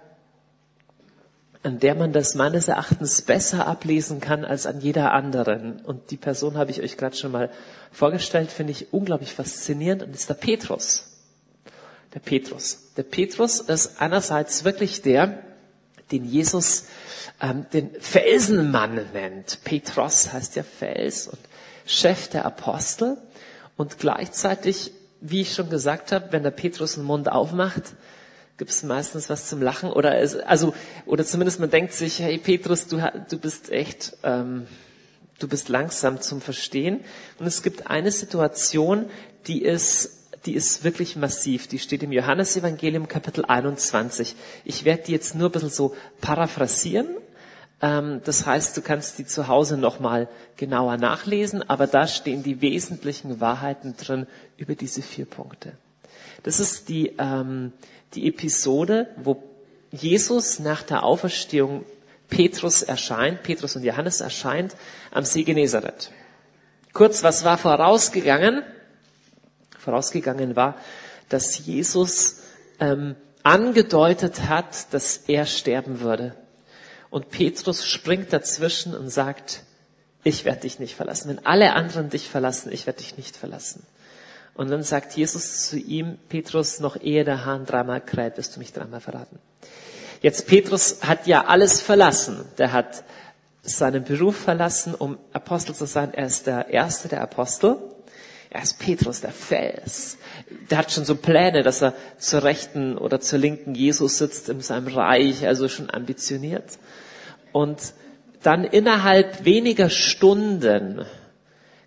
an 1.62 1.78
der 1.78 1.94
man 1.94 2.12
das 2.12 2.34
meines 2.34 2.68
Erachtens 2.68 3.22
besser 3.22 3.66
ablesen 3.66 4.20
kann 4.20 4.44
als 4.44 4.66
an 4.66 4.82
jeder 4.82 5.12
anderen. 5.12 5.80
Und 5.80 6.10
die 6.10 6.18
Person 6.18 6.58
habe 6.58 6.70
ich 6.70 6.82
euch 6.82 6.98
gerade 6.98 7.16
schon 7.16 7.32
mal 7.32 7.48
vorgestellt, 7.92 8.50
finde 8.50 8.72
ich 8.72 8.92
unglaublich 8.92 9.32
faszinierend 9.32 10.02
und 10.02 10.14
ist 10.14 10.28
der 10.28 10.34
Petrus. 10.34 11.18
Der 12.12 12.20
Petrus. 12.20 12.92
Der 12.98 13.04
Petrus 13.04 13.60
ist 13.60 14.02
einerseits 14.02 14.64
wirklich 14.64 15.00
der, 15.00 15.38
den 16.10 16.24
Jesus 16.24 16.86
ähm, 17.40 17.66
den 17.72 17.90
Felsenmann 18.00 19.00
nennt. 19.12 19.58
Petros 19.64 20.32
heißt 20.32 20.56
ja 20.56 20.62
Fels 20.62 21.28
und 21.28 21.38
Chef 21.86 22.28
der 22.28 22.44
Apostel. 22.44 23.16
Und 23.76 23.98
gleichzeitig, 23.98 24.92
wie 25.20 25.42
ich 25.42 25.54
schon 25.54 25.70
gesagt 25.70 26.12
habe, 26.12 26.32
wenn 26.32 26.42
der 26.42 26.50
Petrus 26.50 26.94
den 26.94 27.04
Mund 27.04 27.30
aufmacht, 27.30 27.94
gibt 28.56 28.70
es 28.70 28.82
meistens 28.82 29.30
was 29.30 29.48
zum 29.48 29.62
Lachen 29.62 29.90
oder 29.90 30.18
es, 30.18 30.34
also 30.34 30.74
oder 31.06 31.24
zumindest 31.24 31.60
man 31.60 31.70
denkt 31.70 31.92
sich, 31.92 32.18
hey 32.18 32.38
Petrus, 32.38 32.88
du, 32.88 33.00
du 33.30 33.38
bist 33.38 33.70
echt, 33.70 34.16
ähm, 34.24 34.66
du 35.38 35.46
bist 35.46 35.68
langsam 35.68 36.20
zum 36.20 36.40
Verstehen. 36.40 37.04
Und 37.38 37.46
es 37.46 37.62
gibt 37.62 37.88
eine 37.88 38.10
Situation, 38.10 39.08
die 39.46 39.62
ist 39.62 40.17
die 40.46 40.54
ist 40.54 40.84
wirklich 40.84 41.16
massiv. 41.16 41.66
Die 41.66 41.78
steht 41.78 42.02
im 42.02 42.12
Johannesevangelium 42.12 43.08
Kapitel 43.08 43.44
21. 43.44 44.36
Ich 44.64 44.84
werde 44.84 45.04
die 45.04 45.12
jetzt 45.12 45.34
nur 45.34 45.48
ein 45.48 45.52
bisschen 45.52 45.70
so 45.70 45.94
paraphrasieren 46.20 47.08
ähm, 47.80 48.20
das 48.24 48.46
heißt, 48.46 48.76
du 48.76 48.82
kannst 48.82 49.18
die 49.18 49.26
zu 49.26 49.48
Hause 49.48 49.76
nochmal 49.76 50.28
genauer 50.56 50.96
nachlesen, 50.96 51.68
aber 51.68 51.86
da 51.86 52.06
stehen 52.06 52.42
die 52.42 52.60
wesentlichen 52.60 53.40
Wahrheiten 53.40 53.96
drin 53.96 54.26
über 54.56 54.74
diese 54.74 55.02
vier 55.02 55.26
Punkte. 55.26 55.72
Das 56.42 56.60
ist 56.60 56.88
die, 56.88 57.14
ähm, 57.18 57.72
die 58.14 58.28
Episode, 58.28 59.08
wo 59.16 59.42
Jesus 59.90 60.58
nach 60.58 60.82
der 60.82 61.02
Auferstehung 61.02 61.84
Petrus 62.28 62.82
erscheint, 62.82 63.42
Petrus 63.42 63.76
und 63.76 63.84
Johannes 63.84 64.20
erscheint 64.20 64.76
am 65.10 65.24
See 65.24 65.44
Genezareth. 65.44 66.10
Kurz, 66.92 67.22
was 67.22 67.44
war 67.44 67.58
vorausgegangen? 67.58 68.62
Vorausgegangen 69.88 70.54
war, 70.54 70.76
dass 71.30 71.64
Jesus 71.64 72.42
ähm, 72.78 73.16
angedeutet 73.42 74.42
hat, 74.42 74.92
dass 74.92 75.16
er 75.28 75.46
sterben 75.46 76.00
würde. 76.00 76.34
Und 77.08 77.30
Petrus 77.30 77.86
springt 77.86 78.30
dazwischen 78.34 78.94
und 78.94 79.08
sagt, 79.08 79.62
ich 80.24 80.44
werde 80.44 80.60
dich 80.60 80.78
nicht 80.78 80.94
verlassen. 80.94 81.30
Wenn 81.30 81.46
alle 81.46 81.72
anderen 81.72 82.10
dich 82.10 82.28
verlassen, 82.28 82.70
ich 82.70 82.86
werde 82.86 82.98
dich 82.98 83.16
nicht 83.16 83.34
verlassen. 83.34 83.86
Und 84.52 84.70
dann 84.70 84.82
sagt 84.82 85.16
Jesus 85.16 85.70
zu 85.70 85.78
ihm, 85.78 86.18
Petrus, 86.28 86.80
noch 86.80 87.00
ehe 87.00 87.24
der 87.24 87.46
Hahn 87.46 87.64
dreimal 87.64 88.02
kräht, 88.02 88.36
wirst 88.36 88.56
du 88.56 88.58
mich 88.58 88.74
dreimal 88.74 89.00
verraten. 89.00 89.38
Jetzt 90.20 90.46
Petrus 90.48 90.98
hat 91.00 91.26
ja 91.26 91.46
alles 91.46 91.80
verlassen. 91.80 92.44
Der 92.58 92.72
hat 92.72 93.04
seinen 93.62 94.04
Beruf 94.04 94.36
verlassen, 94.36 94.94
um 94.94 95.16
Apostel 95.32 95.74
zu 95.74 95.86
sein. 95.86 96.12
Er 96.12 96.26
ist 96.26 96.46
der 96.46 96.68
erste 96.68 97.08
der 97.08 97.22
Apostel. 97.22 97.78
Er 98.50 98.62
ist 98.62 98.78
Petrus, 98.78 99.20
der 99.20 99.32
Fels. 99.32 100.16
Der 100.70 100.78
hat 100.78 100.90
schon 100.90 101.04
so 101.04 101.16
Pläne, 101.16 101.62
dass 101.62 101.82
er 101.82 101.94
zur 102.18 102.44
rechten 102.44 102.96
oder 102.96 103.20
zur 103.20 103.38
linken 103.38 103.74
Jesus 103.74 104.18
sitzt 104.18 104.48
in 104.48 104.60
seinem 104.60 104.88
Reich, 104.88 105.46
also 105.46 105.68
schon 105.68 105.90
ambitioniert. 105.90 106.78
Und 107.52 107.92
dann 108.42 108.64
innerhalb 108.64 109.44
weniger 109.44 109.90
Stunden 109.90 111.04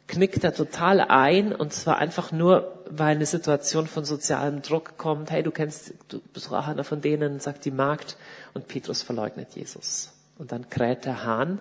knickt 0.08 0.44
er 0.44 0.54
total 0.54 1.00
ein 1.00 1.56
und 1.56 1.74
zwar 1.74 1.98
einfach 1.98 2.32
nur, 2.32 2.84
weil 2.90 3.16
eine 3.16 3.26
Situation 3.26 3.88
von 3.88 4.04
sozialem 4.04 4.62
Druck 4.62 4.98
kommt. 4.98 5.32
Hey, 5.32 5.42
du 5.42 5.52
kennst, 5.52 5.94
du 6.10 6.20
bist 6.34 6.52
auch 6.52 6.68
einer 6.68 6.84
von 6.84 7.02
denen, 7.02 7.40
sagt 7.40 7.66
die 7.66 7.72
Magd 7.72 8.18
und 8.54 8.68
Petrus 8.68 9.02
verleugnet 9.02 9.56
Jesus. 9.56 10.12
Und 10.38 10.52
dann 10.52 10.70
kräht 10.70 11.06
der 11.06 11.24
Hahn. 11.24 11.60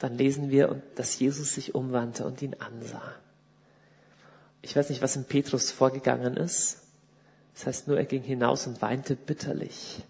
Dann 0.00 0.18
lesen 0.18 0.50
wir, 0.50 0.82
dass 0.96 1.18
Jesus 1.20 1.54
sich 1.54 1.74
umwandte 1.74 2.26
und 2.26 2.42
ihn 2.42 2.56
ansah. 2.58 3.14
Ich 4.64 4.74
weiß 4.74 4.88
nicht, 4.88 5.02
was 5.02 5.14
in 5.14 5.24
Petrus 5.24 5.70
vorgegangen 5.70 6.38
ist. 6.38 6.78
Das 7.52 7.66
heißt 7.66 7.86
nur, 7.86 7.98
er 7.98 8.06
ging 8.06 8.22
hinaus 8.22 8.66
und 8.66 8.80
weinte 8.80 9.14
bitterlich. 9.14 10.02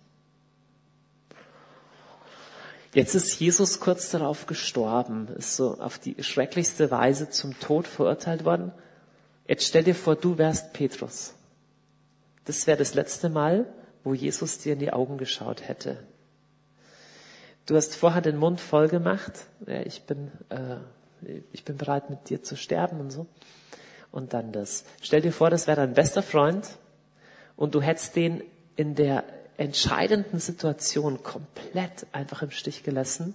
Jetzt 2.92 3.16
ist 3.16 3.40
Jesus 3.40 3.80
kurz 3.80 4.10
darauf 4.10 4.46
gestorben, 4.46 5.26
ist 5.36 5.56
so 5.56 5.80
auf 5.80 5.98
die 5.98 6.22
schrecklichste 6.22 6.92
Weise 6.92 7.28
zum 7.30 7.58
Tod 7.58 7.88
verurteilt 7.88 8.44
worden. 8.44 8.70
Jetzt 9.48 9.66
stell 9.66 9.82
dir 9.82 9.96
vor, 9.96 10.14
du 10.14 10.38
wärst 10.38 10.72
Petrus. 10.72 11.34
Das 12.44 12.68
wäre 12.68 12.78
das 12.78 12.94
letzte 12.94 13.30
Mal, 13.30 13.66
wo 14.04 14.14
Jesus 14.14 14.58
dir 14.58 14.74
in 14.74 14.78
die 14.78 14.92
Augen 14.92 15.18
geschaut 15.18 15.66
hätte. 15.66 15.98
Du 17.66 17.74
hast 17.74 17.96
vorher 17.96 18.22
den 18.22 18.36
Mund 18.36 18.60
voll 18.60 18.86
gemacht. 18.86 19.46
Ja, 19.66 19.80
ich 19.80 20.04
bin, 20.04 20.30
äh, 20.50 20.76
ich 21.52 21.64
bin 21.64 21.76
bereit, 21.76 22.08
mit 22.08 22.30
dir 22.30 22.44
zu 22.44 22.56
sterben 22.56 23.00
und 23.00 23.10
so 23.10 23.26
und 24.14 24.32
dann 24.32 24.52
das. 24.52 24.84
Stell 25.02 25.20
dir 25.22 25.32
vor, 25.32 25.50
das 25.50 25.66
wäre 25.66 25.80
dein 25.80 25.94
bester 25.94 26.22
Freund 26.22 26.78
und 27.56 27.74
du 27.74 27.82
hättest 27.82 28.14
den 28.14 28.44
in 28.76 28.94
der 28.94 29.24
entscheidenden 29.56 30.38
Situation 30.38 31.22
komplett 31.24 32.06
einfach 32.12 32.42
im 32.42 32.52
Stich 32.52 32.84
gelassen. 32.84 33.34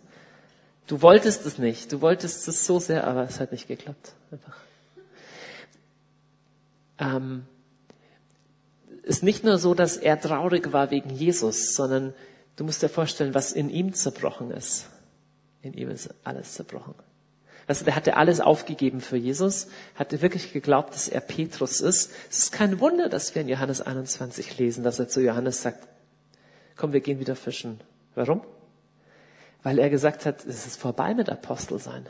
Du 0.87 1.01
wolltest 1.01 1.45
es 1.45 1.57
nicht, 1.57 1.91
du 1.91 1.99
wolltest 1.99 2.47
es 2.47 2.65
so 2.65 2.79
sehr, 2.79 3.05
aber 3.05 3.23
es 3.23 3.41
hat 3.41 3.51
nicht 3.51 3.67
geklappt. 3.67 4.13
Einfach. 4.31 4.57
Ähm, 6.97 7.45
ist 9.03 9.21
nicht 9.21 9.43
nur 9.43 9.57
so, 9.57 9.73
dass 9.73 9.97
er 9.97 10.19
traurig 10.19 10.71
war 10.71 10.91
wegen 10.91 11.09
Jesus, 11.09 11.75
sondern 11.75 12.13
du 12.55 12.63
musst 12.63 12.81
dir 12.81 12.89
vorstellen, 12.89 13.33
was 13.33 13.51
in 13.51 13.69
ihm 13.69 13.93
zerbrochen 13.93 14.51
ist. 14.51 14.89
In 15.61 15.73
ihm 15.73 15.89
ist 15.89 16.09
alles 16.23 16.53
zerbrochen. 16.53 16.95
Also 17.69 17.85
der 17.85 17.95
hatte 17.95 18.17
alles 18.17 18.41
aufgegeben 18.41 18.99
für 18.99 19.15
Jesus, 19.15 19.67
hatte 19.93 20.23
wirklich 20.23 20.53
geglaubt, 20.53 20.95
dass 20.95 21.07
er 21.07 21.21
Petrus 21.21 21.81
ist. 21.81 22.11
Es 22.27 22.39
ist 22.39 22.51
kein 22.51 22.79
Wunder, 22.79 23.09
dass 23.09 23.35
wir 23.35 23.43
in 23.43 23.47
Johannes 23.47 23.79
21 23.79 24.57
lesen, 24.57 24.83
dass 24.83 24.97
er 24.97 25.07
zu 25.07 25.21
Johannes 25.21 25.61
sagt, 25.61 25.87
komm, 26.75 26.93
wir 26.93 26.99
gehen 27.01 27.19
wieder 27.19 27.35
fischen. 27.35 27.79
Warum? 28.15 28.41
Weil 29.61 29.77
er 29.77 29.91
gesagt 29.91 30.25
hat, 30.25 30.45
es 30.45 30.65
ist 30.65 30.81
vorbei 30.81 31.13
mit 31.13 31.29
Apostel 31.29 31.77
sein. 31.77 32.07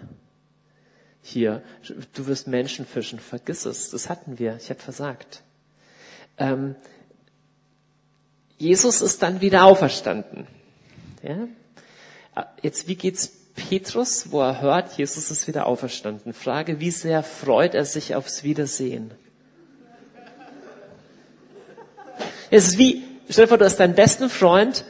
Hier, 1.22 1.62
du 2.14 2.28
wirst 2.28 2.48
Menschen 2.48 2.86
fischen, 2.86 3.20
vergiss 3.20 3.66
es, 3.66 3.90
das 3.90 4.10
hatten 4.10 4.40
wir, 4.40 4.56
ich 4.56 4.70
habe 4.70 4.80
versagt. 4.80 5.44
Ähm, 6.38 6.78
Jesus 8.58 9.02
ist 9.02 9.22
dann 9.24 9.42
wieder 9.42 9.66
auferstanden. 9.66 10.48
Ja? 11.22 11.50
Jetzt, 12.62 12.88
wie 12.88 12.96
geht's 12.96 13.39
Petrus, 13.60 14.32
wo 14.32 14.42
er 14.42 14.62
hört, 14.62 14.98
Jesus 14.98 15.30
ist 15.32 15.48
wieder 15.48 15.66
auferstanden. 15.66 16.34
Frage, 16.34 16.80
wie 16.80 16.92
sehr 16.92 17.24
freut 17.24 17.76
er 17.76 17.84
sich 17.84 18.16
aufs 18.16 18.44
Wiedersehen? 18.44 19.12
Es 22.50 22.70
ist 22.70 22.78
wie, 22.78 23.04
stell 23.30 23.46
dir 23.46 23.50
vor, 23.50 23.58
du 23.58 23.66
hast 23.66 23.78
deinen 23.78 23.96
besten 23.96 24.30
Freund, 24.30 24.86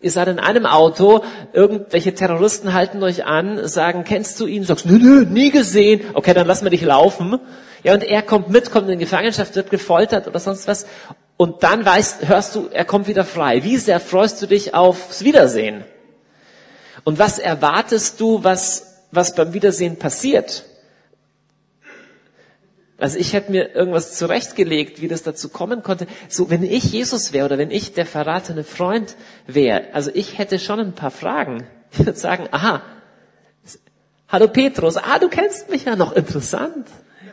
ihr 0.00 0.10
seid 0.10 0.28
in 0.28 0.40
einem 0.40 0.66
Auto, 0.66 1.24
irgendwelche 1.52 2.12
Terroristen 2.12 2.72
halten 2.72 3.02
euch 3.04 3.24
an, 3.24 3.68
sagen, 3.68 4.02
kennst 4.04 4.38
du 4.40 4.46
ihn? 4.46 4.64
Sagst, 4.64 4.84
nö, 4.84 4.98
nö, 4.98 5.24
nie 5.24 5.50
gesehen. 5.50 6.02
Okay, 6.14 6.34
dann 6.34 6.46
lassen 6.46 6.64
wir 6.64 6.70
dich 6.70 6.82
laufen. 6.82 7.38
Ja, 7.84 7.94
und 7.94 8.02
er 8.02 8.22
kommt 8.22 8.50
mit, 8.50 8.72
kommt 8.72 8.90
in 8.90 8.98
Gefangenschaft, 8.98 9.54
wird 9.54 9.70
gefoltert 9.70 10.26
oder 10.26 10.40
sonst 10.40 10.66
was. 10.66 10.86
Und 11.36 11.62
dann 11.62 11.86
weißt, 11.86 12.28
hörst 12.28 12.56
du, 12.56 12.68
er 12.72 12.84
kommt 12.84 13.06
wieder 13.06 13.24
frei. 13.24 13.62
Wie 13.64 13.76
sehr 13.76 14.00
freust 14.00 14.42
du 14.42 14.46
dich 14.46 14.74
aufs 14.74 15.24
Wiedersehen? 15.24 15.84
Und 17.04 17.18
was 17.18 17.38
erwartest 17.38 18.20
du, 18.20 18.44
was, 18.44 19.04
was 19.10 19.34
beim 19.34 19.52
Wiedersehen 19.52 19.98
passiert? 19.98 20.64
Also 22.98 23.18
ich 23.18 23.32
hätte 23.32 23.50
mir 23.50 23.74
irgendwas 23.74 24.16
zurechtgelegt, 24.16 25.00
wie 25.00 25.08
das 25.08 25.24
dazu 25.24 25.48
kommen 25.48 25.82
konnte. 25.82 26.06
So, 26.28 26.50
wenn 26.50 26.62
ich 26.62 26.84
Jesus 26.84 27.32
wäre 27.32 27.46
oder 27.46 27.58
wenn 27.58 27.72
ich 27.72 27.94
der 27.94 28.06
verratene 28.06 28.62
Freund 28.62 29.16
wäre, 29.46 29.86
also 29.92 30.10
ich 30.14 30.38
hätte 30.38 30.60
schon 30.60 30.78
ein 30.78 30.92
paar 30.92 31.10
Fragen. 31.10 31.66
Ich 31.90 31.98
würde 31.98 32.18
sagen, 32.18 32.48
aha, 32.52 32.80
Hallo 34.32 34.48
Petrus, 34.48 34.96
ah, 34.96 35.18
du 35.18 35.28
kennst 35.28 35.68
mich 35.68 35.84
ja 35.84 35.94
noch, 35.94 36.12
interessant. 36.12 36.86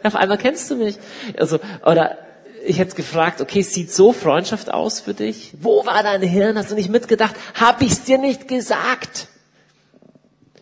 Auf 0.04 0.18
einmal 0.18 0.38
kennst 0.38 0.70
du 0.70 0.76
mich. 0.76 0.98
Also, 1.38 1.60
oder 1.86 2.18
ich 2.66 2.78
hätte 2.78 2.94
gefragt, 2.94 3.40
okay, 3.40 3.62
sieht 3.62 3.94
so 3.94 4.12
Freundschaft 4.12 4.70
aus 4.70 5.00
für 5.00 5.14
dich? 5.14 5.54
Wo 5.62 5.86
war 5.86 6.04
dein 6.04 6.22
Hirn? 6.22 6.58
Hast 6.58 6.72
du 6.72 6.76
nicht 6.76 6.90
mitgedacht? 6.90 7.36
Hab 7.58 7.82
ich's 7.82 8.04
dir 8.04 8.18
nicht 8.18 8.50
gesagt? 8.50 9.30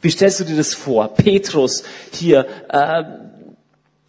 Wie 0.01 0.09
stellst 0.09 0.39
du 0.39 0.43
dir 0.43 0.55
das 0.55 0.73
vor? 0.73 1.09
Petrus 1.15 1.83
hier, 2.11 2.45
äh, 2.69 3.03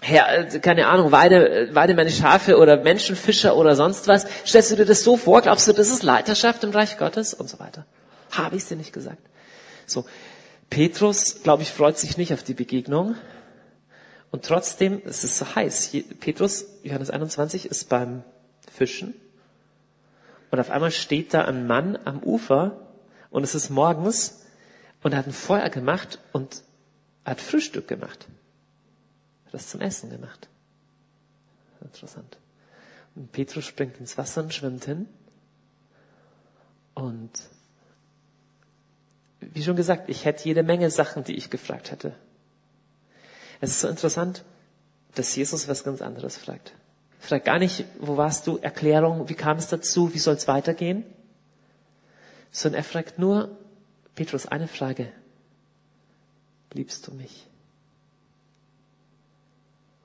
Herr, 0.01 0.45
keine 0.61 0.87
Ahnung, 0.87 1.11
weide, 1.11 1.71
weide 1.73 1.95
meine 1.95 2.11
Schafe 2.11 2.57
oder 2.59 2.77
Menschenfischer 2.77 3.57
oder 3.57 3.75
sonst 3.75 4.07
was. 4.07 4.27
Stellst 4.47 4.71
du 4.71 4.77
dir 4.77 4.85
das 4.85 5.03
so 5.03 5.17
vor? 5.17 5.43
Glaubst 5.43 5.67
du, 5.67 5.73
das 5.73 5.91
ist 5.91 6.03
Leiterschaft 6.03 6.63
im 6.63 6.71
Reich 6.71 6.99
Gottes 6.99 7.35
und 7.35 7.49
so 7.49 7.59
weiter? 7.59 7.85
Habe 8.31 8.57
ich 8.57 8.65
dir 8.65 8.77
nicht 8.77 8.93
gesagt? 8.93 9.23
So, 9.87 10.05
Petrus, 10.71 11.43
glaube 11.43 11.63
ich, 11.63 11.71
freut 11.71 11.99
sich 11.99 12.17
nicht 12.17 12.33
auf 12.33 12.43
die 12.43 12.55
Begegnung. 12.55 13.17
Und 14.31 14.45
trotzdem, 14.45 15.01
es 15.05 15.25
ist 15.25 15.39
so 15.39 15.55
heiß. 15.55 15.93
Petrus, 16.21 16.67
Johannes 16.83 17.11
21, 17.11 17.67
ist 17.67 17.89
beim 17.89 18.23
Fischen. 18.71 19.15
Und 20.51 20.61
auf 20.61 20.71
einmal 20.71 20.91
steht 20.91 21.35
da 21.35 21.45
ein 21.45 21.67
Mann 21.67 21.99
am 22.05 22.23
Ufer 22.23 22.79
und 23.31 23.43
es 23.43 23.55
ist 23.55 23.71
morgens 23.71 24.38
und 25.09 25.17
hat 25.17 25.27
ein 25.27 25.33
Feuer 25.33 25.71
gemacht 25.71 26.19
und 26.35 26.63
hat 27.25 27.41
Frühstück 27.41 27.89
gemacht. 27.89 28.29
Hat 29.47 29.55
das 29.55 29.69
zum 29.69 29.81
Essen 29.81 30.11
gemacht. 30.11 30.49
Interessant. 31.81 32.37
Und 33.15 33.33
Petrus 33.33 33.65
springt 33.65 33.99
ins 34.01 34.19
Wasser 34.19 34.43
und 34.43 34.53
schwimmt 34.53 34.85
hin. 34.85 35.09
Und 36.93 37.31
wie 39.41 39.63
schon 39.63 39.77
gesagt, 39.77 40.11
ich 40.11 40.27
hätte 40.27 40.45
jede 40.45 40.63
Menge 40.63 40.91
Sachen, 40.91 41.25
die 41.25 41.37
ich 41.37 41.49
gefragt 41.49 41.91
hätte. 41.91 42.15
Es 43.63 43.71
ist 43.71 43.81
so 43.81 43.89
interessant, 43.89 44.45
dass 45.15 45.35
Jesus 45.35 45.69
was 45.69 45.85
ganz 45.85 46.03
anderes 46.03 46.37
fragt. 46.37 46.75
Er 47.23 47.29
fragt 47.29 47.47
gar 47.47 47.59
nicht, 47.59 47.87
wo 47.99 48.19
warst 48.19 48.47
du, 48.47 48.59
Erklärung, 48.59 49.31
wie 49.31 49.35
kam 49.35 49.57
es 49.57 49.69
dazu, 49.69 50.13
wie 50.13 50.19
soll 50.19 50.35
es 50.35 50.49
weitergehen? 50.49 51.07
Sondern 52.51 52.81
er 52.81 52.85
fragt 52.85 53.19
nur, 53.19 53.57
Petrus, 54.19 54.47
eine 54.47 54.67
Frage. 54.67 55.13
Liebst 56.73 57.07
du 57.07 57.13
mich? 57.15 57.47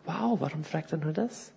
Wow, 0.05 0.39
warum 0.39 0.63
fragt 0.63 0.91
er 0.91 0.99
nur 0.99 1.13
das? 1.13 1.51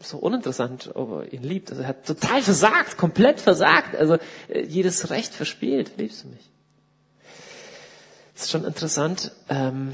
So 0.00 0.16
uninteressant, 0.16 0.92
ob 0.94 1.10
er 1.10 1.32
ihn 1.34 1.42
liebt. 1.42 1.68
Also 1.68 1.82
er 1.82 1.88
hat 1.88 2.06
total 2.06 2.40
versagt, 2.40 2.96
komplett 2.96 3.38
versagt. 3.38 3.96
Also 3.96 4.16
äh, 4.48 4.62
jedes 4.62 5.10
Recht 5.10 5.34
verspielt. 5.34 5.98
Liebst 5.98 6.24
du 6.24 6.28
mich? 6.28 6.50
Das 8.32 8.44
ist 8.44 8.50
schon 8.50 8.64
interessant. 8.64 9.32
Ähm, 9.50 9.92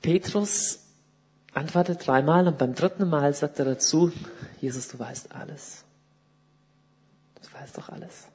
Petrus 0.00 0.86
antwortet 1.52 2.06
dreimal 2.06 2.48
und 2.48 2.56
beim 2.56 2.74
dritten 2.74 3.10
Mal 3.10 3.34
sagt 3.34 3.58
er 3.58 3.66
dazu, 3.66 4.10
Jesus, 4.62 4.88
du 4.88 4.98
weißt 4.98 5.32
alles. 5.34 5.83
Du 7.64 7.68
weißt 7.68 7.78
doch 7.78 7.88
alles. 7.88 8.26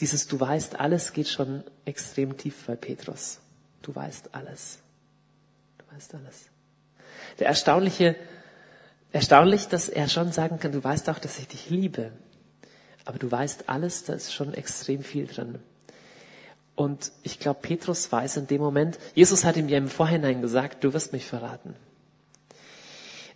Dieses 0.00 0.26
Du 0.26 0.38
weißt 0.38 0.78
alles 0.78 1.14
geht 1.14 1.28
schon 1.28 1.64
extrem 1.86 2.36
tief 2.36 2.66
bei 2.66 2.76
Petrus. 2.76 3.38
Du 3.80 3.94
weißt 3.94 4.34
alles. 4.34 4.80
Du 5.78 5.94
weißt 5.94 6.14
alles. 6.14 6.50
Der 7.38 7.46
erstaunliche, 7.46 8.16
erstaunlich, 9.12 9.68
dass 9.68 9.88
er 9.88 10.10
schon 10.10 10.30
sagen 10.30 10.58
kann, 10.58 10.72
du 10.72 10.84
weißt 10.84 11.08
auch, 11.08 11.18
dass 11.18 11.38
ich 11.38 11.48
dich 11.48 11.70
liebe. 11.70 12.12
Aber 13.06 13.18
du 13.18 13.30
weißt 13.30 13.70
alles, 13.70 14.04
da 14.04 14.12
ist 14.12 14.34
schon 14.34 14.52
extrem 14.52 15.02
viel 15.02 15.26
drin. 15.26 15.58
Und 16.74 17.12
ich 17.22 17.38
glaube, 17.38 17.60
Petrus 17.62 18.12
weiß 18.12 18.36
in 18.36 18.46
dem 18.46 18.60
Moment, 18.60 18.98
Jesus 19.14 19.46
hat 19.46 19.56
ihm 19.56 19.70
ja 19.70 19.78
im 19.78 19.88
Vorhinein 19.88 20.42
gesagt, 20.42 20.84
du 20.84 20.92
wirst 20.92 21.14
mich 21.14 21.24
verraten. 21.24 21.74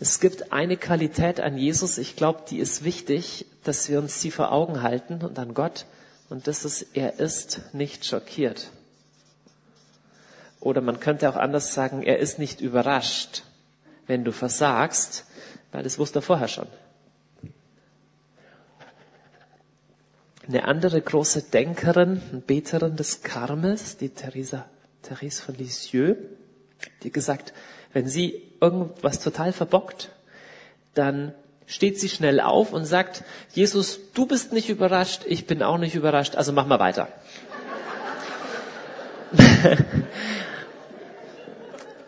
Es 0.02 0.18
gibt 0.18 0.50
eine 0.50 0.78
Qualität 0.78 1.40
an 1.40 1.58
Jesus, 1.58 1.98
ich 1.98 2.16
glaube, 2.16 2.44
die 2.48 2.58
ist 2.58 2.84
wichtig, 2.84 3.44
dass 3.64 3.90
wir 3.90 3.98
uns 3.98 4.18
sie 4.22 4.30
vor 4.30 4.50
Augen 4.50 4.82
halten 4.82 5.22
und 5.22 5.38
an 5.38 5.52
Gott. 5.52 5.84
Und 6.30 6.46
das 6.46 6.64
ist, 6.64 6.86
er 6.94 7.20
ist 7.20 7.60
nicht 7.74 8.06
schockiert. 8.06 8.70
Oder 10.58 10.80
man 10.80 11.00
könnte 11.00 11.28
auch 11.28 11.36
anders 11.36 11.74
sagen, 11.74 12.02
er 12.02 12.18
ist 12.18 12.38
nicht 12.38 12.62
überrascht, 12.62 13.42
wenn 14.06 14.24
du 14.24 14.32
versagst, 14.32 15.26
weil 15.70 15.82
das 15.82 15.98
wusste 15.98 16.20
er 16.20 16.22
vorher 16.22 16.48
schon. 16.48 16.68
Eine 20.48 20.64
andere 20.64 21.02
große 21.02 21.42
Denkerin 21.42 22.22
und 22.32 22.46
Beterin 22.46 22.96
des 22.96 23.22
Karmels, 23.22 23.98
die 23.98 24.08
Theresa, 24.08 24.64
Therese 25.02 25.42
von 25.42 25.54
Lisieux, 25.56 26.16
die 27.02 27.12
gesagt, 27.12 27.52
wenn 27.92 28.06
sie 28.06 28.42
irgendwas 28.60 29.20
total 29.20 29.52
verbockt, 29.52 30.10
dann 30.94 31.34
steht 31.66 32.00
sie 32.00 32.08
schnell 32.08 32.40
auf 32.40 32.72
und 32.72 32.84
sagt, 32.84 33.22
Jesus, 33.52 34.00
du 34.14 34.26
bist 34.26 34.52
nicht 34.52 34.68
überrascht, 34.68 35.22
ich 35.26 35.46
bin 35.46 35.62
auch 35.62 35.78
nicht 35.78 35.94
überrascht, 35.94 36.34
also 36.36 36.52
mach 36.52 36.66
mal 36.66 36.80
weiter. 36.80 37.08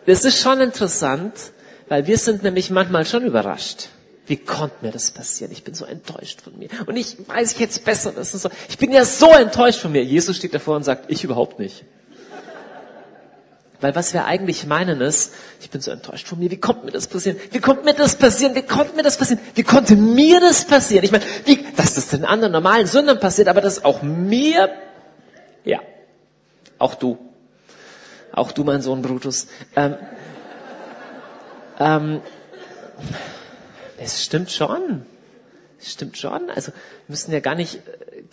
das 0.05 0.25
ist 0.25 0.41
schon 0.41 0.59
interessant, 0.59 1.33
weil 1.87 2.05
wir 2.07 2.17
sind 2.17 2.43
nämlich 2.43 2.69
manchmal 2.69 3.05
schon 3.05 3.23
überrascht. 3.23 3.87
Wie 4.25 4.37
konnte 4.37 4.75
mir 4.81 4.91
das 4.91 5.11
passieren? 5.11 5.51
Ich 5.51 5.63
bin 5.63 5.73
so 5.73 5.85
enttäuscht 5.85 6.41
von 6.41 6.57
mir. 6.57 6.69
Und 6.85 6.95
ich 6.95 7.17
weiß 7.27 7.59
jetzt 7.59 7.83
besser. 7.83 8.13
Das 8.13 8.33
ist 8.33 8.43
so. 8.43 8.49
Ich 8.69 8.77
bin 8.77 8.93
ja 8.93 9.03
so 9.03 9.29
enttäuscht 9.29 9.79
von 9.79 9.91
mir. 9.91 10.03
Jesus 10.03 10.37
steht 10.37 10.53
davor 10.53 10.77
und 10.77 10.83
sagt, 10.83 11.11
ich 11.11 11.25
überhaupt 11.25 11.59
nicht. 11.59 11.83
Weil 13.83 13.95
was 13.95 14.13
wir 14.13 14.23
eigentlich 14.23 14.65
meinen 14.65 15.01
ist, 15.01 15.33
ich 15.59 15.69
bin 15.69 15.81
so 15.81 15.91
enttäuscht 15.91 16.25
von 16.25 16.39
mir, 16.39 16.49
wie 16.49 16.57
konnte 16.57 16.85
mir 16.85 16.93
das 16.93 17.07
passieren? 17.07 17.37
Wie 17.51 17.59
konnte 17.59 17.83
mir 17.83 17.93
das 17.93 18.15
passieren? 18.15 18.55
Wie 18.55 18.61
konnte 18.61 18.95
mir 18.95 19.03
das 19.03 19.17
passieren? 19.17 19.41
Wie 19.55 19.63
konnte 19.63 19.97
mir 19.97 20.39
das 20.39 20.63
passieren? 20.63 21.03
Ich 21.03 21.11
meine, 21.11 21.25
wie, 21.43 21.65
dass 21.75 21.95
das 21.95 22.07
den 22.07 22.23
anderen 22.23 22.53
normalen 22.53 22.87
Sündern 22.87 23.19
passiert, 23.19 23.49
aber 23.49 23.59
das 23.59 23.83
auch 23.83 24.01
mir, 24.01 24.69
ja, 25.65 25.81
auch 26.79 26.95
du. 26.95 27.17
Auch 28.31 28.53
du, 28.53 28.63
mein 28.63 28.81
Sohn 28.81 29.01
Brutus. 29.01 29.47
Ähm, 29.75 29.97
ähm, 31.77 32.21
es 33.97 34.23
stimmt 34.23 34.49
schon. 34.49 35.05
Es 35.77 35.91
stimmt 35.91 36.17
schon. 36.17 36.49
Also 36.51 36.71
wir 36.71 36.77
müssen 37.09 37.33
ja 37.33 37.41
gar 37.41 37.55
nicht, 37.55 37.81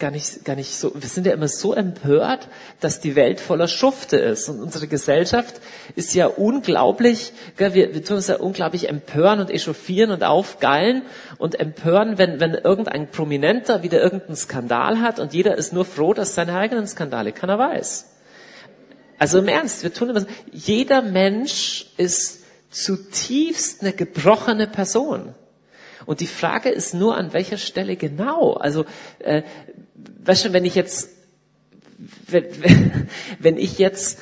gar 0.01 0.11
nicht, 0.11 0.45
gar 0.45 0.57
nicht 0.57 0.75
so. 0.75 0.93
Wir 0.95 1.09
sind 1.09 1.27
ja 1.27 1.33
immer 1.33 1.47
so 1.47 1.75
empört, 1.75 2.49
dass 2.81 3.01
die 3.01 3.15
Welt 3.15 3.39
voller 3.39 3.69
Schufte 3.69 4.17
ist 4.17 4.49
und 4.49 4.61
unsere 4.61 4.89
Gesellschaft 4.89 5.61
ist 5.95 6.15
ja 6.15 6.27
unglaublich. 6.27 7.33
Gell, 7.57 7.75
wir, 7.75 7.95
wir 7.95 8.03
tun 8.03 8.17
uns 8.17 8.27
ja 8.27 8.37
unglaublich 8.37 8.89
empören 8.89 9.39
und 9.39 9.51
echauffieren 9.51 10.11
und 10.11 10.25
aufgeilen 10.25 11.03
und 11.39 11.61
empören, 11.61 12.19
wenn 12.19 12.41
wenn 12.41 12.55
irgendein 12.55 13.11
Prominenter 13.11 13.83
wieder 13.85 14.03
irgendeinen 14.03 14.37
Skandal 14.37 15.01
hat 15.01 15.21
und 15.21 15.33
jeder 15.35 15.57
ist 15.57 15.73
nur 15.73 15.85
froh, 15.85 16.15
dass 16.15 16.35
seine 16.35 16.57
eigenen 16.57 16.89
Skandale 16.89 17.33
keiner 17.33 17.59
weiß. 17.59 18.07
Also 19.19 19.39
im 19.39 19.49
Ernst, 19.49 19.83
wir 19.83 19.93
tun 19.93 20.11
immer. 20.11 20.25
Jeder 20.51 21.03
Mensch 21.03 21.87
ist 21.99 22.41
zutiefst 22.71 23.83
eine 23.83 23.93
gebrochene 23.93 24.67
Person. 24.67 25.35
Und 26.07 26.21
die 26.21 26.27
Frage 26.27 26.71
ist 26.71 26.95
nur, 26.95 27.17
an 27.17 27.33
welcher 27.33 27.59
Stelle 27.59 27.97
genau. 27.97 28.55
Also, 28.55 28.85
äh, 29.19 29.43
weißt 30.25 30.47
du, 30.47 30.53
wenn 30.53 30.65
ich 30.65 30.75
jetzt, 30.75 31.11
wenn, 32.29 32.45
wenn 33.39 33.57
ich 33.57 33.79
jetzt 33.79 34.19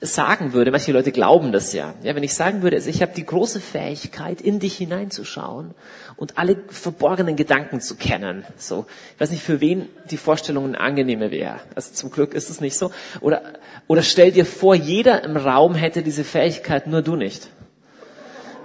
sagen 0.00 0.52
würde, 0.52 0.70
manche 0.70 0.92
Leute 0.92 1.12
glauben 1.12 1.50
das 1.50 1.72
ja, 1.72 1.94
ja, 2.02 2.14
wenn 2.14 2.22
ich 2.22 2.34
sagen 2.34 2.62
würde, 2.62 2.76
also 2.76 2.90
ich 2.90 3.00
habe 3.00 3.12
die 3.16 3.24
große 3.24 3.58
Fähigkeit, 3.58 4.42
in 4.42 4.58
dich 4.58 4.76
hineinzuschauen 4.76 5.74
und 6.16 6.36
alle 6.36 6.56
verborgenen 6.68 7.36
Gedanken 7.36 7.80
zu 7.80 7.96
kennen. 7.96 8.44
So, 8.58 8.84
ich 9.14 9.20
weiß 9.20 9.30
nicht, 9.30 9.42
für 9.42 9.60
wen 9.60 9.88
die 10.10 10.18
Vorstellung 10.18 10.66
eine 10.66 10.80
angenehme 10.80 11.30
wäre. 11.30 11.60
Also 11.74 11.94
zum 11.94 12.10
Glück 12.10 12.34
ist 12.34 12.50
es 12.50 12.60
nicht 12.60 12.76
so. 12.76 12.90
Oder, 13.22 13.42
oder 13.86 14.02
stell 14.02 14.30
dir 14.30 14.44
vor, 14.44 14.74
jeder 14.74 15.24
im 15.24 15.38
Raum 15.38 15.74
hätte 15.74 16.02
diese 16.02 16.24
Fähigkeit, 16.24 16.86
nur 16.86 17.00
du 17.00 17.16
nicht. 17.16 17.48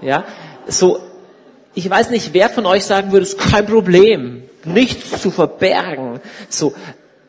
Ja, 0.02 0.26
so 0.68 1.00
ich 1.74 1.90
weiß 1.90 2.10
nicht, 2.10 2.34
wer 2.34 2.50
von 2.50 2.66
euch 2.66 2.84
sagen 2.84 3.12
würde, 3.12 3.24
es 3.24 3.34
ist 3.34 3.40
kein 3.40 3.66
Problem, 3.66 4.44
nichts 4.66 5.22
zu 5.22 5.32
verbergen. 5.32 6.20
So, 6.50 6.74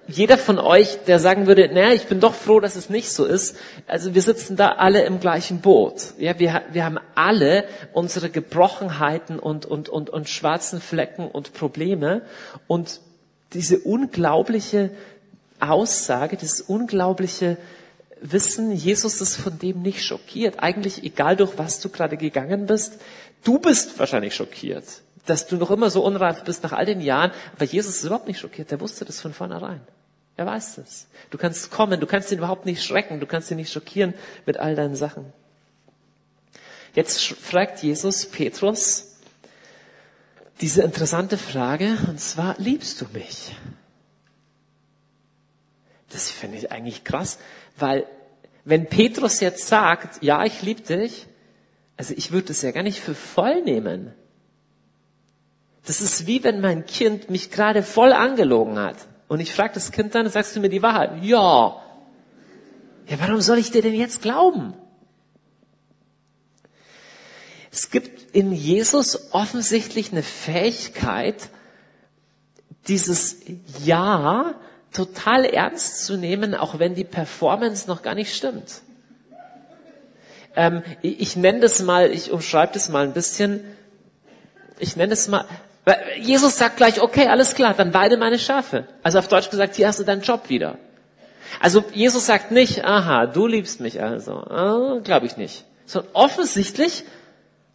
jeder 0.07 0.39
von 0.39 0.59
euch, 0.59 0.99
der 1.07 1.21
sagen 1.21 1.47
würde, 1.47 1.69
naja, 1.73 1.93
ich 1.93 2.07
bin 2.07 2.19
doch 2.19 2.35
froh, 2.35 2.59
dass 2.59 2.75
es 2.75 2.91
nicht 2.91 3.11
so 3.11 3.25
ist. 3.25 3.57
Also 3.87 4.15
wir 4.15 4.23
sitzen 4.23 4.57
da 4.57 4.71
alle 4.73 5.05
im 5.05 5.21
gleichen 5.21 5.61
Boot. 5.61 6.15
Ja, 6.19 6.39
wir, 6.39 6.63
wir 6.73 6.85
haben 6.85 6.99
alle 7.15 7.65
unsere 7.93 8.29
Gebrochenheiten 8.29 9.39
und, 9.39 9.67
und, 9.67 9.89
und, 9.89 10.11
und 10.11 10.29
schwarzen 10.29 10.81
Flecken 10.81 11.29
und 11.29 11.53
Probleme. 11.53 12.23
Und 12.67 13.01
diese 13.53 13.79
unglaubliche 13.79 14.91
Aussage, 15.61 16.37
dieses 16.37 16.61
unglaubliche 16.61 17.57
Wissen, 18.21 18.73
Jesus 18.73 19.21
ist 19.21 19.37
von 19.37 19.59
dem 19.59 19.81
nicht 19.83 20.05
schockiert. 20.05 20.57
Eigentlich 20.59 21.05
egal 21.05 21.37
durch 21.37 21.57
was 21.57 21.81
du 21.81 21.89
gerade 21.89 22.17
gegangen 22.17 22.67
bist, 22.67 22.99
Du 23.43 23.59
bist 23.59 23.99
wahrscheinlich 23.99 24.35
schockiert. 24.35 24.85
Dass 25.27 25.47
du 25.47 25.57
noch 25.57 25.71
immer 25.71 25.91
so 25.91 26.05
unreif 26.05 26.45
bist 26.45 26.63
nach 26.63 26.73
all 26.73 26.87
den 26.87 27.01
Jahren. 27.01 27.31
Aber 27.55 27.65
Jesus 27.65 27.97
ist 27.97 28.05
überhaupt 28.05 28.27
nicht 28.27 28.41
schockiert. 28.41 28.71
Der 28.71 28.81
wusste 28.81 29.05
das 29.05 29.21
von 29.21 29.33
vornherein. 29.33 29.81
Er 30.37 30.47
weiß 30.47 30.77
das. 30.77 31.07
Du 31.31 31.39
kannst 31.39 31.71
kommen, 31.71 32.01
du 32.01 32.07
kannst 32.07 32.33
ihn 32.33 32.39
überhaupt 32.39 32.65
nicht 32.65 32.83
schrecken, 32.83 33.21
du 33.21 33.27
kannst 33.27 33.51
ihn 33.51 33.59
nicht 33.59 33.73
schockieren 33.73 34.15
mit 34.47 34.57
all 34.57 34.75
deinen 34.75 34.97
Sachen. 34.97 35.33
Jetzt 36.95 37.23
fragt 37.23 37.83
Jesus 37.83 38.27
Petrus 38.27 39.19
diese 40.61 40.83
interessante 40.83 41.39
Frage, 41.39 41.97
und 42.09 42.21
zwar, 42.21 42.55
liebst 42.59 43.01
du 43.01 43.07
mich? 43.13 43.55
Das 46.11 46.31
finde 46.31 46.59
ich 46.59 46.73
eigentlich 46.73 47.05
krass, 47.05 47.39
weil 47.77 48.07
wenn 48.65 48.87
Petrus 48.87 49.41
jetzt 49.41 49.69
sagt, 49.69 50.23
ja, 50.23 50.45
ich 50.45 50.61
liebe 50.63 50.83
dich, 50.83 51.27
also 51.97 52.15
ich 52.17 52.33
würde 52.33 52.49
das 52.49 52.63
ja 52.63 52.73
gar 52.73 52.83
nicht 52.83 53.01
für 53.01 53.15
voll 53.15 53.63
nehmen. 53.63 54.15
Das 55.91 56.01
ist 56.01 56.29
wie 56.29 56.45
wenn 56.45 56.61
mein 56.61 56.87
Kind 56.87 57.31
mich 57.31 57.51
gerade 57.51 57.83
voll 57.83 58.13
angelogen 58.13 58.79
hat. 58.79 58.95
Und 59.27 59.41
ich 59.41 59.53
frage 59.53 59.75
das 59.75 59.91
Kind 59.91 60.15
dann, 60.15 60.31
sagst 60.31 60.55
du 60.55 60.61
mir 60.61 60.69
die 60.69 60.83
Wahrheit? 60.83 61.21
Ja. 61.21 61.83
Ja, 63.09 63.19
warum 63.19 63.41
soll 63.41 63.59
ich 63.59 63.73
dir 63.73 63.83
denn 63.83 63.97
jetzt 63.97 64.23
glauben? 64.23 64.73
Es 67.73 67.91
gibt 67.91 68.37
in 68.37 68.53
Jesus 68.53 69.33
offensichtlich 69.33 70.13
eine 70.13 70.23
Fähigkeit, 70.23 71.49
dieses 72.87 73.39
Ja 73.83 74.55
total 74.93 75.45
ernst 75.45 76.05
zu 76.05 76.17
nehmen, 76.17 76.55
auch 76.55 76.79
wenn 76.79 76.95
die 76.95 77.03
Performance 77.03 77.89
noch 77.89 78.03
gar 78.03 78.15
nicht 78.15 78.37
stimmt. 78.37 78.83
Ähm, 80.55 80.85
ich, 81.03 81.21
ich 81.21 81.37
nenne 81.37 81.59
das 81.59 81.83
mal, 81.83 82.13
ich 82.13 82.31
umschreibe 82.31 82.75
das 82.75 82.91
mal 82.91 83.03
ein 83.03 83.13
bisschen, 83.13 83.65
ich 84.79 84.95
nenne 84.95 85.15
es 85.15 85.27
mal, 85.27 85.47
Jesus 86.21 86.59
sagt 86.59 86.77
gleich, 86.77 87.01
okay, 87.01 87.27
alles 87.29 87.55
klar, 87.55 87.75
dann 87.75 87.95
weide 87.95 88.17
meine 88.17 88.39
Schafe. 88.39 88.87
Also 89.03 89.19
auf 89.19 89.29
Deutsch 89.29 89.51
gesagt, 89.51 89.77
hier 89.77 89.89
hast 89.89 89.99
du 89.99 90.05
deinen 90.05 90.23
Job 90.23 90.49
wieder. 90.49 90.79
Also 91.59 91.85
Jesus 91.93 92.27
sagt 92.27 92.53
nicht, 92.53 92.85
aha, 92.85 93.27
du 93.27 93.47
liebst 93.47 93.81
mich 93.81 94.01
also. 94.01 94.35
Ah, 94.35 95.01
Glaube 95.03 95.27
ich 95.27 95.37
nicht. 95.37 95.65
Sondern 95.87 96.13
offensichtlich, 96.13 97.05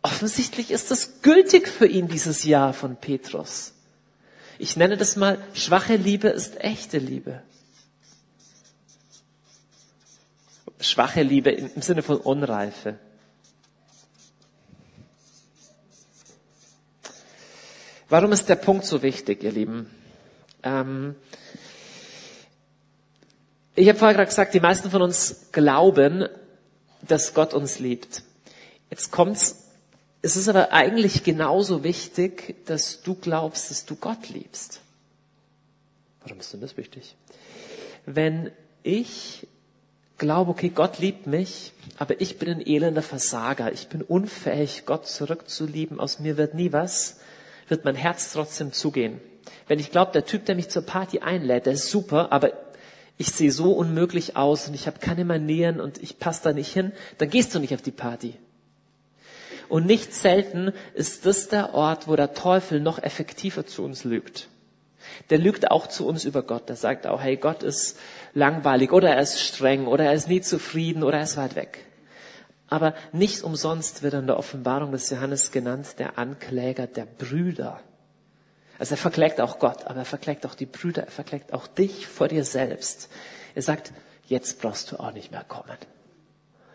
offensichtlich 0.01 0.71
ist 0.71 0.91
das 0.91 1.21
gültig 1.21 1.67
für 1.67 1.87
ihn, 1.87 2.07
dieses 2.07 2.43
Ja 2.45 2.71
von 2.71 2.95
Petrus. 2.95 3.73
Ich 4.57 4.77
nenne 4.77 4.95
das 4.95 5.17
mal, 5.17 5.37
schwache 5.53 5.97
Liebe 5.97 6.29
ist 6.29 6.61
echte 6.61 6.97
Liebe. 6.97 7.41
Schwache 10.79 11.23
Liebe 11.23 11.51
im 11.51 11.81
Sinne 11.81 12.03
von 12.03 12.17
Unreife. 12.17 12.97
Warum 18.15 18.31
ist 18.31 18.47
der 18.47 18.55
Punkt 18.55 18.85
so 18.85 19.01
wichtig, 19.01 19.43
ihr 19.43 19.51
Lieben? 19.51 19.89
Ähm 20.63 21.15
ich 23.75 23.89
habe 23.89 23.99
vorher 23.99 24.15
gerade 24.15 24.29
gesagt, 24.29 24.53
die 24.53 24.61
meisten 24.61 24.89
von 24.89 25.01
uns 25.01 25.47
glauben, 25.51 26.29
dass 27.01 27.33
Gott 27.33 27.53
uns 27.53 27.79
liebt. 27.79 28.23
Jetzt 28.89 29.11
kommt's 29.11 29.63
es 30.21 30.37
ist 30.37 30.47
aber 30.47 30.71
eigentlich 30.71 31.25
genauso 31.25 31.83
wichtig, 31.83 32.55
dass 32.67 33.01
du 33.01 33.15
glaubst, 33.15 33.69
dass 33.69 33.83
du 33.83 33.97
Gott 33.97 34.29
liebst. 34.29 34.79
Warum 36.23 36.39
ist 36.39 36.53
denn 36.53 36.61
das 36.61 36.77
wichtig? 36.77 37.17
Wenn 38.05 38.49
ich 38.81 39.45
glaube, 40.17 40.51
okay, 40.51 40.69
Gott 40.69 40.99
liebt 40.99 41.27
mich, 41.27 41.73
aber 41.97 42.21
ich 42.21 42.39
bin 42.39 42.47
ein 42.47 42.65
elender 42.65 43.01
Versager, 43.01 43.73
ich 43.73 43.89
bin 43.89 44.01
unfähig, 44.01 44.83
Gott 44.85 45.05
zurückzulieben, 45.05 45.99
aus 45.99 46.19
mir 46.19 46.37
wird 46.37 46.53
nie 46.53 46.71
was, 46.71 47.17
wird 47.67 47.85
mein 47.85 47.95
Herz 47.95 48.31
trotzdem 48.33 48.71
zugehen. 48.71 49.19
Wenn 49.67 49.79
ich 49.79 49.91
glaube, 49.91 50.11
der 50.11 50.25
Typ, 50.25 50.45
der 50.45 50.55
mich 50.55 50.69
zur 50.69 50.83
Party 50.83 51.19
einlädt, 51.19 51.65
der 51.65 51.73
ist 51.73 51.89
super, 51.89 52.31
aber 52.31 52.51
ich 53.17 53.31
sehe 53.31 53.51
so 53.51 53.71
unmöglich 53.71 54.35
aus 54.35 54.67
und 54.67 54.73
ich 54.73 54.87
habe 54.87 54.99
keine 54.99 55.25
Manieren 55.25 55.79
und 55.79 56.01
ich 56.03 56.19
passe 56.19 56.43
da 56.43 56.53
nicht 56.53 56.73
hin, 56.73 56.91
dann 57.17 57.29
gehst 57.29 57.55
du 57.55 57.59
nicht 57.59 57.73
auf 57.73 57.81
die 57.81 57.91
Party. 57.91 58.35
Und 59.69 59.85
nicht 59.85 60.13
selten 60.13 60.73
ist 60.93 61.25
das 61.25 61.47
der 61.47 61.73
Ort, 61.73 62.07
wo 62.07 62.15
der 62.15 62.33
Teufel 62.33 62.79
noch 62.79 63.01
effektiver 63.01 63.65
zu 63.65 63.83
uns 63.83 64.03
lügt. 64.03 64.47
Der 65.29 65.37
lügt 65.37 65.71
auch 65.71 65.87
zu 65.87 66.07
uns 66.07 66.25
über 66.25 66.43
Gott. 66.43 66.69
Der 66.69 66.75
sagt 66.75 67.07
auch, 67.07 67.21
hey, 67.21 67.37
Gott 67.37 67.63
ist 67.63 67.97
langweilig 68.33 68.91
oder 68.91 69.09
er 69.09 69.21
ist 69.21 69.39
streng 69.39 69.87
oder 69.87 70.05
er 70.05 70.13
ist 70.13 70.27
nie 70.27 70.41
zufrieden 70.41 71.03
oder 71.03 71.17
er 71.17 71.23
ist 71.23 71.37
weit 71.37 71.55
weg. 71.55 71.84
Aber 72.75 72.93
nicht 73.13 73.41
umsonst 73.41 74.03
wird 74.03 74.15
in 74.15 74.27
der 74.27 74.35
Offenbarung 74.37 74.91
des 74.91 75.09
Johannes 75.09 75.51
genannt 75.51 75.95
der 75.97 76.19
Ankläger 76.19 76.87
der 76.87 77.05
Brüder. 77.05 77.79
Also 78.77 78.95
er 78.95 78.97
verklägt 78.97 79.39
auch 79.39 79.59
Gott, 79.59 79.85
aber 79.85 79.99
er 79.99 80.05
verklägt 80.05 80.45
auch 80.45 80.55
die 80.55 80.65
Brüder, 80.65 81.03
er 81.03 81.11
verklägt 81.11 81.53
auch 81.53 81.67
dich 81.67 82.05
vor 82.05 82.27
dir 82.27 82.43
selbst. 82.43 83.09
Er 83.55 83.61
sagt, 83.61 83.93
jetzt 84.27 84.61
brauchst 84.61 84.91
du 84.91 84.99
auch 84.99 85.13
nicht 85.13 85.31
mehr 85.31 85.45
kommen 85.45 85.77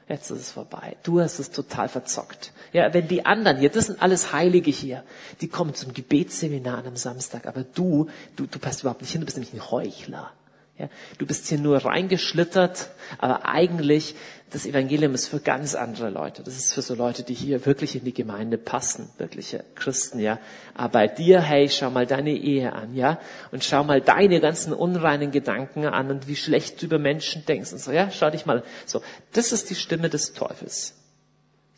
jetzt 0.08 0.30
ist 0.30 0.40
es 0.40 0.50
vorbei. 0.50 0.96
Du 1.04 1.20
hast 1.20 1.38
es 1.38 1.52
total 1.52 1.88
verzockt. 1.88 2.52
Ja, 2.72 2.92
wenn 2.92 3.06
die 3.06 3.24
anderen 3.26 3.58
hier, 3.58 3.70
das 3.70 3.86
sind 3.86 4.02
alles 4.02 4.32
Heilige 4.32 4.70
hier, 4.70 5.04
die 5.40 5.48
kommen 5.48 5.74
zum 5.74 5.94
Gebetsseminar 5.94 6.78
einem 6.78 6.96
Samstag, 6.96 7.46
aber 7.46 7.62
du, 7.62 8.08
du, 8.34 8.46
du 8.46 8.58
passt 8.58 8.80
überhaupt 8.80 9.02
nicht 9.02 9.12
hin, 9.12 9.20
du 9.20 9.26
bist 9.26 9.36
nämlich 9.36 9.54
ein 9.54 9.70
Heuchler. 9.70 10.32
Ja, 10.80 10.88
du 11.18 11.26
bist 11.26 11.46
hier 11.48 11.58
nur 11.58 11.84
reingeschlittert, 11.84 12.90
aber 13.18 13.44
eigentlich 13.44 14.14
das 14.50 14.66
Evangelium 14.66 15.14
ist 15.14 15.28
für 15.28 15.38
ganz 15.38 15.74
andere 15.74 16.10
Leute. 16.10 16.42
Das 16.42 16.56
ist 16.56 16.72
für 16.72 16.82
so 16.82 16.94
Leute, 16.94 17.22
die 17.22 17.34
hier 17.34 17.66
wirklich 17.66 17.94
in 17.96 18.04
die 18.04 18.14
Gemeinde 18.14 18.58
passen, 18.58 19.08
wirkliche 19.18 19.64
Christen, 19.74 20.18
ja. 20.18 20.38
Aber 20.74 20.92
bei 20.92 21.06
dir, 21.06 21.40
hey, 21.40 21.68
schau 21.68 21.90
mal 21.90 22.06
deine 22.06 22.30
Ehe 22.30 22.72
an, 22.72 22.94
ja, 22.94 23.20
und 23.52 23.62
schau 23.62 23.84
mal 23.84 24.00
deine 24.00 24.40
ganzen 24.40 24.72
unreinen 24.72 25.30
Gedanken 25.30 25.84
an 25.84 26.10
und 26.10 26.26
wie 26.26 26.36
schlecht 26.36 26.80
du 26.80 26.86
über 26.86 26.98
Menschen 26.98 27.44
denkst 27.44 27.72
und 27.72 27.78
so, 27.78 27.92
ja, 27.92 28.10
schau 28.10 28.30
dich 28.30 28.46
mal. 28.46 28.64
So, 28.86 29.02
das 29.32 29.52
ist 29.52 29.70
die 29.70 29.76
Stimme 29.76 30.08
des 30.08 30.32
Teufels. 30.32 30.94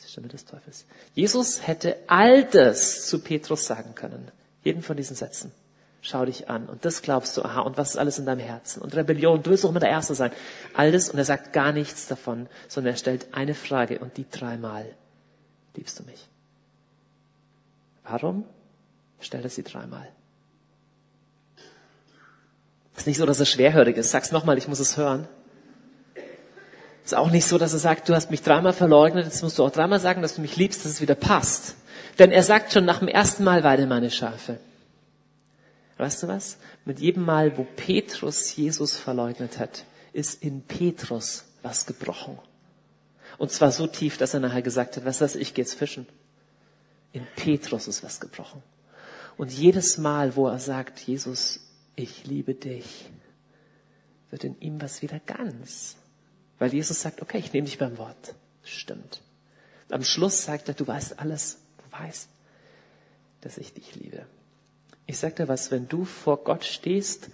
Die 0.03 0.09
Stimme 0.09 0.28
des 0.28 0.44
Teufels. 0.44 0.86
Jesus 1.14 1.66
hätte 1.66 1.96
all 2.07 2.44
das 2.44 3.07
zu 3.07 3.18
Petrus 3.18 3.66
sagen 3.66 3.94
können. 3.94 4.30
Jeden 4.62 4.82
von 4.82 4.96
diesen 4.96 5.16
Sätzen. 5.16 5.53
Schau 6.05 6.24
dich 6.24 6.50
an. 6.50 6.66
Und 6.66 6.84
das 6.84 7.00
glaubst 7.00 7.36
du, 7.36 7.42
aha, 7.42 7.61
und 7.61 7.78
was 7.78 7.90
ist 7.90 7.96
alles 7.96 8.18
in 8.18 8.26
deinem 8.26 8.40
Herzen? 8.40 8.82
Und 8.82 8.96
Rebellion, 8.96 9.40
du 9.40 9.50
willst 9.50 9.64
auch 9.64 9.70
immer 9.70 9.78
der 9.78 9.88
Erste 9.88 10.16
sein. 10.16 10.32
Alles, 10.74 11.09
und 11.09 11.16
er 11.16 11.24
sagt 11.24 11.53
gar 11.53 11.70
nichts 11.70 12.09
davon, 12.09 12.48
sondern 12.66 12.94
er 12.94 12.96
stellt 12.96 13.28
eine 13.32 13.55
Frage 13.55 14.00
und 14.00 14.16
die 14.16 14.26
dreimal. 14.28 14.84
Liebst 15.76 16.00
du 16.00 16.03
mich? 16.03 16.28
Warum? 18.03 18.44
Stellt 19.20 19.44
er 19.44 19.50
sie 19.50 19.62
dreimal. 19.62 20.09
Ist 22.96 23.07
nicht 23.07 23.18
so, 23.18 23.24
dass 23.24 23.38
er 23.38 23.46
schwerhörig 23.46 23.96
ist. 23.96 24.11
Sag's 24.11 24.32
nochmal, 24.32 24.59
ich 24.59 24.66
muss 24.66 24.80
es 24.80 24.96
hören. 24.96 25.28
Ist 27.05 27.14
auch 27.14 27.30
nicht 27.30 27.46
so, 27.46 27.59
dass 27.59 27.72
er 27.72 27.78
sagt, 27.78 28.09
du 28.09 28.14
hast 28.14 28.32
mich 28.32 28.42
dreimal 28.42 28.72
verleugnet, 28.72 29.24
jetzt 29.24 29.42
musst 29.42 29.59
du 29.59 29.64
auch 29.64 29.70
dreimal 29.70 30.00
sagen, 30.00 30.20
dass 30.20 30.34
du 30.34 30.40
mich 30.40 30.57
liebst, 30.57 30.84
dass 30.84 30.92
es 30.92 31.00
wieder 31.00 31.14
passt. 31.14 31.76
Denn 32.18 32.32
er 32.32 32.42
sagt 32.42 32.72
schon 32.72 32.84
nach 32.84 32.98
dem 32.98 33.09
ersten 33.09 33.44
Mal 33.44 33.62
weide 33.62 33.86
meine 33.86 34.11
Schafe. 34.11 34.59
Weißt 35.99 36.22
du 36.22 36.28
was? 36.28 36.59
Mit 36.84 37.01
jedem 37.01 37.24
Mal, 37.24 37.57
wo 37.57 37.64
Petrus 37.64 38.55
Jesus 38.57 38.97
verleugnet 38.97 39.59
hat, 39.59 39.84
ist 40.12 40.43
in 40.43 40.62
Petrus 40.62 41.45
was 41.62 41.86
gebrochen. 41.86 42.38
Und 43.38 43.51
zwar 43.51 43.72
so 43.72 43.86
tief, 43.86 44.18
dass 44.18 44.34
er 44.34 44.40
nachher 44.40 44.62
gesagt 44.62 44.97
hat, 44.97 45.05
was, 45.05 45.34
ich 45.34 45.55
gehe 45.55 45.64
jetzt 45.64 45.74
fischen. 45.74 46.07
In 47.12 47.26
Petrus 47.36 47.88
ist 47.88 48.03
was 48.03 48.20
gebrochen. 48.20 48.62
Und 49.36 49.53
jedes 49.53 49.99
Mal, 49.99 50.36
wo 50.36 50.49
er 50.49 50.59
sagt, 50.59 51.01
Jesus, 51.01 51.61
ich 51.97 52.26
liebe 52.26 52.55
dich, 52.55 53.11
wird 54.30 54.45
in 54.45 54.59
ihm 54.61 54.80
was 54.80 55.03
wieder 55.03 55.20
ganz. 55.20 55.97
Weil 56.59 56.72
Jesus 56.72 57.01
sagt, 57.01 57.22
okay, 57.22 57.38
ich 57.38 57.53
nehme 57.53 57.66
dich 57.66 57.78
beim 57.78 57.99
Wort. 57.99 58.34
Stimmt. 58.64 59.20
Am 59.90 60.05
Schluss 60.05 60.45
sagt 60.45 60.68
er, 60.68 60.74
du 60.74 60.86
weißt 60.86 61.18
alles. 61.18 61.59
Du 61.78 61.99
weißt, 61.99 62.28
dass 63.40 63.59
ich 63.59 63.74
dich 63.74 63.95
liebe. 63.95 64.26
Ich 65.07 65.18
sag 65.18 65.36
dir 65.36 65.48
was, 65.48 65.70
wenn 65.70 65.88
du 65.88 66.05
vor 66.05 66.44
Gott 66.44 66.64
stehst 66.64 67.28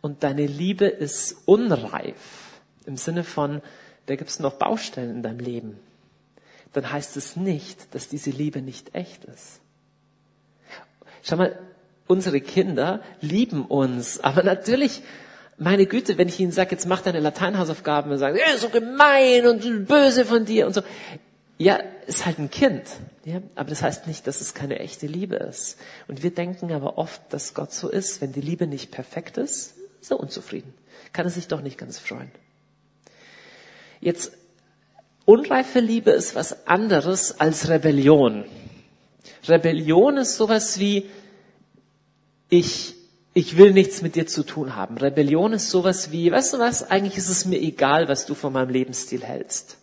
und 0.00 0.22
deine 0.22 0.46
Liebe 0.46 0.86
ist 0.86 1.36
unreif, 1.46 2.60
im 2.86 2.96
Sinne 2.96 3.24
von, 3.24 3.62
da 4.06 4.16
gibt's 4.16 4.38
noch 4.38 4.54
Baustellen 4.54 5.16
in 5.16 5.22
deinem 5.22 5.40
Leben, 5.40 5.78
dann 6.72 6.92
heißt 6.92 7.16
es 7.16 7.36
nicht, 7.36 7.94
dass 7.94 8.08
diese 8.08 8.30
Liebe 8.30 8.60
nicht 8.60 8.94
echt 8.94 9.24
ist. 9.24 9.60
Schau 11.22 11.36
mal, 11.36 11.58
unsere 12.06 12.40
Kinder 12.40 13.00
lieben 13.20 13.64
uns, 13.64 14.20
aber 14.20 14.42
natürlich, 14.42 15.02
meine 15.56 15.86
Güte, 15.86 16.18
wenn 16.18 16.28
ich 16.28 16.38
ihnen 16.40 16.52
sage, 16.52 16.72
jetzt 16.72 16.86
mach 16.86 17.00
deine 17.00 17.20
Lateinhausaufgaben 17.20 18.12
und 18.12 18.18
sagen, 18.18 18.36
ja, 18.36 18.58
so 18.58 18.68
gemein 18.68 19.46
und 19.46 19.86
böse 19.86 20.24
von 20.24 20.44
dir 20.44 20.66
und 20.66 20.74
so. 20.74 20.82
Ja, 21.56 21.78
ist 22.06 22.26
halt 22.26 22.38
ein 22.38 22.50
Kind. 22.50 22.82
Ja, 23.24 23.40
aber 23.54 23.70
das 23.70 23.82
heißt 23.82 24.06
nicht, 24.06 24.26
dass 24.26 24.40
es 24.40 24.54
keine 24.54 24.80
echte 24.80 25.06
Liebe 25.06 25.36
ist. 25.36 25.78
Und 26.08 26.22
wir 26.22 26.34
denken 26.34 26.72
aber 26.72 26.98
oft, 26.98 27.22
dass 27.30 27.54
Gott 27.54 27.72
so 27.72 27.88
ist. 27.88 28.20
Wenn 28.20 28.32
die 28.32 28.40
Liebe 28.40 28.66
nicht 28.66 28.90
perfekt 28.90 29.38
ist, 29.38 29.74
ist 30.00 30.10
er 30.10 30.20
unzufrieden. 30.20 30.74
Kann 31.12 31.26
er 31.26 31.30
sich 31.30 31.48
doch 31.48 31.60
nicht 31.60 31.78
ganz 31.78 31.98
freuen. 31.98 32.30
Jetzt, 34.00 34.32
unreife 35.24 35.80
Liebe 35.80 36.10
ist 36.10 36.34
was 36.34 36.66
anderes 36.66 37.40
als 37.40 37.68
Rebellion. 37.68 38.44
Rebellion 39.48 40.18
ist 40.18 40.36
sowas 40.36 40.78
wie, 40.78 41.08
ich, 42.50 42.94
ich 43.32 43.56
will 43.56 43.72
nichts 43.72 44.02
mit 44.02 44.16
dir 44.16 44.26
zu 44.26 44.42
tun 44.42 44.76
haben. 44.76 44.98
Rebellion 44.98 45.52
ist 45.52 45.70
sowas 45.70 46.10
wie, 46.10 46.30
weißt 46.30 46.54
du 46.54 46.58
was, 46.58 46.90
eigentlich 46.90 47.16
ist 47.16 47.28
es 47.28 47.44
mir 47.46 47.60
egal, 47.60 48.08
was 48.08 48.26
du 48.26 48.34
von 48.34 48.52
meinem 48.52 48.70
Lebensstil 48.70 49.22
hältst. 49.22 49.78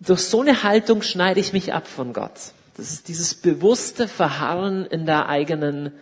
Durch 0.00 0.20
so 0.20 0.40
eine 0.40 0.62
Haltung 0.62 1.02
schneide 1.02 1.40
ich 1.40 1.52
mich 1.52 1.72
ab 1.72 1.86
von 1.86 2.12
Gott. 2.12 2.52
Das 2.76 2.92
ist 2.92 3.08
dieses 3.08 3.34
bewusste 3.34 4.08
Verharren 4.08 4.84
in 4.84 5.06
der 5.06 5.28
eigenen, 5.28 5.92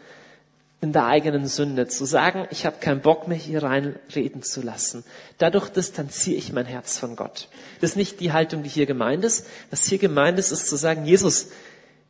in 0.81 0.93
der 0.93 1.07
eigenen 1.07 1.47
Sünde. 1.47 1.87
Zu 1.87 2.05
sagen, 2.05 2.49
ich 2.51 2.67
habe 2.67 2.79
keinen 2.81 3.01
Bock 3.01 3.29
mehr 3.29 3.39
hier 3.39 3.63
reinreden 3.63 4.43
zu 4.43 4.63
lassen. 4.63 5.05
Dadurch 5.39 5.69
distanziere 5.69 6.37
ich 6.37 6.53
mein 6.53 6.67
Herz 6.67 6.99
von 6.99 7.15
Gott. 7.15 7.49
Das 7.81 7.91
ist 7.91 7.97
nicht 7.97 8.19
die 8.19 8.33
Haltung, 8.33 8.65
die 8.65 8.69
hier 8.69 8.87
gemeint 8.87 9.25
ist. 9.25 9.47
Was 9.71 9.87
hier 9.87 9.99
gemeint 9.99 10.41
ist, 10.41 10.51
ist 10.51 10.69
zu 10.69 10.75
sagen, 10.75 11.05
Jesus, 11.05 11.51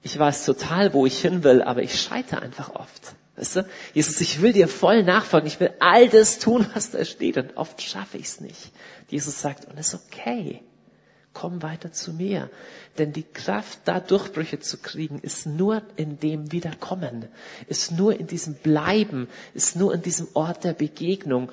ich 0.03 0.19
weiß 0.19 0.47
total, 0.47 0.95
wo 0.95 1.05
ich 1.05 1.21
hin 1.21 1.45
will, 1.45 1.61
aber 1.61 1.83
ich 1.83 2.01
scheitere 2.01 2.41
einfach 2.41 2.75
oft. 2.75 3.15
Weißt 3.37 3.57
du? 3.57 3.67
Jesus, 3.93 4.19
ich 4.23 4.41
will 4.41 4.55
dir 4.55 4.69
voll 4.69 5.03
nachfolgen. 5.03 5.49
Ich 5.49 5.61
will 5.61 5.75
all 5.81 6.09
das 6.09 6.39
tun, 6.39 6.67
was 6.73 6.93
da 6.93 7.05
steht. 7.05 7.37
Und 7.37 7.59
oft 7.59 7.83
schaffe 7.83 8.17
ich 8.17 8.27
es 8.27 8.41
nicht. 8.41 8.73
Jesus 9.11 9.43
sagt, 9.43 9.67
und 9.67 9.79
ist 9.79 9.95
okay 9.95 10.63
komm 11.35 11.63
weiter 11.63 11.93
zu 11.93 12.13
mir. 12.13 12.49
Denn 12.97 13.13
die 13.13 13.25
Kraft, 13.25 13.81
da 13.85 14.01
Durchbrüche 14.01 14.61
zu 14.61 14.79
kriegen, 14.79 15.19
ist 15.19 15.47
nur 15.47 15.83
in 15.97 16.19
dem 16.21 16.53
Wiederkommen, 16.53 17.27
ist 17.67 17.93
nur 17.93 18.19
in 18.19 18.27
diesem 18.27 18.55
Bleiben, 18.55 19.29
ist 19.53 19.77
nur 19.77 19.93
in 19.93 20.01
diesem 20.01 20.29
Ort 20.33 20.65
der 20.65 20.73
Begegnung. 20.73 21.51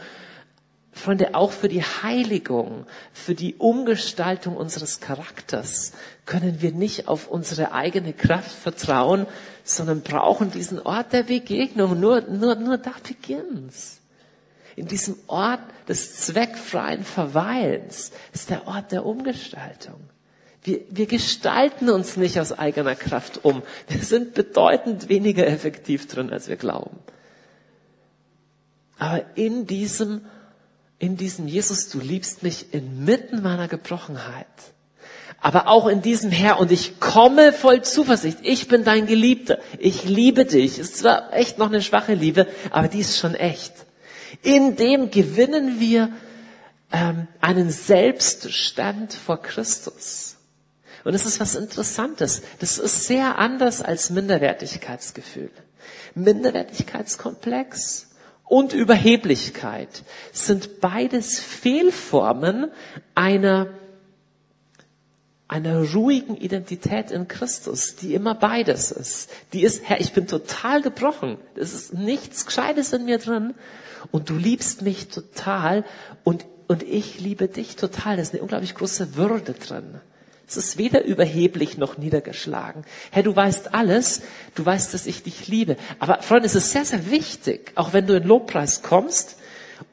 Freunde, 0.94 1.36
auch 1.36 1.52
für 1.52 1.70
die 1.70 1.84
Heiligung, 1.84 2.86
für 3.14 3.34
die 3.34 3.56
Umgestaltung 3.56 4.58
unseres 4.58 5.00
Charakters 5.00 5.94
können 6.26 6.62
wir 6.62 6.74
nicht 6.74 7.08
auf 7.08 7.28
unsere 7.28 7.72
eigene 7.72 8.14
Kraft 8.14 8.52
vertrauen, 8.52 9.26
sondern 9.64 10.02
brauchen 10.02 10.52
diesen 10.52 10.80
Ort 10.80 11.14
der 11.14 11.24
Begegnung. 11.24 12.00
Nur, 12.00 12.22
nur, 12.22 12.56
nur 12.56 12.78
da 12.78 12.92
beginnt's 13.08 14.01
in 14.76 14.88
diesem 14.88 15.16
Ort 15.28 15.62
des 15.88 16.16
zweckfreien 16.18 17.04
Verweilens 17.04 18.12
ist 18.34 18.50
der 18.50 18.68
Ort 18.68 18.92
der 18.92 19.06
Umgestaltung. 19.06 20.00
Wir, 20.64 20.82
wir 20.90 21.08
gestalten 21.08 21.90
uns 21.90 22.18
nicht 22.18 22.40
aus 22.40 22.52
eigener 22.52 22.96
Kraft 22.96 23.44
um. 23.44 23.64
Wir 23.88 24.04
sind 24.04 24.36
bedeutend 24.36 25.10
weniger 25.10 25.48
effektiv 25.48 26.08
drin, 26.08 26.32
als 26.32 26.48
wir 26.48 26.56
glauben. 26.56 26.98
Aber 29.00 29.26
in 29.34 29.66
diesem, 29.66 30.22
in 31.00 31.18
diesem 31.18 31.48
Jesus, 31.48 31.90
du 31.90 32.00
liebst 32.00 32.44
mich 32.44 32.74
inmitten 32.74 33.42
meiner 33.42 33.68
Gebrochenheit. 33.68 34.46
Aber 35.40 35.68
auch 35.68 35.88
in 35.88 36.04
diesem 36.04 36.30
Herr 36.30 36.60
und 36.60 36.72
ich 36.72 37.00
komme 37.00 37.52
voll 37.52 37.82
Zuversicht. 37.82 38.38
Ich 38.44 38.68
bin 38.68 38.84
dein 38.84 39.08
Geliebter. 39.08 39.58
Ich 39.80 40.04
liebe 40.04 40.46
dich. 40.46 40.78
Es 40.78 40.92
ist 40.92 40.98
zwar 41.00 41.34
echt 41.34 41.58
noch 41.58 41.68
eine 41.68 41.82
schwache 41.82 42.14
Liebe, 42.14 42.46
aber 42.70 42.88
die 42.88 43.00
ist 43.00 43.18
schon 43.18 43.34
echt. 43.34 43.74
In 44.42 44.76
dem 44.76 45.12
gewinnen 45.12 45.80
wir 45.80 46.12
ähm, 46.92 47.28
einen 47.40 47.70
Selbststand 47.70 49.14
vor 49.14 49.42
Christus. 49.42 50.38
Und 51.04 51.14
es 51.14 51.26
ist 51.26 51.40
was 51.40 51.56
Interessantes. 51.56 52.44
Das 52.60 52.78
ist 52.78 53.06
sehr 53.06 53.38
anders 53.38 53.82
als 53.82 54.10
Minderwertigkeitsgefühl. 54.10 55.50
Minderwertigkeitskomplex 56.16 58.10
und 58.46 58.74
Überheblichkeit 58.74 60.04
sind 60.32 60.82
beides 60.82 61.40
Fehlformen 61.40 62.72
einer 63.16 63.68
einer 65.48 65.84
ruhigen 65.92 66.38
Identität 66.38 67.12
in 67.12 67.28
Christus, 67.28 67.98
die 67.98 68.14
immer 68.14 68.36
beides 68.36 68.90
ist. 68.90 69.30
Die 69.52 69.64
ist, 69.64 69.84
Herr, 69.84 70.00
ich 70.00 70.14
bin 70.14 70.26
total 70.26 70.82
gebrochen. 70.82 71.38
Es 71.56 71.74
ist 71.74 71.94
nichts 71.94 72.46
Gescheites 72.46 72.94
in 72.94 73.04
mir 73.04 73.18
drin 73.18 73.54
und 74.10 74.30
du 74.30 74.36
liebst 74.36 74.82
mich 74.82 75.08
total 75.10 75.84
und, 76.24 76.46
und 76.68 76.84
ich 76.84 77.20
liebe 77.20 77.48
dich 77.48 77.76
total. 77.76 78.16
Da 78.16 78.22
ist 78.22 78.34
eine 78.34 78.42
unglaublich 78.42 78.76
große 78.76 79.16
Würde 79.16 79.54
drin. 79.54 80.02
Es 80.52 80.58
ist 80.58 80.78
weder 80.78 81.06
überheblich 81.06 81.78
noch 81.78 81.98
niedergeschlagen. 81.98 82.84
Herr, 83.12 83.24
du 83.24 83.34
weißt 83.34 83.74
alles. 83.74 84.22
Du 84.54 84.66
weißt, 84.66 84.94
dass 84.94 85.06
ich 85.06 85.24
dich 85.24 85.48
liebe. 85.48 85.78
Aber 86.00 86.22
Freunde, 86.22 86.48
es 86.48 86.56
ist 86.56 86.72
sehr, 86.72 86.84
sehr 86.84 87.10
wichtig, 87.10 87.72
auch 87.76 87.94
wenn 87.94 88.06
du 88.06 88.18
in 88.18 88.24
Lobpreis 88.24 88.82
kommst 88.82 89.38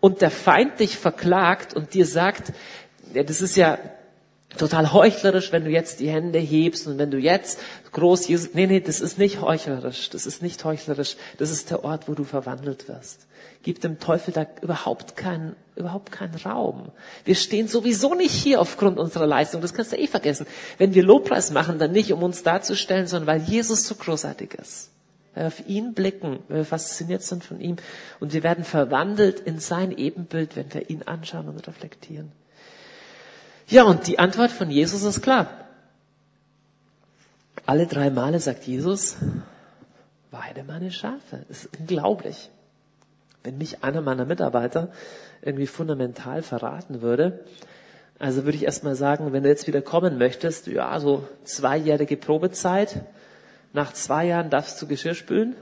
und 0.00 0.20
der 0.20 0.32
Feind 0.32 0.80
dich 0.80 0.98
verklagt 0.98 1.74
und 1.74 1.94
dir 1.94 2.06
sagt, 2.06 2.52
ja, 3.14 3.22
das 3.22 3.40
ist 3.40 3.56
ja 3.56 3.78
total 4.56 4.92
heuchlerisch, 4.92 5.52
wenn 5.52 5.64
du 5.64 5.70
jetzt 5.70 6.00
die 6.00 6.10
Hände 6.10 6.40
hebst 6.40 6.88
und 6.88 6.98
wenn 6.98 7.12
du 7.12 7.18
jetzt 7.18 7.60
groß 7.92 8.26
Jesus, 8.26 8.54
nee, 8.54 8.66
nee, 8.66 8.80
das 8.80 9.00
ist 9.00 9.16
nicht 9.16 9.40
heuchlerisch, 9.40 10.10
das 10.10 10.26
ist 10.26 10.42
nicht 10.42 10.64
heuchlerisch, 10.64 11.16
das 11.38 11.50
ist 11.50 11.70
der 11.70 11.84
Ort, 11.84 12.08
wo 12.08 12.14
du 12.14 12.24
verwandelt 12.24 12.88
wirst. 12.88 13.27
Gib 13.68 13.82
dem 13.82 13.98
Teufel 13.98 14.32
da 14.32 14.46
überhaupt 14.62 15.14
keinen, 15.14 15.54
überhaupt 15.76 16.10
keinen 16.10 16.34
Raum. 16.36 16.90
Wir 17.26 17.34
stehen 17.34 17.68
sowieso 17.68 18.14
nicht 18.14 18.32
hier 18.32 18.62
aufgrund 18.62 18.98
unserer 18.98 19.26
Leistung, 19.26 19.60
das 19.60 19.74
kannst 19.74 19.92
du 19.92 19.98
eh 19.98 20.06
vergessen. 20.06 20.46
Wenn 20.78 20.94
wir 20.94 21.02
Lobpreis 21.02 21.50
machen, 21.50 21.78
dann 21.78 21.92
nicht, 21.92 22.10
um 22.10 22.22
uns 22.22 22.42
darzustellen, 22.42 23.06
sondern 23.06 23.26
weil 23.26 23.42
Jesus 23.42 23.86
so 23.86 23.94
großartig 23.94 24.54
ist. 24.54 24.90
Weil 25.34 25.42
wir 25.42 25.46
auf 25.48 25.68
ihn 25.68 25.92
blicken, 25.92 26.38
weil 26.48 26.56
wir 26.56 26.64
fasziniert 26.64 27.22
sind 27.22 27.44
von 27.44 27.60
ihm 27.60 27.76
und 28.20 28.32
wir 28.32 28.42
werden 28.42 28.64
verwandelt 28.64 29.38
in 29.40 29.58
sein 29.58 29.92
Ebenbild, 29.92 30.56
wenn 30.56 30.72
wir 30.72 30.88
ihn 30.88 31.02
anschauen 31.02 31.46
und 31.46 31.68
reflektieren. 31.68 32.32
Ja, 33.66 33.82
und 33.82 34.06
die 34.06 34.18
Antwort 34.18 34.50
von 34.50 34.70
Jesus 34.70 35.02
ist 35.02 35.20
klar. 35.20 35.50
Alle 37.66 37.86
drei 37.86 38.08
Male 38.08 38.40
sagt 38.40 38.64
Jesus, 38.64 39.18
weide 40.30 40.64
meine 40.64 40.90
Schafe. 40.90 41.44
Das 41.48 41.66
ist 41.66 41.78
unglaublich. 41.78 42.48
Wenn 43.44 43.58
mich 43.58 43.82
einer 43.84 44.00
meiner 44.00 44.24
Mitarbeiter 44.24 44.88
irgendwie 45.42 45.66
fundamental 45.66 46.42
verraten 46.42 47.02
würde, 47.02 47.40
also 48.18 48.44
würde 48.44 48.56
ich 48.56 48.64
erstmal 48.64 48.96
sagen, 48.96 49.32
wenn 49.32 49.44
du 49.44 49.48
jetzt 49.48 49.66
wieder 49.68 49.80
kommen 49.80 50.18
möchtest, 50.18 50.66
ja, 50.66 50.98
so 50.98 51.26
zweijährige 51.44 52.16
Probezeit, 52.16 53.02
nach 53.72 53.92
zwei 53.92 54.26
Jahren 54.26 54.50
darfst 54.50 54.80
du 54.82 54.88
Geschirr 54.88 55.14
spülen, 55.14 55.54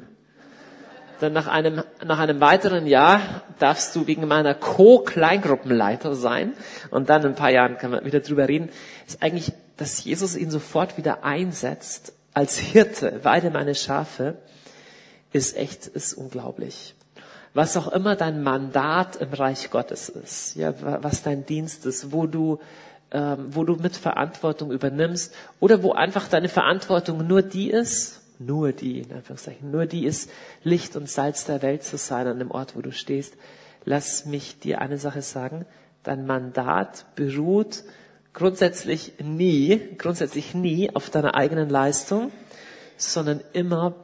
dann 1.21 1.33
nach 1.33 1.47
einem, 1.47 1.83
nach 2.05 2.19
einem 2.19 2.41
weiteren 2.41 2.87
Jahr 2.87 3.21
darfst 3.59 3.95
du 3.97 4.07
wegen 4.07 4.27
meiner 4.27 4.55
Co-Kleingruppenleiter 4.55 6.15
sein. 6.15 6.53
Und 6.91 7.09
dann 7.09 7.23
in 7.23 7.29
ein 7.29 7.35
paar 7.35 7.51
Jahren 7.51 7.79
kann 7.79 7.91
man 7.91 8.05
wieder 8.05 8.21
drüber 8.21 8.49
reden. 8.49 8.69
Ist 9.07 9.23
eigentlich, 9.23 9.53
dass 9.77 10.05
Jesus 10.05 10.37
ihn 10.37 10.51
sofort 10.51 10.99
wieder 10.99 11.25
einsetzt 11.25 12.13
als 12.35 12.59
Hirte, 12.59 13.21
weide 13.23 13.51
meine 13.51 13.75
Schafe, 13.75 14.35
ist 15.33 15.57
echt, 15.57 15.87
ist 15.87 16.13
unglaublich. 16.15 16.95
Was 17.57 17.75
auch 17.79 17.89
immer 17.89 18.17
dein 18.17 18.43
Mandat 18.43 19.17
im 19.17 19.33
Reich 19.33 19.71
Gottes 19.71 20.11
ist, 20.11 20.57
ja, 20.57 20.75
was 21.03 21.23
dein 21.23 21.47
Dienst 21.47 21.87
ist, 21.87 22.13
wo 22.13 22.27
du, 22.27 22.59
ähm, 23.11 23.47
wo 23.49 23.65
du 23.65 23.77
mit 23.77 23.97
Verantwortung 23.97 24.71
übernimmst 24.71 25.35
oder 25.59 25.83
wo 25.83 25.93
einfach 25.93 26.29
deine 26.29 26.51
Verantwortung 26.51 27.27
nur 27.27 27.41
die 27.41 27.71
ist, 27.71 28.21
nur 28.39 28.73
die, 28.73 29.01
in 29.01 29.11
Anführungszeichen, 29.11 29.71
nur 29.71 29.87
die 29.87 30.05
ist, 30.05 30.29
Licht 30.65 30.97
und 30.97 31.09
Salz 31.09 31.47
der 31.47 31.63
Welt 31.63 31.83
zu 31.83 31.97
sein 31.97 32.27
an 32.27 32.39
dem 32.41 32.51
Ort, 32.51 32.77
wo 32.77 32.83
du 32.83 32.93
stehst. 32.93 33.39
Lass 33.87 34.27
mich 34.27 34.59
dir 34.59 34.83
eine 34.83 34.99
Sache 34.99 35.23
sagen. 35.23 35.65
Dein 36.03 36.27
Mandat 36.27 37.07
beruht 37.15 37.85
grundsätzlich 38.35 39.15
nie, 39.19 39.81
grundsätzlich 39.97 40.53
nie 40.53 40.95
auf 40.95 41.09
deiner 41.09 41.35
eigenen 41.35 41.71
Leistung, 41.71 42.33
sondern 42.99 43.41
immer, 43.55 43.95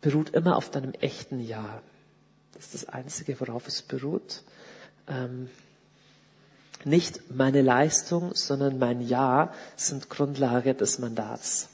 beruht 0.00 0.30
immer 0.30 0.56
auf 0.56 0.70
deinem 0.70 0.92
echten 0.94 1.40
Ja. 1.40 1.82
Das 2.64 2.74
ist 2.74 2.88
das 2.88 2.94
Einzige, 2.94 3.38
worauf 3.40 3.68
es 3.68 3.82
beruht. 3.82 4.42
Ähm, 5.06 5.50
nicht 6.84 7.30
meine 7.30 7.62
Leistung, 7.62 8.34
sondern 8.34 8.78
mein 8.78 9.00
Ja 9.00 9.52
sind 9.76 10.10
Grundlage 10.10 10.74
des 10.74 10.98
Mandats 10.98 11.68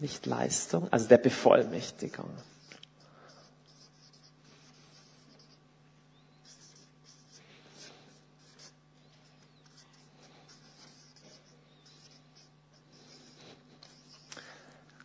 nicht 0.00 0.26
Leistung, 0.26 0.92
also 0.92 1.08
der 1.08 1.18
Bevollmächtigung. 1.18 2.30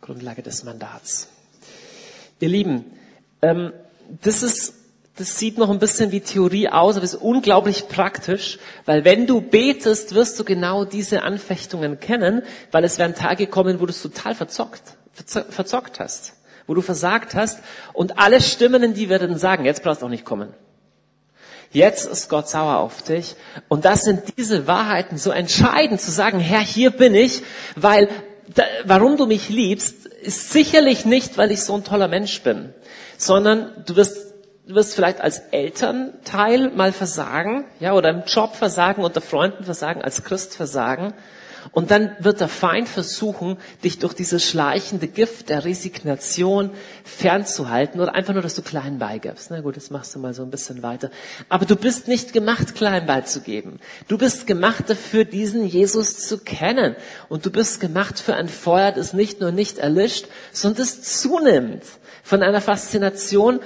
Grundlage 0.00 0.42
des 0.42 0.64
Mandats. 0.64 1.28
Ihr 2.38 2.50
Lieben, 2.50 2.84
ähm, 3.40 3.72
das 4.22 4.42
ist 4.42 4.74
das 5.16 5.38
sieht 5.38 5.58
noch 5.58 5.70
ein 5.70 5.78
bisschen 5.78 6.10
wie 6.10 6.20
Theorie 6.20 6.68
aus, 6.68 6.96
aber 6.96 7.04
ist 7.04 7.14
unglaublich 7.14 7.86
praktisch, 7.88 8.58
weil 8.84 9.04
wenn 9.04 9.28
du 9.28 9.40
betest, 9.40 10.12
wirst 10.14 10.40
du 10.40 10.44
genau 10.44 10.84
diese 10.84 11.22
Anfechtungen 11.22 12.00
kennen, 12.00 12.42
weil 12.72 12.82
es 12.82 12.98
werden 12.98 13.14
Tage 13.14 13.46
kommen, 13.46 13.80
wo 13.80 13.86
du 13.86 13.92
es 13.92 14.02
total 14.02 14.34
verzockt, 14.34 14.82
verzockt 15.14 16.00
hast, 16.00 16.34
wo 16.66 16.74
du 16.74 16.80
versagt 16.80 17.36
hast 17.36 17.60
und 17.92 18.18
alle 18.18 18.40
Stimmen 18.40 18.94
die 18.94 19.08
werden 19.08 19.38
sagen, 19.38 19.64
jetzt 19.64 19.84
brauchst 19.84 20.02
du 20.02 20.06
auch 20.06 20.10
nicht 20.10 20.24
kommen. 20.24 20.52
Jetzt 21.70 22.06
ist 22.06 22.28
Gott 22.28 22.48
sauer 22.48 22.78
auf 22.78 23.02
dich. 23.02 23.34
Und 23.68 23.84
das 23.84 24.02
sind 24.02 24.22
diese 24.38 24.68
Wahrheiten 24.68 25.18
so 25.18 25.32
entscheidend 25.32 26.00
zu 26.00 26.12
sagen, 26.12 26.38
Herr, 26.38 26.60
hier 26.60 26.90
bin 26.90 27.16
ich, 27.16 27.42
weil 27.74 28.08
da, 28.54 28.62
warum 28.84 29.16
du 29.16 29.26
mich 29.26 29.48
liebst, 29.48 30.06
ist 30.06 30.52
sicherlich 30.52 31.04
nicht, 31.04 31.36
weil 31.36 31.50
ich 31.50 31.62
so 31.62 31.74
ein 31.74 31.82
toller 31.82 32.06
Mensch 32.06 32.42
bin, 32.42 32.72
sondern 33.16 33.84
du 33.86 33.96
wirst 33.96 34.34
du 34.66 34.74
wirst 34.74 34.94
vielleicht 34.94 35.20
als 35.20 35.38
Elternteil 35.50 36.70
mal 36.70 36.92
versagen, 36.92 37.64
ja, 37.80 37.92
oder 37.92 38.10
im 38.10 38.22
Job 38.26 38.54
versagen, 38.54 39.04
unter 39.04 39.20
Freunden 39.20 39.64
versagen, 39.64 40.02
als 40.02 40.24
Christ 40.24 40.54
versagen. 40.54 41.14
Und 41.72 41.90
dann 41.90 42.14
wird 42.20 42.40
der 42.40 42.48
Feind 42.48 42.88
versuchen, 42.88 43.56
dich 43.82 43.98
durch 43.98 44.12
dieses 44.12 44.44
schleichende 44.44 45.08
Gift 45.08 45.48
der 45.48 45.64
Resignation 45.64 46.70
fernzuhalten 47.04 48.00
oder 48.00 48.14
einfach 48.14 48.34
nur, 48.34 48.42
dass 48.42 48.54
du 48.54 48.62
klein 48.62 48.98
beigibst. 48.98 49.50
Na 49.50 49.60
gut, 49.62 49.76
das 49.76 49.90
machst 49.90 50.14
du 50.14 50.18
mal 50.18 50.34
so 50.34 50.42
ein 50.42 50.50
bisschen 50.50 50.82
weiter. 50.82 51.10
Aber 51.48 51.64
du 51.64 51.76
bist 51.76 52.06
nicht 52.06 52.34
gemacht, 52.34 52.74
klein 52.74 53.06
beizugeben. 53.06 53.80
Du 54.08 54.18
bist 54.18 54.46
gemacht 54.46 54.84
dafür, 54.88 55.24
diesen 55.24 55.64
Jesus 55.64 56.18
zu 56.18 56.38
kennen. 56.38 56.96
Und 57.30 57.46
du 57.46 57.50
bist 57.50 57.80
gemacht 57.80 58.20
für 58.20 58.34
ein 58.34 58.48
Feuer, 58.48 58.92
das 58.92 59.14
nicht 59.14 59.40
nur 59.40 59.50
nicht 59.50 59.78
erlischt, 59.78 60.26
sondern 60.52 60.82
das 60.82 61.00
zunimmt. 61.02 61.82
Von 62.24 62.42
einer 62.42 62.62
Faszination, 62.62 63.60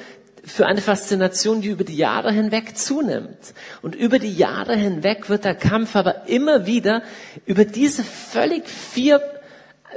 für 0.45 0.67
eine 0.67 0.81
Faszination, 0.81 1.61
die 1.61 1.69
über 1.69 1.85
die 1.85 1.97
Jahre 1.97 2.33
hinweg 2.33 2.77
zunimmt. 2.77 3.55
Und 3.83 3.95
über 3.95 4.19
die 4.19 4.35
Jahre 4.35 4.75
hinweg 4.75 5.29
wird 5.29 5.45
der 5.45 5.55
Kampf 5.55 5.95
aber 5.95 6.27
immer 6.27 6.67
wieder 6.67 7.03
über 7.47 7.65
diese 7.65 8.03
völlig 8.03 8.69
vier, 8.69 9.23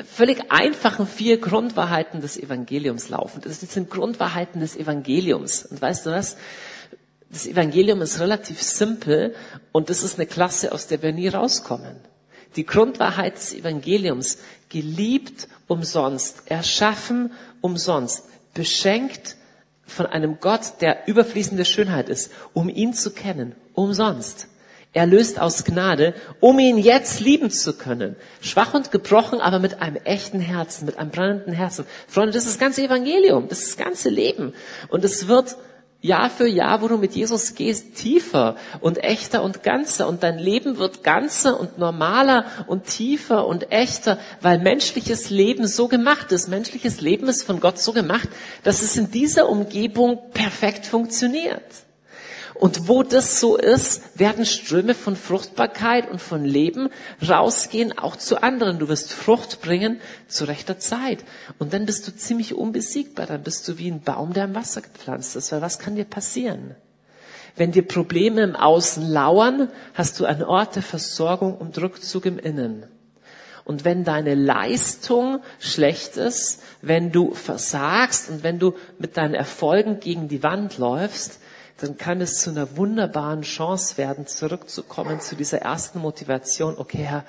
völlig 0.05 0.51
einfachen 0.51 1.07
vier 1.07 1.39
Grundwahrheiten 1.39 2.21
des 2.21 2.37
Evangeliums 2.37 3.09
laufen. 3.09 3.41
Das 3.41 3.61
sind 3.61 3.89
Grundwahrheiten 3.89 4.61
des 4.61 4.77
Evangeliums. 4.77 5.65
Und 5.65 5.81
weißt 5.81 6.05
du 6.05 6.11
was? 6.11 6.37
Das 7.31 7.47
Evangelium 7.47 8.01
ist 8.01 8.19
relativ 8.19 8.61
simpel 8.61 9.33
und 9.71 9.89
das 9.89 10.03
ist 10.03 10.19
eine 10.19 10.27
Klasse, 10.27 10.71
aus 10.71 10.87
der 10.87 11.01
wir 11.01 11.13
nie 11.13 11.29
rauskommen. 11.29 11.95
Die 12.57 12.65
Grundwahrheit 12.65 13.37
des 13.37 13.53
Evangeliums, 13.53 14.37
geliebt 14.67 15.47
umsonst, 15.67 16.43
erschaffen 16.45 17.31
umsonst, 17.61 18.25
beschenkt 18.53 19.35
von 19.85 20.05
einem 20.05 20.39
Gott, 20.39 20.81
der 20.81 21.07
überfließende 21.07 21.65
Schönheit 21.65 22.09
ist, 22.09 22.31
um 22.53 22.69
ihn 22.69 22.93
zu 22.93 23.11
kennen, 23.11 23.55
umsonst. 23.73 24.47
Er 24.93 25.05
löst 25.05 25.39
aus 25.39 25.63
Gnade, 25.63 26.13
um 26.41 26.59
ihn 26.59 26.77
jetzt 26.77 27.21
lieben 27.21 27.49
zu 27.49 27.73
können. 27.73 28.17
Schwach 28.41 28.73
und 28.73 28.91
gebrochen, 28.91 29.39
aber 29.39 29.59
mit 29.59 29.81
einem 29.81 29.95
echten 29.95 30.41
Herzen, 30.41 30.85
mit 30.85 30.97
einem 30.97 31.11
brennenden 31.11 31.53
Herzen. 31.53 31.85
Freunde, 32.07 32.33
das 32.33 32.43
ist 32.43 32.55
das 32.55 32.59
ganze 32.59 32.83
Evangelium, 32.83 33.47
das 33.47 33.59
ist 33.59 33.77
das 33.79 33.85
ganze 33.85 34.09
Leben. 34.09 34.53
Und 34.89 35.05
es 35.05 35.29
wird 35.29 35.55
Jahr 36.01 36.31
für 36.31 36.47
Jahr, 36.47 36.81
wo 36.81 36.87
du 36.87 36.97
mit 36.97 37.13
Jesus 37.13 37.53
gehst, 37.53 37.95
tiefer 37.95 38.55
und 38.79 39.03
echter 39.03 39.43
und 39.43 39.61
ganzer. 39.61 40.07
Und 40.07 40.23
dein 40.23 40.39
Leben 40.39 40.77
wird 40.77 41.03
ganzer 41.03 41.59
und 41.59 41.77
normaler 41.77 42.45
und 42.65 42.85
tiefer 42.85 43.45
und 43.45 43.71
echter, 43.71 44.17
weil 44.41 44.57
menschliches 44.57 45.29
Leben 45.29 45.67
so 45.67 45.87
gemacht 45.87 46.31
ist. 46.31 46.49
Menschliches 46.49 47.01
Leben 47.01 47.27
ist 47.27 47.43
von 47.43 47.59
Gott 47.59 47.77
so 47.77 47.93
gemacht, 47.93 48.29
dass 48.63 48.81
es 48.81 48.97
in 48.97 49.11
dieser 49.11 49.47
Umgebung 49.47 50.31
perfekt 50.33 50.87
funktioniert. 50.87 51.61
Und 52.61 52.87
wo 52.87 53.01
das 53.01 53.39
so 53.39 53.57
ist, 53.57 54.19
werden 54.19 54.45
Ströme 54.45 54.93
von 54.93 55.15
Fruchtbarkeit 55.15 56.11
und 56.11 56.21
von 56.21 56.45
Leben 56.45 56.89
rausgehen, 57.27 57.97
auch 57.97 58.15
zu 58.15 58.43
anderen. 58.43 58.77
Du 58.77 58.87
wirst 58.87 59.13
Frucht 59.13 59.63
bringen 59.63 59.99
zu 60.27 60.45
rechter 60.45 60.77
Zeit. 60.77 61.25
Und 61.57 61.73
dann 61.73 61.87
bist 61.87 62.07
du 62.07 62.15
ziemlich 62.15 62.53
unbesiegbar. 62.53 63.25
Dann 63.25 63.41
bist 63.41 63.67
du 63.67 63.79
wie 63.79 63.89
ein 63.89 64.03
Baum, 64.03 64.33
der 64.33 64.43
im 64.43 64.53
Wasser 64.53 64.81
gepflanzt 64.81 65.35
ist. 65.35 65.51
Weil 65.51 65.63
was 65.63 65.79
kann 65.79 65.95
dir 65.95 66.05
passieren? 66.05 66.75
Wenn 67.55 67.71
dir 67.71 67.81
Probleme 67.81 68.43
im 68.43 68.55
Außen 68.55 69.09
lauern, 69.09 69.71
hast 69.95 70.19
du 70.19 70.25
einen 70.25 70.43
Ort 70.43 70.75
der 70.75 70.83
Versorgung 70.83 71.57
und 71.57 71.81
Rückzug 71.81 72.27
im 72.27 72.37
Innen. 72.37 72.85
Und 73.65 73.85
wenn 73.85 74.03
deine 74.03 74.35
Leistung 74.35 75.41
schlecht 75.57 76.15
ist, 76.15 76.61
wenn 76.83 77.11
du 77.11 77.33
versagst 77.33 78.29
und 78.29 78.43
wenn 78.43 78.59
du 78.59 78.75
mit 78.99 79.17
deinen 79.17 79.33
Erfolgen 79.33 79.99
gegen 79.99 80.27
die 80.27 80.43
Wand 80.43 80.77
läufst, 80.77 81.39
dann 81.81 81.97
kann 81.97 82.21
es 82.21 82.39
zu 82.41 82.51
einer 82.51 82.77
wunderbaren 82.77 83.41
Chance 83.41 83.97
werden, 83.97 84.27
zurückzukommen 84.27 85.19
zu 85.19 85.35
dieser 85.35 85.59
ersten 85.59 85.99
Motivation. 85.99 86.77
Okay, 86.77 87.03
Herr, 87.03 87.25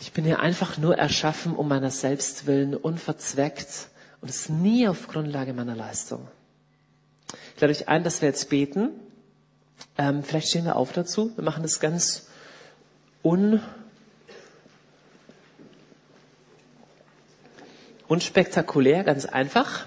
ich 0.00 0.12
bin 0.12 0.24
hier 0.24 0.38
einfach 0.40 0.78
nur 0.78 0.96
erschaffen 0.96 1.56
um 1.56 1.66
meiner 1.68 1.90
selbst 1.90 2.46
willen, 2.46 2.74
unverzweckt 2.76 3.88
und 4.20 4.28
es 4.30 4.48
nie 4.48 4.86
auf 4.86 5.08
Grundlage 5.08 5.52
meiner 5.52 5.74
Leistung. 5.74 6.28
Ich 7.54 7.60
lade 7.60 7.72
euch 7.72 7.88
ein, 7.88 8.04
dass 8.04 8.22
wir 8.22 8.28
jetzt 8.28 8.48
beten. 8.50 8.90
Ähm, 9.98 10.22
vielleicht 10.22 10.48
stehen 10.48 10.64
wir 10.64 10.76
auf 10.76 10.92
dazu. 10.92 11.32
Wir 11.36 11.44
machen 11.44 11.62
das 11.62 11.80
ganz 11.80 12.28
un 13.24 13.60
unspektakulär, 18.06 19.02
ganz 19.02 19.24
einfach. 19.24 19.86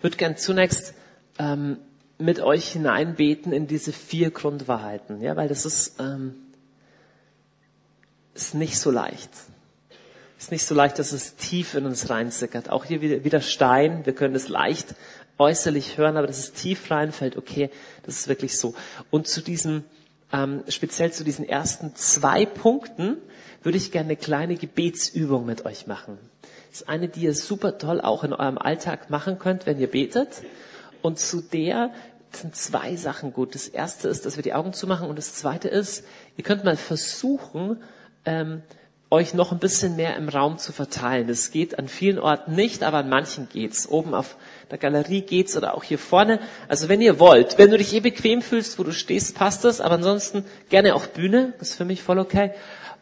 Würde 0.00 0.16
gern 0.16 0.36
zunächst 0.36 0.94
ähm, 1.38 1.78
mit 2.18 2.40
euch 2.40 2.72
hineinbeten 2.72 3.52
in 3.52 3.66
diese 3.66 3.92
vier 3.92 4.30
Grundwahrheiten, 4.30 5.20
ja, 5.20 5.36
weil 5.36 5.48
das 5.48 5.66
ist, 5.66 6.00
ähm, 6.00 6.34
ist 8.34 8.54
nicht 8.54 8.78
so 8.78 8.90
leicht. 8.90 9.30
Ist 10.38 10.50
nicht 10.50 10.66
so 10.66 10.74
leicht, 10.74 10.98
dass 10.98 11.12
es 11.12 11.36
tief 11.36 11.74
in 11.74 11.86
uns 11.86 12.10
reinsickert. 12.10 12.68
Auch 12.68 12.84
hier 12.84 13.00
wieder, 13.00 13.24
wieder 13.24 13.40
Stein. 13.40 14.04
Wir 14.04 14.14
können 14.14 14.34
es 14.34 14.48
leicht 14.48 14.94
äußerlich 15.38 15.98
hören, 15.98 16.16
aber 16.16 16.26
dass 16.26 16.38
es 16.38 16.52
tief 16.52 16.90
reinfällt, 16.90 17.36
okay, 17.36 17.70
das 18.04 18.16
ist 18.16 18.28
wirklich 18.28 18.58
so. 18.58 18.74
Und 19.10 19.28
zu 19.28 19.40
diesen, 19.40 19.84
ähm, 20.32 20.62
speziell 20.68 21.12
zu 21.12 21.24
diesen 21.24 21.46
ersten 21.48 21.94
zwei 21.94 22.46
Punkten 22.46 23.16
würde 23.62 23.78
ich 23.78 23.92
gerne 23.92 24.08
eine 24.08 24.16
kleine 24.16 24.56
Gebetsübung 24.56 25.46
mit 25.46 25.64
euch 25.64 25.86
machen. 25.86 26.18
Ist 26.76 26.90
eine, 26.90 27.08
die 27.08 27.20
ihr 27.20 27.34
super 27.34 27.78
toll 27.78 28.02
auch 28.02 28.22
in 28.22 28.34
eurem 28.34 28.58
Alltag 28.58 29.08
machen 29.08 29.38
könnt, 29.38 29.64
wenn 29.64 29.80
ihr 29.80 29.90
betet. 29.90 30.42
Und 31.00 31.18
zu 31.18 31.40
der 31.40 31.90
sind 32.32 32.54
zwei 32.54 32.96
Sachen 32.96 33.32
gut. 33.32 33.54
Das 33.54 33.66
erste 33.66 34.08
ist, 34.08 34.26
dass 34.26 34.36
wir 34.36 34.42
die 34.42 34.52
Augen 34.52 34.74
zumachen 34.74 35.08
und 35.08 35.16
das 35.16 35.32
zweite 35.32 35.68
ist, 35.68 36.04
ihr 36.36 36.44
könnt 36.44 36.64
mal 36.64 36.76
versuchen, 36.76 37.82
ähm, 38.26 38.60
euch 39.08 39.32
noch 39.32 39.52
ein 39.52 39.58
bisschen 39.58 39.96
mehr 39.96 40.16
im 40.16 40.28
Raum 40.28 40.58
zu 40.58 40.70
verteilen. 40.70 41.28
Das 41.28 41.50
geht 41.50 41.78
an 41.78 41.88
vielen 41.88 42.18
Orten 42.18 42.54
nicht, 42.54 42.82
aber 42.82 42.98
an 42.98 43.08
manchen 43.08 43.48
geht's. 43.48 43.88
Oben 43.88 44.12
auf 44.12 44.36
der 44.70 44.76
Galerie 44.76 45.22
geht's 45.22 45.56
oder 45.56 45.76
auch 45.76 45.82
hier 45.82 45.98
vorne. 45.98 46.40
Also 46.68 46.90
wenn 46.90 47.00
ihr 47.00 47.18
wollt, 47.18 47.56
wenn 47.56 47.70
du 47.70 47.78
dich 47.78 47.94
eh 47.94 48.00
bequem 48.00 48.42
fühlst, 48.42 48.78
wo 48.78 48.82
du 48.82 48.92
stehst, 48.92 49.34
passt 49.34 49.64
das. 49.64 49.80
Aber 49.80 49.94
ansonsten 49.94 50.44
gerne 50.68 50.94
auch 50.94 51.06
Bühne. 51.06 51.54
Das 51.58 51.70
ist 51.70 51.76
für 51.76 51.86
mich 51.86 52.02
voll 52.02 52.18
okay 52.18 52.50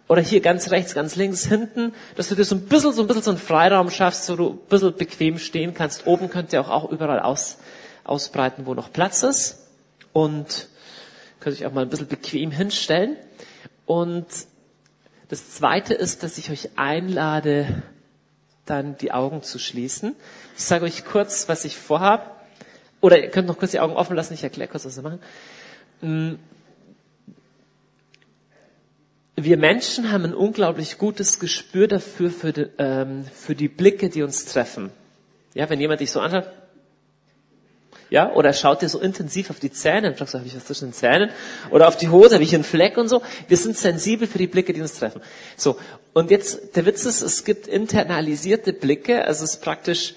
oder 0.06 0.20
hier 0.20 0.40
ganz 0.40 0.70
rechts, 0.70 0.94
ganz 0.94 1.16
links, 1.16 1.46
hinten, 1.46 1.94
dass 2.16 2.28
du 2.28 2.34
dir 2.34 2.44
so 2.44 2.54
ein 2.56 2.66
bisschen, 2.66 2.92
so 2.92 3.02
ein 3.02 3.06
bisschen 3.06 3.22
so 3.22 3.30
einen 3.30 3.38
Freiraum 3.38 3.90
schaffst, 3.90 4.26
so 4.26 4.36
du 4.36 4.50
ein 4.50 4.58
bisschen 4.68 4.94
bequem 4.94 5.38
stehen 5.38 5.72
kannst. 5.72 6.06
Oben 6.06 6.28
könnt 6.28 6.52
ihr 6.52 6.60
auch, 6.60 6.68
auch 6.68 6.90
überall 6.90 7.20
aus, 7.20 7.58
ausbreiten, 8.04 8.66
wo 8.66 8.74
noch 8.74 8.92
Platz 8.92 9.22
ist. 9.22 9.60
Und 10.12 10.68
könnt 11.40 11.56
euch 11.56 11.66
auch 11.66 11.72
mal 11.72 11.82
ein 11.82 11.88
bisschen 11.88 12.06
bequem 12.06 12.50
hinstellen. 12.50 13.16
Und 13.86 14.26
das 15.28 15.50
zweite 15.50 15.94
ist, 15.94 16.22
dass 16.22 16.38
ich 16.38 16.50
euch 16.50 16.70
einlade, 16.76 17.82
dann 18.66 18.96
die 18.98 19.12
Augen 19.12 19.42
zu 19.42 19.58
schließen. 19.58 20.14
Ich 20.56 20.64
sage 20.64 20.84
euch 20.84 21.04
kurz, 21.04 21.48
was 21.48 21.64
ich 21.64 21.76
vorhab. 21.76 22.46
Oder 23.00 23.22
ihr 23.22 23.30
könnt 23.30 23.48
noch 23.48 23.58
kurz 23.58 23.72
die 23.72 23.80
Augen 23.80 23.94
offen 23.94 24.16
lassen, 24.16 24.34
ich 24.34 24.42
erkläre 24.42 24.70
kurz, 24.70 24.84
was 24.84 24.96
wir 24.96 25.02
machen. 25.02 26.38
Wir 29.36 29.56
Menschen 29.56 30.12
haben 30.12 30.24
ein 30.24 30.34
unglaublich 30.34 30.96
gutes 30.96 31.40
Gespür 31.40 31.88
dafür, 31.88 32.30
für 32.30 32.52
die, 32.52 32.66
ähm, 32.78 33.24
für 33.34 33.54
die 33.54 33.68
Blicke, 33.68 34.08
die 34.08 34.22
uns 34.22 34.44
treffen. 34.44 34.90
Ja, 35.54 35.68
wenn 35.68 35.80
jemand 35.80 36.00
dich 36.00 36.12
so 36.12 36.20
anschaut, 36.20 36.48
ja, 38.10 38.32
oder 38.32 38.52
schaut 38.52 38.82
dir 38.82 38.88
so 38.88 39.00
intensiv 39.00 39.50
auf 39.50 39.58
die 39.58 39.72
Zähne 39.72 40.08
und 40.08 40.16
fragst, 40.16 40.34
habe 40.34 40.46
ich 40.46 40.54
was 40.54 40.66
zwischen 40.66 40.88
den 40.88 40.92
Zähnen? 40.92 41.30
Oder 41.70 41.88
auf 41.88 41.96
die 41.96 42.10
Hose, 42.10 42.34
habe 42.34 42.44
ich 42.44 42.54
einen 42.54 42.62
Fleck 42.62 42.96
und 42.96 43.08
so. 43.08 43.22
Wir 43.48 43.56
sind 43.56 43.76
sensibel 43.76 44.28
für 44.28 44.38
die 44.38 44.46
Blicke, 44.46 44.72
die 44.72 44.80
uns 44.80 44.94
treffen. 44.94 45.20
So. 45.56 45.78
Und 46.12 46.30
jetzt, 46.30 46.76
der 46.76 46.86
Witz 46.86 47.04
ist, 47.04 47.22
es 47.22 47.44
gibt 47.44 47.66
internalisierte 47.66 48.72
Blicke, 48.72 49.24
also 49.24 49.42
es 49.42 49.54
ist 49.54 49.62
praktisch, 49.62 50.14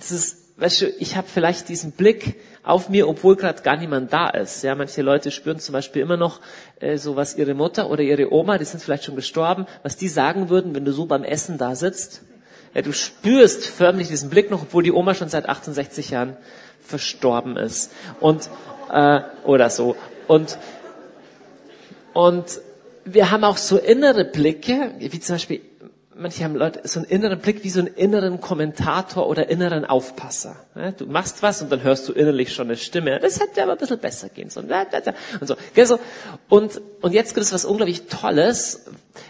es 0.00 0.10
ist 0.10 0.41
weißt 0.62 0.80
du, 0.82 0.88
ich 0.98 1.16
habe 1.16 1.26
vielleicht 1.26 1.68
diesen 1.68 1.90
Blick 1.92 2.36
auf 2.62 2.88
mir, 2.88 3.08
obwohl 3.08 3.34
gerade 3.34 3.62
gar 3.62 3.76
niemand 3.76 4.12
da 4.12 4.30
ist. 4.30 4.62
Ja, 4.62 4.76
manche 4.76 5.02
Leute 5.02 5.32
spüren 5.32 5.58
zum 5.58 5.72
Beispiel 5.72 6.02
immer 6.02 6.16
noch 6.16 6.40
äh, 6.78 6.96
so, 6.96 7.16
was 7.16 7.36
ihre 7.36 7.54
Mutter 7.54 7.90
oder 7.90 8.02
ihre 8.02 8.32
Oma, 8.32 8.58
die 8.58 8.64
sind 8.64 8.80
vielleicht 8.80 9.04
schon 9.04 9.16
gestorben, 9.16 9.66
was 9.82 9.96
die 9.96 10.08
sagen 10.08 10.48
würden, 10.48 10.74
wenn 10.74 10.84
du 10.84 10.92
so 10.92 11.06
beim 11.06 11.24
Essen 11.24 11.58
da 11.58 11.74
sitzt. 11.74 12.22
Ja, 12.74 12.82
du 12.82 12.92
spürst 12.92 13.66
förmlich 13.66 14.08
diesen 14.08 14.30
Blick 14.30 14.50
noch, 14.50 14.62
obwohl 14.62 14.84
die 14.84 14.92
Oma 14.92 15.14
schon 15.14 15.28
seit 15.28 15.48
68 15.48 16.10
Jahren 16.10 16.36
verstorben 16.80 17.56
ist. 17.56 17.92
Und 18.20 18.48
äh, 18.90 19.20
oder 19.44 19.68
so. 19.68 19.96
Und 20.28 20.58
und 22.12 22.60
wir 23.04 23.30
haben 23.30 23.42
auch 23.42 23.56
so 23.56 23.78
innere 23.78 24.24
Blicke, 24.24 24.92
wie 24.98 25.18
zum 25.18 25.34
Beispiel 25.34 25.60
manche 26.22 26.44
haben 26.44 26.56
Leute 26.56 26.80
so 26.84 27.00
einen 27.00 27.08
inneren 27.08 27.40
Blick 27.40 27.64
wie 27.64 27.70
so 27.70 27.80
einen 27.80 27.88
inneren 27.88 28.40
Kommentator 28.40 29.28
oder 29.28 29.50
inneren 29.50 29.84
Aufpasser. 29.84 30.56
Du 30.96 31.06
machst 31.06 31.42
was 31.42 31.60
und 31.60 31.70
dann 31.70 31.82
hörst 31.82 32.08
du 32.08 32.12
innerlich 32.12 32.52
schon 32.54 32.68
eine 32.68 32.76
Stimme. 32.76 33.18
Das 33.20 33.40
hätte 33.40 33.62
aber 33.62 33.72
ein 33.72 33.78
bisschen 33.78 33.98
besser 33.98 34.28
gehen 34.28 34.48
sollen. 34.48 34.70
Und 35.40 35.46
so. 35.46 35.98
Und, 36.48 36.80
und 37.00 37.12
jetzt 37.12 37.34
gibt 37.34 37.44
es 37.44 37.52
was 37.52 37.64
unglaublich 37.64 38.06
Tolles. 38.06 38.86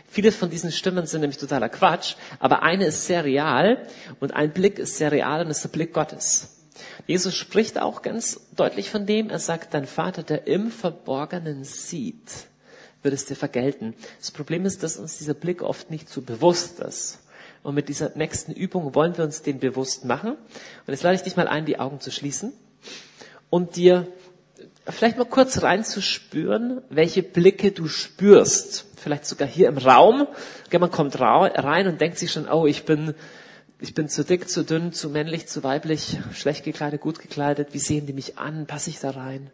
Viele 0.09 0.31
von 0.31 0.51
diesen 0.51 0.71
Stimmen 0.71 1.07
sind 1.07 1.23
nämlich 1.23 1.39
totaler 1.39 1.69
Quatsch, 1.69 2.15
aber 2.39 2.63
eine 2.63 2.87
ist 2.87 3.07
sehr 3.07 3.25
real 3.25 3.79
und 4.21 4.35
ein 4.35 4.53
Blick 4.53 4.79
ist 4.79 4.99
sehr 4.99 5.11
real 5.11 5.45
und 5.45 5.51
ist 5.51 5.65
der 5.65 5.71
Blick 5.71 5.93
Gottes. 5.93 6.59
Jesus 7.07 7.35
spricht 7.35 7.81
auch 7.81 8.03
ganz 8.03 8.41
deutlich 8.55 8.91
von 8.91 9.07
dem. 9.07 9.31
Er 9.31 9.39
sagt, 9.39 9.75
dein 9.75 9.87
Vater, 9.87 10.23
der 10.23 10.47
im 10.47 10.71
Verborgenen 10.71 11.65
sieht, 11.65 12.31
wird 13.03 13.15
es 13.15 13.25
dir 13.25 13.37
vergelten. 13.37 13.95
Das 14.19 14.31
Problem 14.31 14.65
ist, 14.65 14.83
dass 14.83 14.97
uns 14.97 15.19
dieser 15.19 15.35
Blick 15.35 15.63
oft 15.63 15.91
nicht 15.91 16.09
so 16.09 16.23
bewusst 16.23 16.81
ist. 16.81 17.19
Und 17.63 17.75
mit 17.75 17.89
dieser 17.89 18.11
nächsten 18.17 18.53
Übung 18.53 18.95
wollen 18.95 19.17
wir 19.17 19.25
uns 19.25 19.43
den 19.43 19.59
bewusst 19.59 20.05
machen. 20.05 20.33
Und 20.33 20.89
jetzt 20.89 21.03
lade 21.03 21.15
ich 21.15 21.23
dich 21.23 21.37
mal 21.37 21.47
ein, 21.47 21.65
die 21.65 21.79
Augen 21.79 22.01
zu 22.01 22.11
schließen 22.11 22.53
und 23.51 23.77
dir 23.77 24.09
vielleicht 24.89 25.17
mal 25.17 25.25
kurz 25.25 25.63
reinzuspüren, 25.63 26.83
welche 26.91 27.23
Blicke 27.23 27.71
du 27.71 27.87
spürst. 27.87 28.87
Vielleicht 28.97 29.27
sogar 29.27 29.49
hier 29.49 29.69
im 29.69 29.79
Raum. 29.79 30.27
Man 30.73 30.91
kommt 30.91 31.21
rein 31.21 31.87
und 31.87 32.01
denkt 32.01 32.19
sich 32.19 32.33
schon, 32.33 32.49
oh, 32.49 32.67
ich 32.67 32.85
bin, 32.85 33.15
ich 33.81 33.95
bin 33.95 34.09
zu 34.09 34.25
dick, 34.25 34.49
zu 34.49 34.65
dünn, 34.65 34.93
zu 34.93 35.11
männlich, 35.11 35.47
zu 35.47 35.63
weiblich, 35.63 36.19
schlecht 36.33 36.65
gekleidet, 36.65 37.01
gut 37.01 37.21
gekleidet. 37.21 37.69
Wie 37.73 37.79
sehen 37.79 38.07
die 38.07 38.13
mich 38.13 38.39
an? 38.39 38.67
Passe 38.67 38.91
ich 38.91 38.99
da 38.99 39.11
rein? 39.11 39.51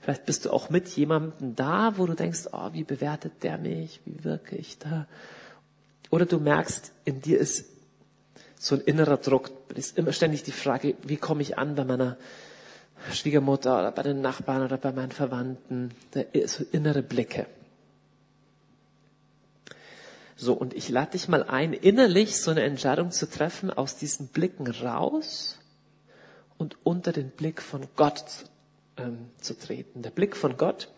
Vielleicht 0.00 0.24
bist 0.24 0.46
du 0.46 0.50
auch 0.50 0.70
mit 0.70 0.88
jemandem 0.88 1.54
da, 1.54 1.98
wo 1.98 2.06
du 2.06 2.14
denkst, 2.14 2.48
oh, 2.52 2.72
wie 2.72 2.84
bewertet 2.84 3.42
der 3.42 3.58
mich? 3.58 4.00
Wie 4.06 4.24
wirke 4.24 4.56
ich 4.56 4.78
da? 4.78 5.06
Oder 6.10 6.26
du 6.26 6.38
merkst, 6.38 6.92
in 7.04 7.20
dir 7.20 7.38
ist 7.38 7.66
so 8.58 8.74
ein 8.74 8.80
innerer 8.80 9.18
Druck. 9.18 9.50
Es 9.70 9.88
ist 9.88 9.98
immer 9.98 10.12
ständig 10.12 10.42
die 10.42 10.52
Frage, 10.52 10.96
wie 11.02 11.16
komme 11.16 11.42
ich 11.42 11.58
an 11.58 11.74
bei 11.74 11.84
meiner 11.84 12.16
Schwiegermutter 13.12 13.78
oder 13.78 13.92
bei 13.92 14.02
den 14.02 14.20
Nachbarn 14.20 14.62
oder 14.62 14.78
bei 14.78 14.92
meinen 14.92 15.12
Verwandten? 15.12 15.90
Da 16.12 16.22
so 16.46 16.64
innere 16.72 17.02
Blicke. 17.02 17.46
So, 20.36 20.54
und 20.54 20.72
ich 20.72 20.88
lade 20.88 21.12
dich 21.12 21.28
mal 21.28 21.42
ein, 21.42 21.74
innerlich 21.74 22.40
so 22.40 22.50
eine 22.50 22.62
Entscheidung 22.62 23.10
zu 23.10 23.28
treffen, 23.28 23.70
aus 23.70 23.96
diesen 23.96 24.28
Blicken 24.28 24.70
raus 24.70 25.58
und 26.56 26.78
unter 26.82 27.12
den 27.12 27.28
Blick 27.28 27.60
von 27.60 27.86
Gott 27.94 28.46
ähm, 29.02 29.30
zu 29.38 29.58
treten. 29.58 30.02
Der 30.02 30.10
Blick 30.10 30.36
von 30.36 30.56
Gott, 30.56 30.88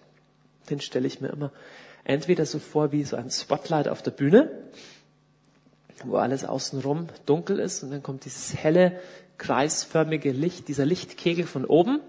den 0.71 0.81
stelle 0.81 1.07
ich 1.07 1.21
mir 1.21 1.29
immer 1.29 1.53
entweder 2.05 2.47
so 2.47 2.59
vor 2.59 2.93
wie 2.93 3.05
so 3.05 3.17
ein 3.17 3.31
Spotlight 3.31 3.89
auf 3.89 4.03
der 4.03 4.11
Bühne, 4.11 4.51
wo 6.05 6.17
alles 6.17 6.45
außenrum 6.45 7.09
dunkel 7.27 7.59
ist 7.59 7.83
und 7.83 7.91
dann 7.91 8.03
kommt 8.03 8.25
dieses 8.25 8.55
helle, 8.57 9.01
kreisförmige 9.39 10.33
Licht, 10.33 10.69
dieser 10.69 10.85
Lichtkegel 10.85 11.47
von 11.47 11.65
oben. 11.65 12.01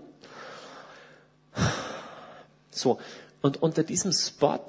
So. 2.72 3.00
Und 3.42 3.62
unter 3.62 3.84
diesem 3.84 4.14
Spot, 4.14 4.68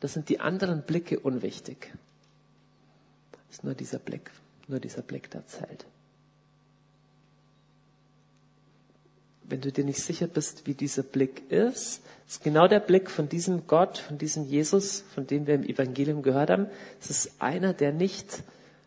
da 0.00 0.08
sind 0.08 0.28
die 0.28 0.40
anderen 0.40 0.82
Blicke 0.82 1.20
unwichtig. 1.20 1.92
Ist 3.50 3.64
nur 3.64 3.74
dieser 3.74 3.98
Blick, 3.98 4.30
nur 4.66 4.80
dieser 4.80 5.02
Blick, 5.02 5.30
der 5.30 5.46
zählt. 5.46 5.86
Wenn 9.48 9.60
du 9.60 9.72
dir 9.72 9.84
nicht 9.84 10.02
sicher 10.02 10.26
bist, 10.26 10.66
wie 10.66 10.74
dieser 10.74 11.02
Blick 11.02 11.50
ist, 11.50 12.02
ist 12.26 12.42
genau 12.42 12.68
der 12.68 12.80
Blick 12.80 13.10
von 13.10 13.28
diesem 13.28 13.66
Gott, 13.66 13.98
von 13.98 14.18
diesem 14.18 14.44
Jesus, 14.44 15.04
von 15.14 15.26
dem 15.26 15.46
wir 15.46 15.54
im 15.54 15.64
Evangelium 15.64 16.22
gehört 16.22 16.50
haben. 16.50 16.66
Es 17.00 17.10
ist 17.10 17.40
einer, 17.40 17.72
der 17.72 17.92
nicht 17.92 18.42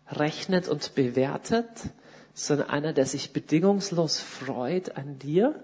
rechnet 0.08 0.68
und 0.68 0.94
bewertet, 0.94 1.68
sondern 2.34 2.70
einer, 2.70 2.94
der 2.94 3.06
sich 3.06 3.34
bedingungslos 3.34 4.20
freut 4.20 4.96
an 4.96 5.18
dir, 5.18 5.56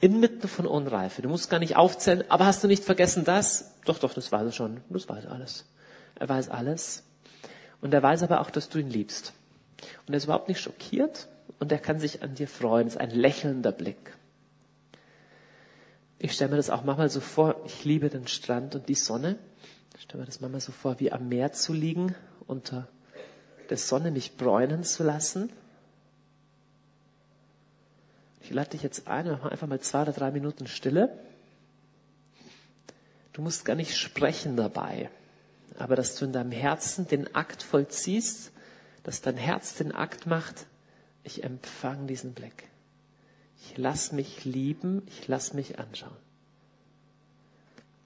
inmitten 0.00 0.48
von 0.48 0.66
Unreife. 0.66 1.22
Du 1.22 1.28
musst 1.28 1.48
gar 1.48 1.58
nicht 1.58 1.76
aufzählen, 1.76 2.24
aber 2.28 2.46
hast 2.46 2.62
du 2.62 2.68
nicht 2.68 2.84
vergessen 2.84 3.24
das? 3.24 3.72
Doch, 3.84 3.98
doch, 3.98 4.12
das 4.12 4.32
weiß 4.32 4.46
er 4.46 4.52
schon. 4.52 4.80
Das 4.90 5.08
weiß 5.08 5.26
alles. 5.26 5.64
Er 6.16 6.28
weiß 6.28 6.48
alles. 6.50 7.04
Und 7.80 7.94
er 7.94 8.02
weiß 8.02 8.22
aber 8.22 8.40
auch, 8.40 8.50
dass 8.50 8.68
du 8.68 8.78
ihn 8.78 8.90
liebst. 8.90 9.32
Und 10.06 10.14
er 10.14 10.18
ist 10.18 10.24
überhaupt 10.24 10.48
nicht 10.48 10.60
schockiert, 10.60 11.28
und 11.58 11.72
er 11.72 11.78
kann 11.78 11.98
sich 11.98 12.22
an 12.22 12.34
dir 12.34 12.48
freuen. 12.48 12.86
Das 12.86 12.94
ist 12.94 13.00
ein 13.00 13.10
lächelnder 13.10 13.72
Blick. 13.72 14.16
Ich 16.18 16.32
stelle 16.32 16.50
mir 16.50 16.56
das 16.56 16.70
auch 16.70 16.84
manchmal 16.84 17.10
so 17.10 17.20
vor, 17.20 17.56
ich 17.66 17.84
liebe 17.84 18.08
den 18.08 18.26
Strand 18.26 18.74
und 18.74 18.88
die 18.88 18.94
Sonne. 18.94 19.38
Ich 19.96 20.02
stelle 20.02 20.20
mir 20.20 20.26
das 20.26 20.40
manchmal 20.40 20.60
so 20.60 20.72
vor, 20.72 20.98
wie 21.00 21.12
am 21.12 21.28
Meer 21.28 21.52
zu 21.52 21.72
liegen, 21.72 22.14
unter 22.46 22.88
der 23.68 23.76
Sonne 23.76 24.10
mich 24.10 24.36
bräunen 24.36 24.84
zu 24.84 25.02
lassen. 25.02 25.50
Ich 28.40 28.50
lade 28.50 28.70
dich 28.70 28.82
jetzt 28.82 29.08
ein, 29.08 29.26
mach 29.26 29.50
einfach 29.50 29.66
mal 29.66 29.80
zwei 29.80 30.02
oder 30.02 30.12
drei 30.12 30.30
Minuten 30.30 30.66
Stille. 30.66 31.18
Du 33.32 33.42
musst 33.42 33.64
gar 33.64 33.74
nicht 33.74 33.96
sprechen 33.96 34.56
dabei, 34.56 35.10
aber 35.78 35.96
dass 35.96 36.14
du 36.14 36.24
in 36.24 36.32
deinem 36.32 36.52
Herzen 36.52 37.06
den 37.08 37.34
Akt 37.34 37.62
vollziehst, 37.62 38.52
dass 39.02 39.20
dein 39.20 39.36
Herz 39.36 39.74
den 39.74 39.92
Akt 39.92 40.26
macht, 40.26 40.66
ich 41.26 41.44
empfange 41.44 42.06
diesen 42.06 42.32
Blick. 42.32 42.68
Ich 43.60 43.76
lass 43.76 44.12
mich 44.12 44.44
lieben, 44.44 45.02
ich 45.06 45.28
lass 45.28 45.54
mich 45.54 45.78
anschauen. 45.78 46.16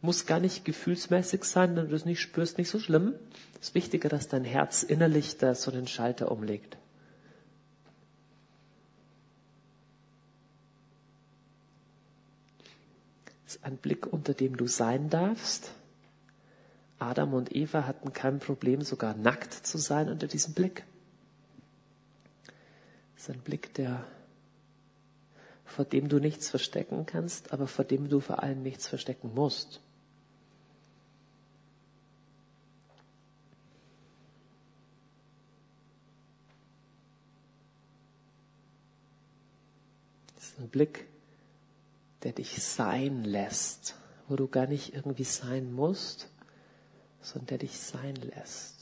Muss 0.01 0.25
gar 0.25 0.41
nicht 0.41 0.64
gefühlsmäßig 0.64 1.45
sein, 1.45 1.77
wenn 1.77 1.87
du 1.87 1.93
das 1.93 2.07
nicht 2.07 2.21
spürst, 2.21 2.57
nicht 2.57 2.71
so 2.71 2.79
schlimm. 2.79 3.14
Es 3.61 3.68
ist 3.68 3.75
wichtiger, 3.75 4.09
dass 4.09 4.29
dein 4.29 4.45
Herz 4.45 4.83
innerlich 4.83 5.37
da 5.37 5.55
so 5.55 5.71
den 5.71 5.87
Schalter 5.87 6.33
umlegt. 6.33 6.79
Das 13.45 13.57
ist 13.57 13.64
ein 13.64 13.77
Blick, 13.77 14.07
unter 14.07 14.33
dem 14.33 14.57
du 14.57 14.66
sein 14.66 15.11
darfst. 15.11 15.73
Adam 16.99 17.35
und 17.35 17.55
Eva 17.55 17.87
hatten 17.87 18.12
kein 18.12 18.39
Problem, 18.39 18.81
sogar 18.83 19.14
nackt 19.14 19.53
zu 19.53 19.77
sein 19.77 20.09
unter 20.09 20.27
diesem 20.27 20.55
Blick. 20.55 20.85
Das 23.21 23.29
ist 23.29 23.35
ein 23.35 23.43
Blick, 23.43 23.75
der, 23.75 24.03
vor 25.66 25.85
dem 25.85 26.09
du 26.09 26.21
nichts 26.21 26.49
verstecken 26.49 27.05
kannst, 27.05 27.53
aber 27.53 27.66
vor 27.66 27.85
dem 27.85 28.09
du 28.09 28.18
vor 28.18 28.43
allem 28.43 28.62
nichts 28.62 28.89
verstecken 28.89 29.35
musst. 29.35 29.83
Das 40.35 40.45
ist 40.45 40.59
ein 40.59 40.71
Blick, 40.71 41.07
der 42.23 42.33
dich 42.33 42.62
sein 42.62 43.25
lässt, 43.25 43.97
wo 44.29 44.37
du 44.37 44.49
gar 44.49 44.66
nicht 44.66 44.95
irgendwie 44.95 45.25
sein 45.25 45.71
musst, 45.71 46.31
sondern 47.21 47.49
der 47.49 47.59
dich 47.59 47.79
sein 47.79 48.16
lässt. 48.16 48.80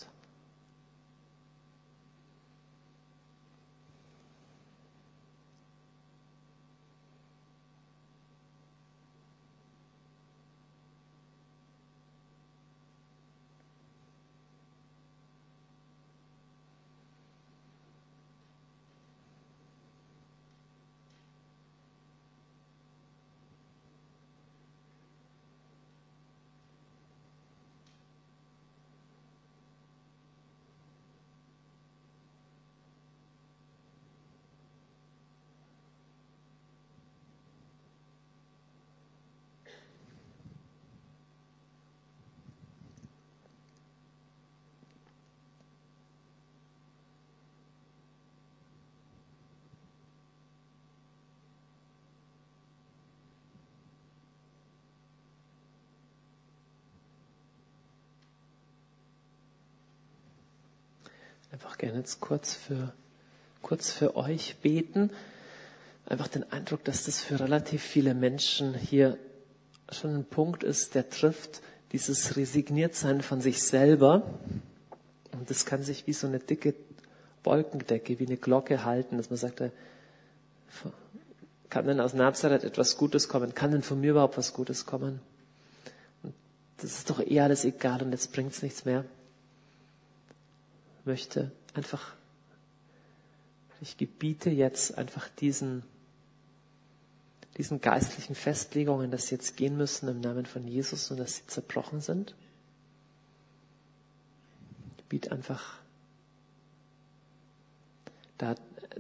Einfach 61.53 61.79
gerne 61.79 61.99
jetzt 61.99 62.21
kurz 62.21 62.55
für, 62.55 62.93
kurz 63.63 63.91
für 63.91 64.17
euch 64.17 64.57
beten. 64.63 65.11
Einfach 66.07 66.29
den 66.29 66.51
Eindruck, 66.53 66.85
dass 66.85 67.05
das 67.05 67.21
für 67.21 67.41
relativ 67.41 67.83
viele 67.83 68.15
Menschen 68.15 68.75
hier 68.75 69.19
schon 69.91 70.15
ein 70.15 70.25
Punkt 70.25 70.63
ist, 70.63 70.95
der 70.95 71.09
trifft 71.11 71.63
dieses 71.93 72.37
Resigniertsein 72.37 73.23
von 73.23 73.41
sich 73.41 73.63
selber 73.63 74.23
Und 75.39 75.51
das 75.51 75.65
kann 75.65 75.83
sich 75.83 76.07
wie 76.07 76.13
so 76.13 76.27
eine 76.27 76.39
dicke 76.39 76.75
Wolkendecke, 77.45 78.19
wie 78.19 78.27
eine 78.27 78.37
Glocke 78.37 78.85
halten, 78.85 79.17
dass 79.17 79.31
man 79.31 79.37
sagt, 79.37 79.61
äh, 79.61 79.71
kann 81.71 81.87
denn 81.87 82.01
aus 82.01 82.15
Nazareth 82.15 82.65
etwas 82.65 82.97
Gutes 82.97 83.29
kommen? 83.29 83.55
Kann 83.55 83.71
denn 83.71 83.83
von 83.83 84.01
mir 84.01 84.11
überhaupt 84.13 84.37
was 84.37 84.53
Gutes 84.53 84.87
kommen? 84.87 85.21
Und 86.23 86.35
das 86.79 86.93
ist 86.93 87.11
doch 87.11 87.21
eher 87.21 87.45
alles 87.45 87.65
egal 87.65 88.03
und 88.03 88.11
jetzt 88.11 88.33
bringt's 88.33 88.63
nichts 88.63 88.85
mehr. 88.85 89.05
Möchte 91.09 91.51
einfach, 91.73 92.13
ich 93.81 93.97
gebiete 93.97 94.51
jetzt 94.51 94.99
einfach 94.99 95.31
diesen, 95.31 95.83
diesen 97.57 97.81
geistlichen 97.81 98.35
Festlegungen, 98.35 99.11
dass 99.11 99.29
sie 99.29 99.37
jetzt 99.37 99.57
gehen 99.57 99.79
müssen 99.79 100.07
im 100.11 100.21
Namen 100.21 100.45
von 100.45 100.69
Jesus 100.69 101.11
und 101.11 101.17
dass 101.17 101.37
sie 101.37 101.47
zerbrochen 101.47 102.03
sind. 102.03 102.35
Ich 104.99 105.05
biete 105.05 105.33
einfach 105.33 105.79
da 108.37 108.55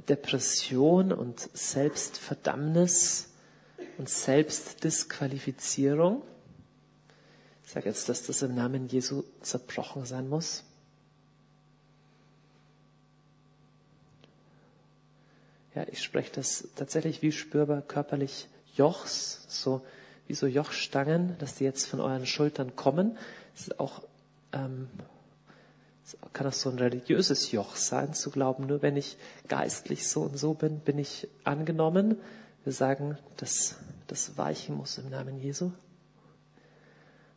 Depression 0.08 1.12
und 1.12 1.38
Selbstverdammnis 1.52 3.34
und 3.98 4.08
Selbstdisqualifizierung. 4.08 6.22
Ich 7.66 7.72
sage 7.72 7.90
jetzt, 7.90 8.08
dass 8.08 8.22
das 8.22 8.40
im 8.40 8.54
Namen 8.54 8.88
Jesu 8.88 9.24
zerbrochen 9.42 10.06
sein 10.06 10.30
muss. 10.30 10.64
Ja, 15.78 15.84
ich 15.86 16.02
spreche 16.02 16.32
das 16.32 16.66
tatsächlich 16.74 17.22
wie 17.22 17.30
spürbar 17.30 17.82
körperlich 17.82 18.48
Jochs, 18.74 19.44
so 19.46 19.80
wie 20.26 20.34
so 20.34 20.48
Jochstangen, 20.48 21.36
dass 21.38 21.54
die 21.54 21.62
jetzt 21.62 21.86
von 21.86 22.00
euren 22.00 22.26
Schultern 22.26 22.74
kommen. 22.74 23.16
Das 23.52 23.68
ist 23.68 23.78
auch 23.78 24.02
ähm, 24.52 24.88
kann 26.32 26.48
auch 26.48 26.52
so 26.52 26.68
ein 26.70 26.78
religiöses 26.80 27.52
Joch 27.52 27.76
sein, 27.76 28.12
zu 28.12 28.30
glauben, 28.30 28.66
nur 28.66 28.82
wenn 28.82 28.96
ich 28.96 29.18
geistlich 29.46 30.08
so 30.08 30.22
und 30.22 30.36
so 30.36 30.52
bin, 30.52 30.80
bin 30.80 30.98
ich 30.98 31.28
angenommen. 31.44 32.18
Wir 32.64 32.72
sagen, 32.72 33.16
dass 33.36 33.76
das 34.08 34.36
weichen 34.36 34.76
muss 34.76 34.98
im 34.98 35.10
Namen 35.10 35.38
Jesu 35.38 35.70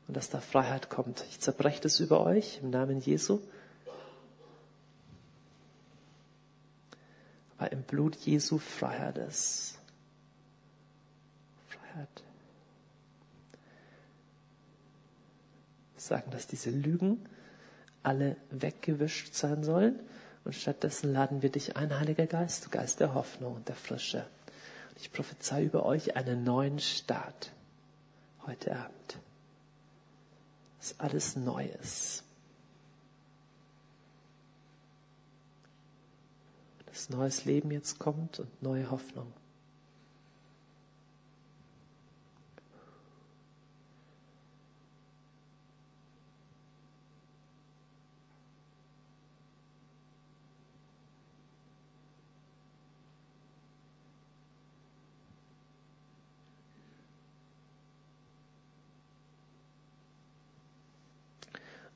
und 0.07 0.17
dass 0.17 0.31
da 0.31 0.39
Freiheit 0.39 0.89
kommt. 0.89 1.25
Ich 1.29 1.39
zerbreche 1.41 1.81
das 1.81 1.99
über 1.99 2.25
euch 2.25 2.59
im 2.63 2.71
Namen 2.71 3.01
Jesu. 3.01 3.39
Aber 7.61 7.71
im 7.73 7.83
Blut 7.83 8.15
Jesu 8.15 8.57
Freiheit 8.57 9.19
ist. 9.19 9.77
Freiheit. 11.67 12.23
Wir 15.93 16.01
sagen, 16.01 16.31
dass 16.31 16.47
diese 16.47 16.71
Lügen 16.71 17.23
alle 18.01 18.35
weggewischt 18.49 19.35
sein 19.35 19.63
sollen. 19.63 19.99
Und 20.43 20.55
stattdessen 20.55 21.13
laden 21.13 21.43
wir 21.43 21.51
dich 21.51 21.77
ein, 21.77 21.99
Heiliger 21.99 22.25
Geist, 22.25 22.65
du 22.65 22.69
Geist 22.71 22.99
der 22.99 23.13
Hoffnung 23.13 23.57
und 23.57 23.67
der 23.67 23.75
Frische. 23.75 24.25
Und 24.89 24.99
ich 24.99 25.11
prophezei 25.11 25.63
über 25.63 25.85
euch 25.85 26.15
einen 26.15 26.43
neuen 26.43 26.79
Start 26.79 27.51
heute 28.47 28.75
Abend. 28.75 29.19
Dass 30.79 30.99
alles 30.99 31.35
neu 31.35 31.67
ist. 31.79 32.23
Dass 37.01 37.09
neues 37.09 37.45
Leben 37.45 37.71
jetzt 37.71 37.97
kommt 37.97 38.39
und 38.39 38.61
neue 38.61 38.91
Hoffnung. 38.91 39.33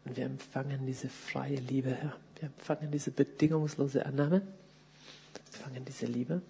Und 0.03 0.17
wir 0.17 0.25
empfangen 0.25 0.87
diese 0.87 1.09
freie 1.09 1.57
Liebe, 1.57 1.91
Herr. 1.91 2.17
Wir 2.39 2.47
empfangen 2.47 2.89
diese 2.89 3.11
bedingungslose 3.11 4.03
Annahme. 4.03 4.41
Empfangen 5.65 5.85
diese 5.85 6.05
Liebe. 6.05 6.41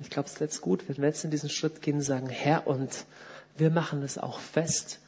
Ich 0.00 0.08
glaube, 0.08 0.26
es 0.26 0.34
ist 0.34 0.40
jetzt 0.40 0.60
gut, 0.62 0.88
wenn 0.88 0.96
wir 0.96 1.08
jetzt 1.08 1.24
in 1.24 1.30
diesen 1.30 1.50
Schritt 1.50 1.82
gehen 1.82 1.96
und 1.96 2.02
sagen, 2.02 2.28
Herr, 2.30 2.66
und 2.66 3.04
wir 3.58 3.70
machen 3.70 4.02
es 4.02 4.16
auch 4.16 4.38
fest. 4.38 5.00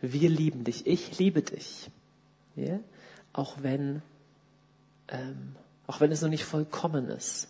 Wir 0.00 0.28
lieben 0.28 0.64
dich. 0.64 0.86
Ich 0.88 1.18
liebe 1.18 1.42
dich. 1.42 1.88
Ja? 2.56 2.80
Auch 3.32 3.62
wenn, 3.62 4.02
ähm, 5.08 5.54
auch 5.86 6.00
wenn 6.00 6.10
es 6.10 6.22
noch 6.22 6.30
nicht 6.30 6.44
vollkommen 6.44 7.08
ist 7.10 7.48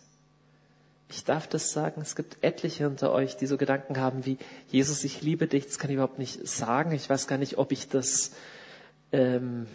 ich 1.09 1.23
darf 1.23 1.47
das 1.47 1.71
sagen, 1.71 2.01
es 2.01 2.15
gibt 2.15 2.37
etliche 2.43 2.87
unter 2.87 3.11
euch, 3.11 3.35
die 3.35 3.47
so 3.47 3.57
Gedanken 3.57 3.97
haben 3.97 4.25
wie, 4.25 4.37
Jesus, 4.69 5.03
ich 5.03 5.21
liebe 5.21 5.47
dich, 5.47 5.65
das 5.65 5.79
kann 5.79 5.89
ich 5.89 5.95
überhaupt 5.95 6.19
nicht 6.19 6.47
sagen. 6.47 6.91
Ich 6.91 7.09
weiß 7.09 7.25
gar 7.27 7.39
nicht, 7.39 7.57
ob 7.57 7.71
ich 7.71 7.89
das, 7.89 8.31
ähm, 9.11 9.67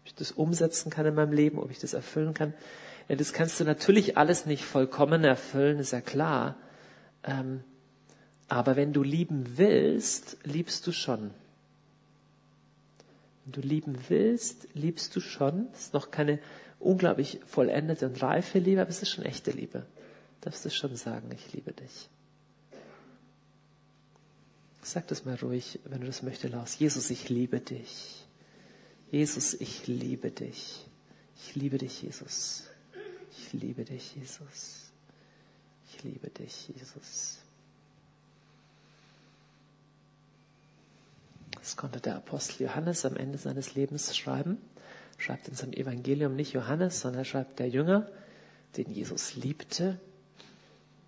ob 0.00 0.06
ich 0.06 0.14
das 0.14 0.32
umsetzen 0.32 0.90
kann 0.90 1.06
in 1.06 1.14
meinem 1.14 1.32
Leben, 1.32 1.58
ob 1.58 1.70
ich 1.70 1.78
das 1.78 1.94
erfüllen 1.94 2.34
kann. 2.34 2.54
Ja, 3.08 3.16
das 3.16 3.32
kannst 3.32 3.60
du 3.60 3.64
natürlich 3.64 4.16
alles 4.16 4.46
nicht 4.46 4.64
vollkommen 4.64 5.24
erfüllen, 5.24 5.78
ist 5.78 5.92
ja 5.92 6.00
klar. 6.00 6.56
Ähm, 7.24 7.62
aber 8.48 8.76
wenn 8.76 8.92
du 8.92 9.02
lieben 9.02 9.56
willst, 9.56 10.36
liebst 10.44 10.86
du 10.86 10.92
schon. 10.92 11.30
Wenn 13.44 13.52
du 13.52 13.60
lieben 13.60 13.96
willst, 14.08 14.68
liebst 14.74 15.16
du 15.16 15.20
schon. 15.20 15.68
Das 15.72 15.80
ist 15.82 15.94
noch 15.94 16.10
keine 16.10 16.38
unglaublich 16.78 17.40
vollendete 17.46 18.06
und 18.06 18.22
reife 18.22 18.58
Liebe, 18.58 18.80
aber 18.80 18.90
es 18.90 19.02
ist 19.02 19.10
schon 19.10 19.24
echte 19.24 19.52
Liebe. 19.52 19.86
Darfst 20.40 20.64
du 20.64 20.70
schon 20.70 20.96
sagen, 20.96 21.30
ich 21.34 21.52
liebe 21.52 21.72
dich. 21.72 22.08
Sag 24.82 25.06
das 25.08 25.24
mal 25.24 25.36
ruhig, 25.36 25.80
wenn 25.84 26.00
du 26.00 26.06
das 26.06 26.22
möchtest, 26.22 26.52
Lars. 26.52 26.78
Jesus, 26.78 27.10
ich 27.10 27.28
liebe 27.28 27.60
dich. 27.60 28.26
Jesus, 29.10 29.54
ich 29.54 29.86
liebe 29.86 30.30
dich. 30.30 30.86
Ich 31.36 31.54
liebe 31.54 31.78
dich, 31.78 32.02
Jesus. 32.02 32.64
Ich 33.30 33.52
liebe 33.52 33.84
dich, 33.84 34.16
Jesus. 34.16 34.90
Ich 35.88 36.02
liebe 36.02 36.30
dich, 36.30 36.68
Jesus. 36.68 37.38
Das 41.52 41.76
konnte 41.76 42.00
der 42.00 42.16
Apostel 42.16 42.64
Johannes 42.64 43.04
am 43.04 43.16
Ende 43.16 43.38
seines 43.38 43.74
Lebens 43.74 44.16
schreiben 44.16 44.58
schreibt 45.22 45.48
in 45.48 45.54
seinem 45.54 45.72
Evangelium 45.72 46.34
nicht 46.34 46.52
Johannes, 46.52 47.00
sondern 47.00 47.24
schreibt 47.24 47.58
der 47.58 47.68
Jünger, 47.68 48.08
den 48.76 48.90
Jesus 48.90 49.36
liebte. 49.36 49.98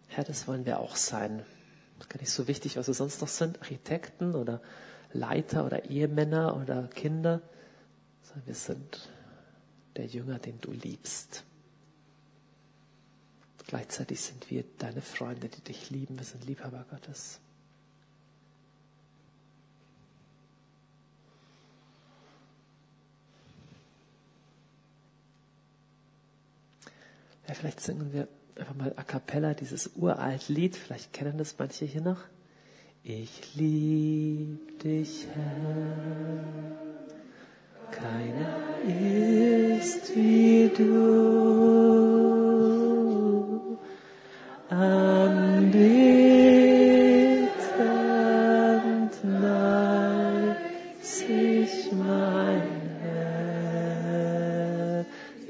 Herr, 0.08 0.24
das 0.24 0.46
wollen 0.46 0.64
wir 0.64 0.78
auch 0.78 0.96
sein. 0.96 1.44
Ist 1.98 2.10
gar 2.10 2.20
nicht 2.20 2.30
so 2.30 2.48
wichtig, 2.48 2.76
was 2.76 2.86
wir 2.86 2.94
sonst 2.94 3.20
noch 3.20 3.28
sind, 3.28 3.60
Architekten 3.60 4.34
oder 4.34 4.60
Leiter 5.12 5.64
oder 5.64 5.88
Ehemänner 5.88 6.56
oder 6.56 6.88
Kinder, 6.88 7.40
sondern 8.22 8.46
wir 8.46 8.54
sind 8.54 9.08
der 9.96 10.06
Jünger, 10.06 10.38
den 10.38 10.60
du 10.60 10.72
liebst. 10.72 11.44
Gleichzeitig 13.66 14.20
sind 14.20 14.50
wir 14.50 14.64
deine 14.78 15.00
Freunde, 15.00 15.48
die 15.48 15.60
dich 15.62 15.90
lieben. 15.90 16.18
Wir 16.18 16.24
sind 16.24 16.44
Liebhaber 16.44 16.84
Gottes. 16.90 17.40
Ja, 27.48 27.54
vielleicht 27.54 27.80
singen 27.80 28.12
wir 28.12 28.28
einfach 28.56 28.74
mal 28.74 28.92
a 28.96 29.02
cappella 29.02 29.52
dieses 29.54 29.90
uralt 29.96 30.48
Lied. 30.48 30.76
Vielleicht 30.76 31.12
kennen 31.12 31.36
das 31.38 31.56
manche 31.58 31.84
hier 31.84 32.02
noch. 32.02 32.20
Ich 33.02 33.54
lieb 33.54 34.78
dich, 34.80 35.26
Herr. 35.34 36.84
Keiner 37.90 38.56
ist 38.88 40.16
wie 40.16 40.70
du. 40.76 40.94
Anbetend 44.70 45.74
neigt 49.22 51.04
sich 51.04 51.92
mein 51.92 52.62
Herr 53.02 55.04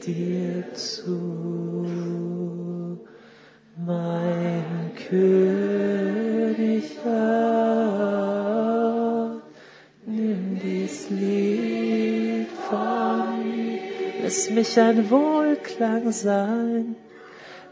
dir 0.04 0.74
zu. 0.74 1.23
mich 14.74 14.84
ein 14.84 15.10
Wohlklang 15.10 16.10
sein. 16.10 16.96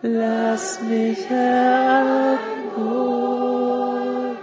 Lass 0.02 0.80
mich 0.82 1.18
ein 1.30 2.38
Wohlklang 2.76 4.36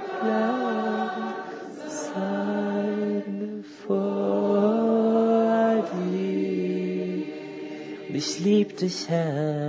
sein 1.88 3.64
vor 3.88 5.84
dir. 5.94 7.24
Ich 8.14 8.40
lieb 8.40 8.78
dich, 8.78 9.08
Herr. 9.08 9.69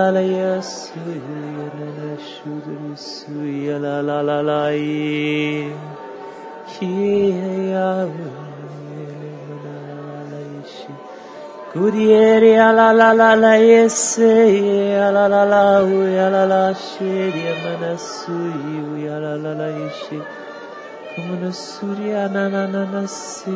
La 0.00 0.10
la 0.10 0.10
la 0.10 0.10
la 0.10 0.20
yesu 0.20 0.96
ya 0.96 1.68
na 1.76 1.88
na 1.98 2.16
shudri 2.16 2.96
su 2.96 3.44
ya 3.44 3.78
la 3.78 4.00
la 4.00 4.22
la 4.22 4.40
la 4.42 4.70
i. 4.72 5.72
Kiye 6.66 7.70
ya 7.70 8.06
mana 8.08 9.76
la 10.00 10.18
la 10.30 10.40
ishi. 10.60 10.92
Kuriere 11.72 12.52
a 12.58 12.72
la 12.72 12.92
la 12.92 13.12
la 13.12 13.34
la 13.34 13.54
yese 13.56 14.96
a 14.96 15.10
la 15.10 15.26
la 15.28 15.44
la 15.44 15.82
u 15.82 16.06
ya 16.16 16.30
la 16.30 16.44
la 16.46 16.74
shiri 16.74 17.42
a 17.52 17.54
manasu 17.64 18.32
u 18.32 18.96
ya 18.96 19.18
la 19.18 19.36
la 19.36 19.52
la 19.54 19.68
ishi 19.68 20.18
kumana 21.14 21.52
suri 21.52 22.12
a 22.14 22.28
na 22.28 22.48
na 22.48 22.66
na 22.66 22.84
na 22.92 23.06
se 23.06 23.50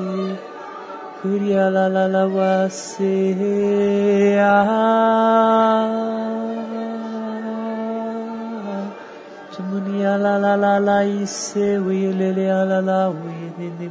kuri 1.25 1.57
a 1.57 1.72
la 1.72 1.89
la 1.89 2.05
la 2.05 2.25
wa 2.29 2.68
se 2.68 3.16
a 4.37 4.61
Tumuni 9.49 10.05
a 10.05 10.20
la 10.20 10.37
la 10.37 10.55
la 10.55 10.77
la 10.79 10.99
ise 11.01 11.81
u 11.81 11.89
lele 11.89 12.53
a 12.53 12.61
la 12.68 12.81
la 12.85 13.09
u 13.09 13.16
ni 13.57 13.72
ni 13.72 13.89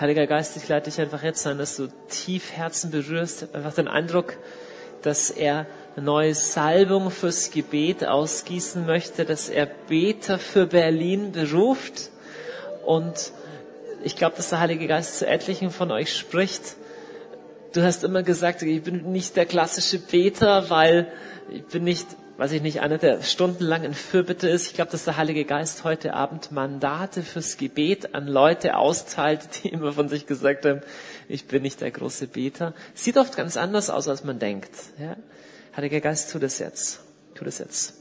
Heiliger 0.00 0.26
Geist, 0.26 0.56
ich 0.56 0.68
lade 0.68 0.84
dich 0.84 1.00
einfach 1.00 1.22
jetzt 1.22 1.46
an, 1.46 1.58
dass 1.58 1.76
du 1.76 1.88
tief 2.08 2.52
Herzen 2.52 2.90
berührst, 2.90 3.54
einfach 3.54 3.74
den 3.74 3.88
Eindruck, 3.88 4.36
dass 5.02 5.30
er 5.30 5.66
neue 5.96 6.34
Salbung 6.34 7.10
fürs 7.10 7.50
Gebet 7.50 8.04
ausgießen 8.04 8.84
möchte, 8.86 9.24
dass 9.24 9.48
er 9.48 9.66
Beter 9.66 10.38
für 10.38 10.66
Berlin 10.66 11.32
beruft. 11.32 12.10
Und 12.84 13.32
ich 14.02 14.16
glaube, 14.16 14.36
dass 14.36 14.50
der 14.50 14.60
Heilige 14.60 14.86
Geist 14.86 15.18
zu 15.18 15.26
etlichen 15.26 15.70
von 15.70 15.90
euch 15.90 16.14
spricht. 16.16 16.76
Du 17.72 17.82
hast 17.82 18.04
immer 18.04 18.22
gesagt, 18.22 18.62
ich 18.62 18.82
bin 18.82 19.12
nicht 19.12 19.36
der 19.36 19.46
klassische 19.46 19.98
Beter, 19.98 20.70
weil 20.70 21.10
ich 21.50 21.64
bin 21.64 21.84
nicht 21.84 22.06
weiß 22.36 22.52
ich 22.52 22.62
nicht, 22.62 22.80
einer, 22.80 22.98
der 22.98 23.22
stundenlang 23.22 23.84
in 23.84 23.94
Fürbitte 23.94 24.48
ist. 24.48 24.66
Ich 24.66 24.74
glaube, 24.74 24.90
dass 24.90 25.04
der 25.04 25.16
Heilige 25.16 25.44
Geist 25.44 25.84
heute 25.84 26.14
Abend 26.14 26.50
Mandate 26.50 27.22
fürs 27.22 27.56
Gebet 27.56 28.14
an 28.14 28.26
Leute 28.26 28.76
austeilt, 28.76 29.48
die 29.62 29.68
immer 29.68 29.92
von 29.92 30.08
sich 30.08 30.26
gesagt 30.26 30.66
haben, 30.66 30.82
ich 31.28 31.46
bin 31.46 31.62
nicht 31.62 31.80
der 31.80 31.90
große 31.90 32.26
Beter. 32.26 32.74
Sieht 32.94 33.16
oft 33.16 33.36
ganz 33.36 33.56
anders 33.56 33.88
aus, 33.88 34.08
als 34.08 34.24
man 34.24 34.38
denkt. 34.38 34.70
Ja? 34.98 35.16
Heiliger 35.76 36.00
Geist, 36.00 36.32
tu 36.32 36.38
das 36.38 36.58
jetzt. 36.58 37.00
Tu 37.34 37.44
das 37.44 37.58
jetzt. 37.58 37.94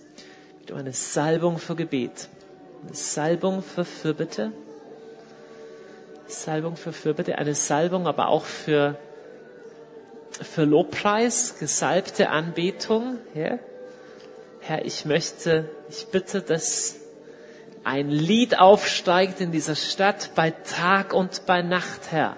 Du 0.66 0.76
eine 0.76 0.94
Salbung 0.94 1.60
für 1.60 1.76
Gebet. 1.76 2.30
Eine 2.86 2.96
Salbung 2.96 3.62
für 3.62 3.86
Fürbitte. 3.86 4.52
Salbung 6.28 6.76
für 6.76 6.92
Fürbitte. 6.92 7.38
Eine 7.38 7.54
Salbung 7.54 8.08
aber 8.08 8.30
auch 8.30 8.46
für, 8.46 8.98
für 10.32 10.64
Lobpreis, 10.64 11.58
gesalbte 11.60 12.30
Anbetung. 12.30 13.18
Ja? 13.36 13.60
Herr, 14.66 14.86
ich 14.86 15.04
möchte, 15.04 15.70
ich 15.90 16.08
bitte, 16.08 16.42
dass 16.42 16.96
ein 17.84 18.10
Lied 18.10 18.60
aufsteigt 18.60 19.42
in 19.42 19.52
dieser 19.52 19.76
Stadt 19.76 20.30
bei 20.36 20.52
Tag 20.52 21.14
und 21.14 21.46
bei 21.46 21.62
Nacht, 21.62 22.12
Herr. 22.12 22.38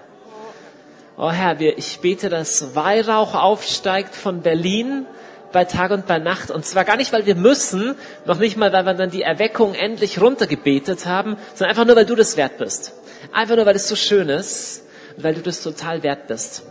Oh 1.16 1.30
Herr, 1.30 1.60
wir, 1.60 1.78
ich 1.78 2.00
bete, 2.00 2.28
dass 2.28 2.74
Weihrauch 2.74 3.34
aufsteigt 3.36 4.12
von 4.16 4.42
Berlin 4.42 5.06
bei 5.52 5.64
Tag 5.64 5.92
und 5.92 6.08
bei 6.08 6.18
Nacht. 6.18 6.50
Und 6.50 6.66
zwar 6.66 6.84
gar 6.84 6.96
nicht, 6.96 7.12
weil 7.12 7.26
wir 7.26 7.36
müssen, 7.36 7.94
noch 8.24 8.40
nicht 8.40 8.56
mal, 8.56 8.72
weil 8.72 8.84
wir 8.84 8.94
dann 8.94 9.10
die 9.10 9.22
Erweckung 9.22 9.74
endlich 9.76 10.20
runtergebetet 10.20 11.06
haben, 11.06 11.36
sondern 11.54 11.70
einfach 11.70 11.86
nur, 11.86 11.94
weil 11.94 12.06
du 12.06 12.16
das 12.16 12.36
wert 12.36 12.58
bist. 12.58 12.92
Einfach 13.32 13.54
nur, 13.54 13.66
weil 13.66 13.76
es 13.76 13.86
so 13.88 13.94
schön 13.94 14.28
ist 14.30 14.82
und 15.16 15.22
weil 15.22 15.34
du 15.34 15.42
das 15.42 15.62
total 15.62 16.02
wert 16.02 16.26
bist. 16.26 16.64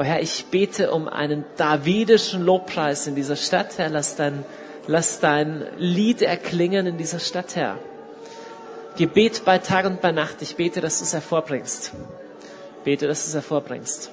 Oh 0.00 0.04
Herr, 0.04 0.22
ich 0.22 0.46
bete 0.46 0.92
um 0.92 1.08
einen 1.08 1.44
davidischen 1.56 2.44
Lobpreis 2.44 3.08
in 3.08 3.16
dieser 3.16 3.34
Stadt, 3.34 3.78
Herr. 3.78 3.88
Lass 3.88 4.14
dein, 4.14 4.44
lass 4.86 5.18
dein 5.18 5.66
Lied 5.76 6.22
erklingen 6.22 6.86
in 6.86 6.96
dieser 6.98 7.18
Stadt, 7.18 7.56
Herr. 7.56 7.78
Gebet 8.96 9.42
bei 9.44 9.58
Tag 9.58 9.86
und 9.86 10.00
bei 10.00 10.12
Nacht. 10.12 10.40
Ich 10.40 10.54
bete, 10.54 10.80
dass 10.80 10.98
du 10.98 11.04
es 11.04 11.14
hervorbringst. 11.14 11.90
Bete, 12.84 13.08
dass 13.08 13.24
du 13.24 13.28
es 13.30 13.34
hervorbringst. 13.34 14.12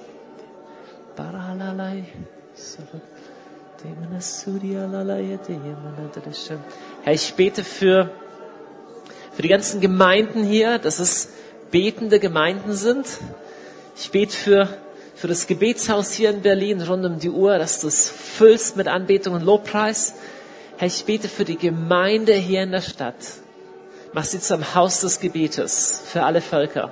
Herr, 7.04 7.14
ich 7.14 7.34
bete 7.36 7.64
für, 7.64 8.10
für 9.34 9.42
die 9.44 9.50
ganzen 9.50 9.82
Gemeinden 9.82 10.44
hier, 10.44 10.80
dass 10.80 10.98
es 10.98 11.30
betende 11.70 12.20
Gemeinden 12.20 12.74
sind. 12.74 13.06
Ich 13.96 14.10
bete 14.10 14.36
für 14.36 14.68
für 15.16 15.28
das 15.28 15.48
Gebetshaus 15.48 16.12
hier 16.12 16.30
in 16.30 16.42
Berlin 16.42 16.82
rund 16.82 17.06
um 17.06 17.20
die 17.20 17.30
Uhr, 17.30 17.58
dass 17.58 17.82
du 17.82 17.88
es 17.88 18.10
füllst 18.10 18.76
mit 18.76 18.88
Anbetung 18.88 19.34
und 19.34 19.44
Lobpreis. 19.44 20.14
Herr, 20.78 20.88
ich 20.88 21.06
bete 21.06 21.30
für 21.30 21.46
die 21.46 21.58
Gemeinde 21.58 22.34
hier 22.34 22.64
in 22.64 22.72
der 22.72 22.82
Stadt. 22.82 23.16
Mach 24.12 24.26
sie 24.26 24.40
zum 24.42 24.76
Haus 24.76 25.02
des 25.02 25.20
Gebetes 25.20 26.02
für 26.06 26.24
alle 26.24 26.42
Völker. 26.42 26.92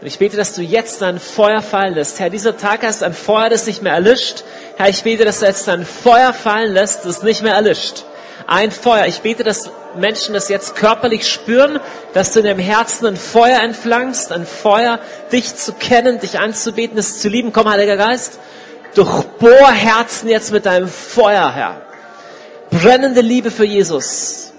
Und 0.00 0.06
ich 0.06 0.18
bete, 0.18 0.36
dass 0.38 0.54
du 0.54 0.62
jetzt 0.62 1.02
dein 1.02 1.18
Feuer 1.18 1.60
fallen 1.60 1.94
lässt. 1.94 2.18
Herr, 2.18 2.30
dieser 2.30 2.56
Tag 2.56 2.82
hast 2.82 3.02
ein 3.02 3.12
Feuer, 3.12 3.50
das 3.50 3.66
nicht 3.66 3.82
mehr 3.82 3.92
erlischt. 3.92 4.44
Herr, 4.78 4.88
ich 4.88 5.02
bete, 5.02 5.26
dass 5.26 5.40
du 5.40 5.46
jetzt 5.46 5.68
dein 5.68 5.84
Feuer 5.84 6.32
fallen 6.32 6.72
lässt, 6.72 7.04
das 7.04 7.22
nicht 7.22 7.42
mehr 7.42 7.54
erlischt. 7.54 8.04
Ein 8.46 8.70
Feuer. 8.70 9.04
Ich 9.06 9.20
bete, 9.20 9.44
dass 9.44 9.70
Menschen 9.96 10.34
das 10.34 10.48
jetzt 10.48 10.76
körperlich 10.76 11.28
spüren, 11.28 11.80
dass 12.14 12.32
du 12.32 12.40
in 12.40 12.46
ihrem 12.46 12.58
Herzen 12.58 13.06
ein 13.06 13.16
Feuer 13.16 13.60
entflammst, 13.60 14.32
ein 14.32 14.46
Feuer, 14.46 14.98
dich 15.32 15.54
zu 15.56 15.72
kennen, 15.72 16.20
dich 16.20 16.38
anzubeten, 16.38 16.98
es 16.98 17.20
zu 17.20 17.28
lieben. 17.28 17.52
Komm, 17.52 17.70
Heiliger 17.70 17.96
Geist, 17.96 18.38
durchbohr 18.94 19.70
Herzen 19.70 20.28
jetzt 20.28 20.52
mit 20.52 20.66
deinem 20.66 20.88
Feuer, 20.88 21.50
Herr. 21.52 21.82
Brennende 22.70 23.20
Liebe 23.20 23.50
für 23.50 23.64
Jesus. 23.64 24.52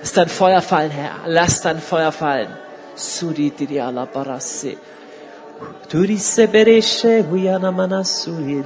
Lass 0.00 0.12
dein 0.12 0.28
Feuer 0.28 0.62
fallen, 0.62 0.90
Herr. 0.90 1.16
Lass 1.26 1.60
dein 1.60 1.80
Feuer 1.80 2.12
fallen. 2.12 2.48
Suri 2.94 3.50
diri 3.50 3.80
ala 3.80 4.06
barase. 4.06 4.76
Turisse 5.88 6.46
beresce, 6.48 7.24
huyana 7.28 7.70
manasuri, 7.70 8.62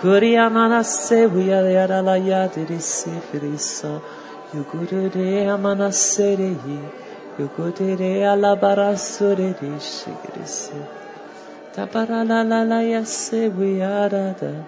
Kuriamanase 0.00 1.28
Vialayadalaya 1.28 2.48
Dirisi 2.48 3.12
Firisa 3.28 4.00
Yugurude 4.54 5.44
Amanaserehi 5.44 6.80
Yugurude 7.38 8.24
Alabarasure 8.24 9.52
Rishigirisi 9.60 10.80
Taparalalayase 11.76 13.52
la 13.52 14.08
la 14.08 14.64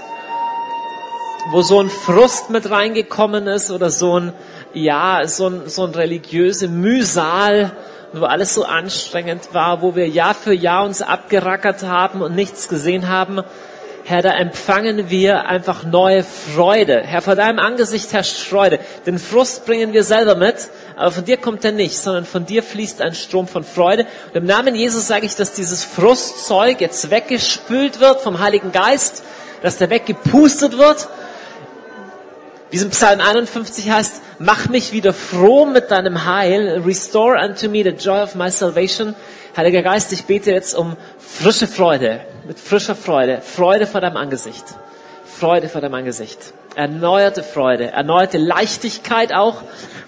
wo 1.51 1.61
so 1.61 1.79
ein 1.79 1.89
Frust 1.89 2.49
mit 2.49 2.69
reingekommen 2.69 3.47
ist 3.47 3.71
oder 3.71 3.89
so 3.89 4.19
ein, 4.19 4.33
ja, 4.75 5.27
so 5.27 5.47
ein, 5.47 5.69
so 5.69 5.83
ein 5.85 5.91
religiöse 5.91 6.67
Mühsal, 6.67 7.71
wo 8.13 8.25
alles 8.25 8.53
so 8.53 8.63
anstrengend 8.63 9.53
war, 9.53 9.81
wo 9.81 9.95
wir 9.95 10.07
Jahr 10.07 10.35
für 10.35 10.53
Jahr 10.53 10.85
uns 10.85 11.01
abgerackert 11.01 11.83
haben 11.83 12.21
und 12.21 12.35
nichts 12.35 12.69
gesehen 12.69 13.09
haben, 13.09 13.41
Herr, 14.07 14.21
da 14.21 14.37
empfangen 14.37 15.09
wir 15.09 15.47
einfach 15.47 15.83
neue 15.83 16.23
Freude. 16.23 17.01
Herr, 17.01 17.23
vor 17.23 17.33
deinem 17.33 17.57
Angesicht 17.57 18.13
herrscht 18.13 18.37
Freude. 18.37 18.77
Den 19.07 19.17
Frust 19.17 19.65
bringen 19.65 19.93
wir 19.93 20.03
selber 20.03 20.35
mit, 20.35 20.69
aber 20.95 21.09
von 21.09 21.25
dir 21.25 21.37
kommt 21.37 21.65
er 21.65 21.71
nicht, 21.71 21.97
sondern 21.97 22.25
von 22.25 22.45
dir 22.45 22.61
fließt 22.61 23.01
ein 23.01 23.15
Strom 23.15 23.47
von 23.47 23.63
Freude. 23.63 24.05
Und 24.27 24.35
im 24.35 24.45
Namen 24.45 24.75
Jesus 24.75 25.07
sage 25.07 25.25
ich, 25.25 25.35
dass 25.35 25.53
dieses 25.53 25.83
Frustzeug 25.83 26.81
jetzt 26.81 27.09
weggespült 27.09 27.99
wird 27.99 28.21
vom 28.21 28.39
Heiligen 28.39 28.71
Geist, 28.71 29.23
dass 29.63 29.79
der 29.79 29.89
weggepustet 29.89 30.77
wird. 30.77 31.07
Wie 32.71 32.77
es 32.77 32.83
im 32.83 32.89
Psalm 32.89 33.19
51 33.21 33.91
heißt, 33.91 34.21
mach 34.39 34.69
mich 34.69 34.91
wieder 34.91 35.13
froh 35.13 35.65
mit 35.65 35.91
deinem 35.91 36.25
Heil, 36.25 36.81
restore 36.85 37.37
unto 37.39 37.69
me 37.69 37.83
the 37.83 37.89
joy 37.91 38.21
of 38.21 38.35
my 38.35 38.49
salvation. 38.49 39.15
Heiliger 39.55 39.83
Geist, 39.83 40.11
ich 40.11 40.25
bete 40.25 40.51
jetzt 40.51 40.73
um 40.75 40.97
frische 41.19 41.67
Freude, 41.67 42.21
mit 42.47 42.59
frischer 42.59 42.95
Freude, 42.95 43.41
Freude 43.41 43.85
vor 43.85 44.01
deinem 44.01 44.17
Angesicht, 44.17 44.65
Freude 45.25 45.69
vor 45.69 45.79
deinem 45.79 45.93
Angesicht, 45.93 46.39
erneuerte 46.75 47.43
Freude, 47.43 47.91
erneuerte 47.91 48.39
Leichtigkeit 48.39 49.31
auch, 49.31 49.61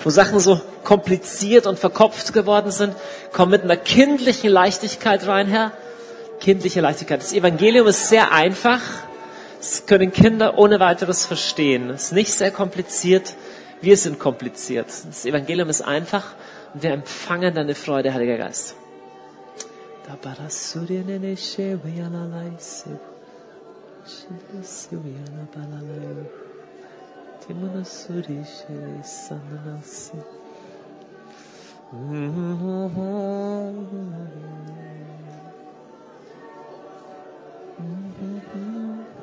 wo 0.03 0.09
Sachen 0.09 0.39
so 0.39 0.59
kompliziert 0.84 1.67
und 1.67 1.77
verkopft 1.77 2.34
geworden 2.34 2.71
sind. 2.71 2.95
Komm 3.31 3.51
mit 3.51 3.63
einer 3.63 3.77
kindlichen 3.77 4.49
Leichtigkeit 4.49 5.27
rein, 5.27 5.47
Herr. 5.47 5.71
Kindliche 6.39 6.81
Leichtigkeit. 6.81 7.21
Das 7.21 7.34
Evangelium 7.34 7.88
ist 7.88 8.09
sehr 8.09 8.31
einfach. 8.31 8.81
Das 9.68 9.85
können 9.85 10.14
Kinder 10.14 10.57
ohne 10.57 10.80
weiteres 10.80 11.26
verstehen. 11.26 11.89
Es 11.89 12.06
ist 12.06 12.11
nicht 12.14 12.31
sehr 12.31 12.52
kompliziert. 12.52 13.35
Wir 13.81 13.98
sind 13.98 14.18
kompliziert. 14.18 14.88
Das 14.88 15.26
Evangelium 15.26 15.68
ist 15.68 15.81
einfach 15.81 16.35
und 16.73 16.84
wir 16.84 16.91
empfangen 16.91 17.53
deine 17.53 17.76
Freude, 17.76 18.14
Heiliger 18.14 18.38
Geist. 18.38 18.77
Tabarasurinene 20.07 21.35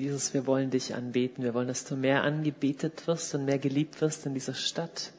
Jesus, 0.00 0.34
wir 0.34 0.46
wollen 0.46 0.70
dich 0.70 0.94
anbeten. 0.94 1.42
Wir 1.42 1.54
wollen, 1.54 1.68
dass 1.68 1.84
du 1.84 1.96
mehr 1.96 2.22
angebetet 2.22 3.06
wirst 3.06 3.34
und 3.34 3.44
mehr 3.44 3.58
geliebt 3.58 4.00
wirst 4.00 4.26
in 4.26 4.34
dieser 4.34 4.54
Stadt, 4.54 5.12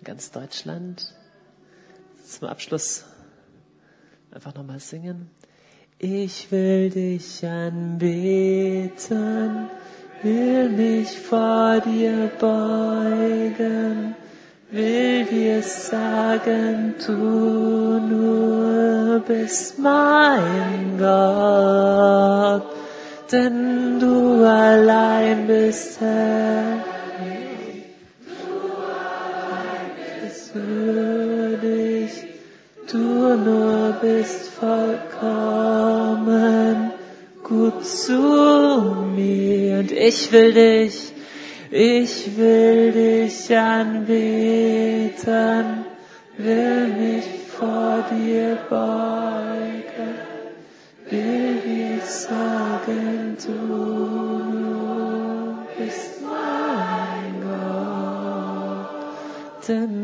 in 0.00 0.04
ganz 0.04 0.30
Deutschland. 0.30 1.14
Zum 2.24 2.48
Abschluss 2.48 3.04
einfach 4.30 4.54
nochmal 4.54 4.80
singen. 4.80 5.30
Ich 5.98 6.50
will 6.52 6.90
dich 6.90 7.44
anbeten, 7.44 8.90
will 10.22 10.68
mich 10.68 11.08
vor 11.18 11.80
dir 11.80 12.30
beugen, 12.38 14.14
will 14.70 15.24
dir 15.24 15.62
sagen, 15.62 16.94
du 17.04 17.12
nur 18.00 19.20
bist 19.26 19.78
mein 19.78 20.98
Gott 20.98 22.78
denn 23.32 24.00
du 24.00 24.44
allein 24.44 25.46
bist 25.46 26.00
Herr. 26.00 26.84
Du 28.26 28.70
bist 30.22 30.54
würdig, 30.54 32.10
du 32.90 33.36
nur 33.36 33.92
bist 34.00 34.50
vollkommen 34.50 36.18
gut 37.48 37.84
zu 37.84 38.20
mir 39.14 39.78
und 39.78 39.90
ich 39.92 40.30
will 40.32 40.52
dich, 40.52 41.12
ich 41.70 42.36
will 42.36 42.92
dich 42.92 43.56
anbeten, 43.56 45.14
will 46.36 46.88
mich 46.88 47.24
vor 47.58 48.04
dir 48.10 48.58
beugen, 48.68 49.77
Gott, 59.68 59.97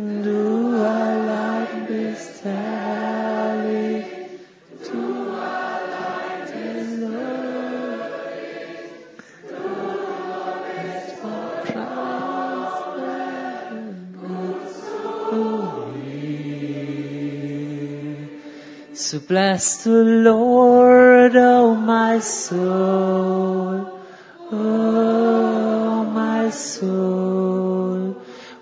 So 19.05 19.21
bless 19.21 19.85
the 19.85 20.03
Lord, 20.03 21.37
oh 21.37 21.75
my 21.75 22.21
soul, 22.21 24.01
oh 24.51 26.05
my 26.07 26.49
soul, 26.49 28.17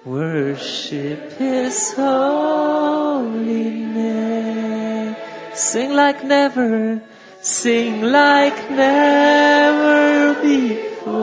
worship 0.04 1.38
His 1.38 1.92
holy 1.94 3.70
name. 3.94 5.14
Sing 5.54 5.94
like 5.94 6.24
never, 6.24 7.00
sing 7.40 8.02
like 8.02 8.68
never 8.68 10.34
before. 10.42 11.22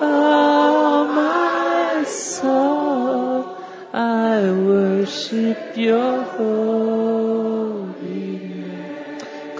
Oh 0.00 1.04
my 1.20 2.02
soul, 2.04 3.58
I 3.92 4.40
worship 4.50 5.76
your 5.76 6.19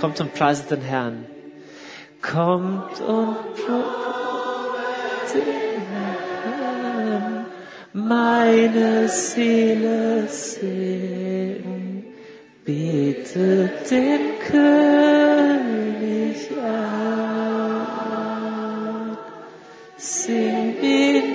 Kommt 0.00 0.18
und 0.18 0.32
preiset 0.32 0.70
den 0.70 0.80
Herrn. 0.80 1.26
Kommt 2.22 3.00
und 3.02 3.36
preiset 3.54 3.84
den 5.34 5.82
Herrn. 5.92 7.44
Meine 7.92 9.08
Seele 9.08 10.26
singt, 10.26 12.06
betet 12.64 13.90
den 13.90 14.38
König 14.50 15.30
an. 16.64 17.50
Sing 19.98 20.76
wie 20.80 21.29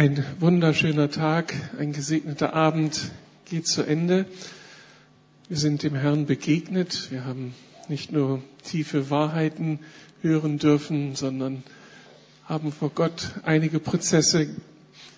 Ein 0.00 0.24
wunderschöner 0.38 1.10
Tag, 1.10 1.52
ein 1.78 1.92
gesegneter 1.92 2.54
Abend 2.54 3.10
geht 3.44 3.66
zu 3.66 3.82
Ende. 3.82 4.24
Wir 5.50 5.58
sind 5.58 5.82
dem 5.82 5.94
Herrn 5.94 6.24
begegnet. 6.24 7.10
Wir 7.10 7.26
haben 7.26 7.52
nicht 7.86 8.10
nur 8.10 8.40
tiefe 8.64 9.10
Wahrheiten 9.10 9.78
hören 10.22 10.56
dürfen, 10.56 11.16
sondern 11.16 11.64
haben 12.46 12.72
vor 12.72 12.88
Gott 12.88 13.34
einige 13.42 13.78
Prozesse 13.78 14.48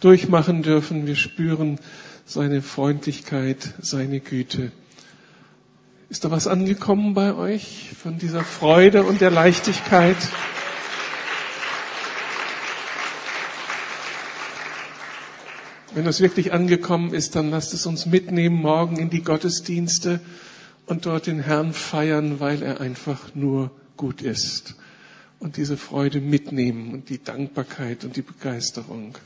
durchmachen 0.00 0.64
dürfen. 0.64 1.06
Wir 1.06 1.14
spüren 1.14 1.78
seine 2.26 2.60
Freundlichkeit, 2.60 3.74
seine 3.80 4.18
Güte. 4.18 4.72
Ist 6.08 6.24
da 6.24 6.32
was 6.32 6.48
angekommen 6.48 7.14
bei 7.14 7.34
euch 7.34 7.90
von 8.02 8.18
dieser 8.18 8.42
Freude 8.42 9.04
und 9.04 9.20
der 9.20 9.30
Leichtigkeit? 9.30 10.16
Wenn 15.94 16.06
das 16.06 16.20
wirklich 16.20 16.54
angekommen 16.54 17.12
ist, 17.12 17.36
dann 17.36 17.50
lasst 17.50 17.74
es 17.74 17.84
uns 17.84 18.06
mitnehmen 18.06 18.56
morgen 18.56 18.96
in 18.96 19.10
die 19.10 19.22
Gottesdienste 19.22 20.20
und 20.86 21.04
dort 21.04 21.26
den 21.26 21.40
Herrn 21.40 21.74
feiern, 21.74 22.40
weil 22.40 22.62
er 22.62 22.80
einfach 22.80 23.34
nur 23.34 23.70
gut 23.98 24.22
ist. 24.22 24.74
Und 25.38 25.58
diese 25.58 25.76
Freude 25.76 26.22
mitnehmen 26.22 26.94
und 26.94 27.10
die 27.10 27.22
Dankbarkeit 27.22 28.04
und 28.04 28.16
die 28.16 28.22
Begeisterung. 28.22 29.18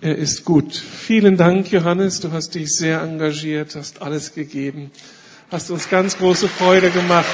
Er 0.00 0.16
ist 0.16 0.44
gut. 0.44 0.74
Vielen 0.74 1.36
Dank, 1.36 1.72
Johannes. 1.72 2.20
Du 2.20 2.30
hast 2.30 2.54
dich 2.54 2.76
sehr 2.76 3.02
engagiert, 3.02 3.74
hast 3.74 4.02
alles 4.02 4.34
gegeben, 4.34 4.92
hast 5.50 5.70
uns 5.72 5.90
ganz 5.90 6.16
große 6.16 6.48
Freude 6.48 6.90
gemacht. 6.90 7.26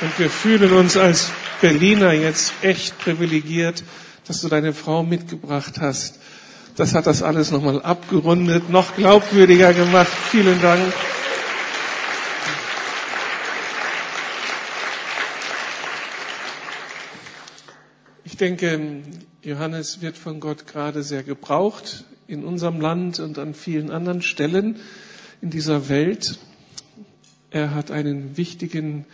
Und 0.00 0.16
wir 0.16 0.30
fühlen 0.30 0.72
uns 0.72 0.96
als 0.96 1.32
Berliner 1.60 2.12
jetzt 2.12 2.52
echt 2.62 2.96
privilegiert, 2.98 3.82
dass 4.26 4.40
du 4.40 4.48
deine 4.48 4.72
Frau 4.72 5.02
mitgebracht 5.02 5.80
hast. 5.80 6.20
Das 6.76 6.94
hat 6.94 7.08
das 7.08 7.24
alles 7.24 7.50
nochmal 7.50 7.82
abgerundet, 7.82 8.70
noch 8.70 8.94
glaubwürdiger 8.94 9.74
gemacht. 9.74 10.12
Vielen 10.30 10.62
Dank. 10.62 10.92
Ich 18.22 18.36
denke, 18.36 19.02
Johannes 19.42 20.00
wird 20.00 20.16
von 20.16 20.38
Gott 20.38 20.68
gerade 20.68 21.02
sehr 21.02 21.24
gebraucht 21.24 22.04
in 22.28 22.44
unserem 22.44 22.80
Land 22.80 23.18
und 23.18 23.36
an 23.40 23.52
vielen 23.52 23.90
anderen 23.90 24.22
Stellen 24.22 24.76
in 25.40 25.50
dieser 25.50 25.88
Welt. 25.88 26.38
Er 27.50 27.74
hat 27.74 27.90
einen 27.90 28.36
wichtigen 28.36 29.06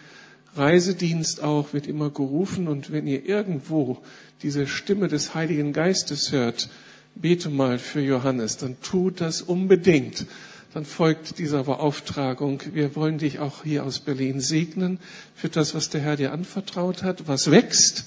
Reisedienst 0.56 1.42
auch, 1.42 1.72
wird 1.72 1.86
immer 1.86 2.10
gerufen. 2.10 2.68
Und 2.68 2.92
wenn 2.92 3.06
ihr 3.06 3.26
irgendwo 3.26 3.98
diese 4.42 4.66
Stimme 4.66 5.08
des 5.08 5.34
Heiligen 5.34 5.72
Geistes 5.72 6.32
hört, 6.32 6.68
bete 7.14 7.50
mal 7.50 7.78
für 7.78 8.00
Johannes, 8.00 8.56
dann 8.56 8.80
tut 8.80 9.20
das 9.20 9.42
unbedingt. 9.42 10.26
Dann 10.72 10.84
folgt 10.84 11.38
dieser 11.38 11.64
Beauftragung. 11.64 12.60
Wir 12.72 12.96
wollen 12.96 13.18
dich 13.18 13.38
auch 13.38 13.62
hier 13.62 13.84
aus 13.84 14.00
Berlin 14.00 14.40
segnen 14.40 14.98
für 15.34 15.48
das, 15.48 15.74
was 15.74 15.88
der 15.88 16.00
Herr 16.00 16.16
dir 16.16 16.32
anvertraut 16.32 17.04
hat, 17.04 17.28
was 17.28 17.50
wächst. 17.50 18.06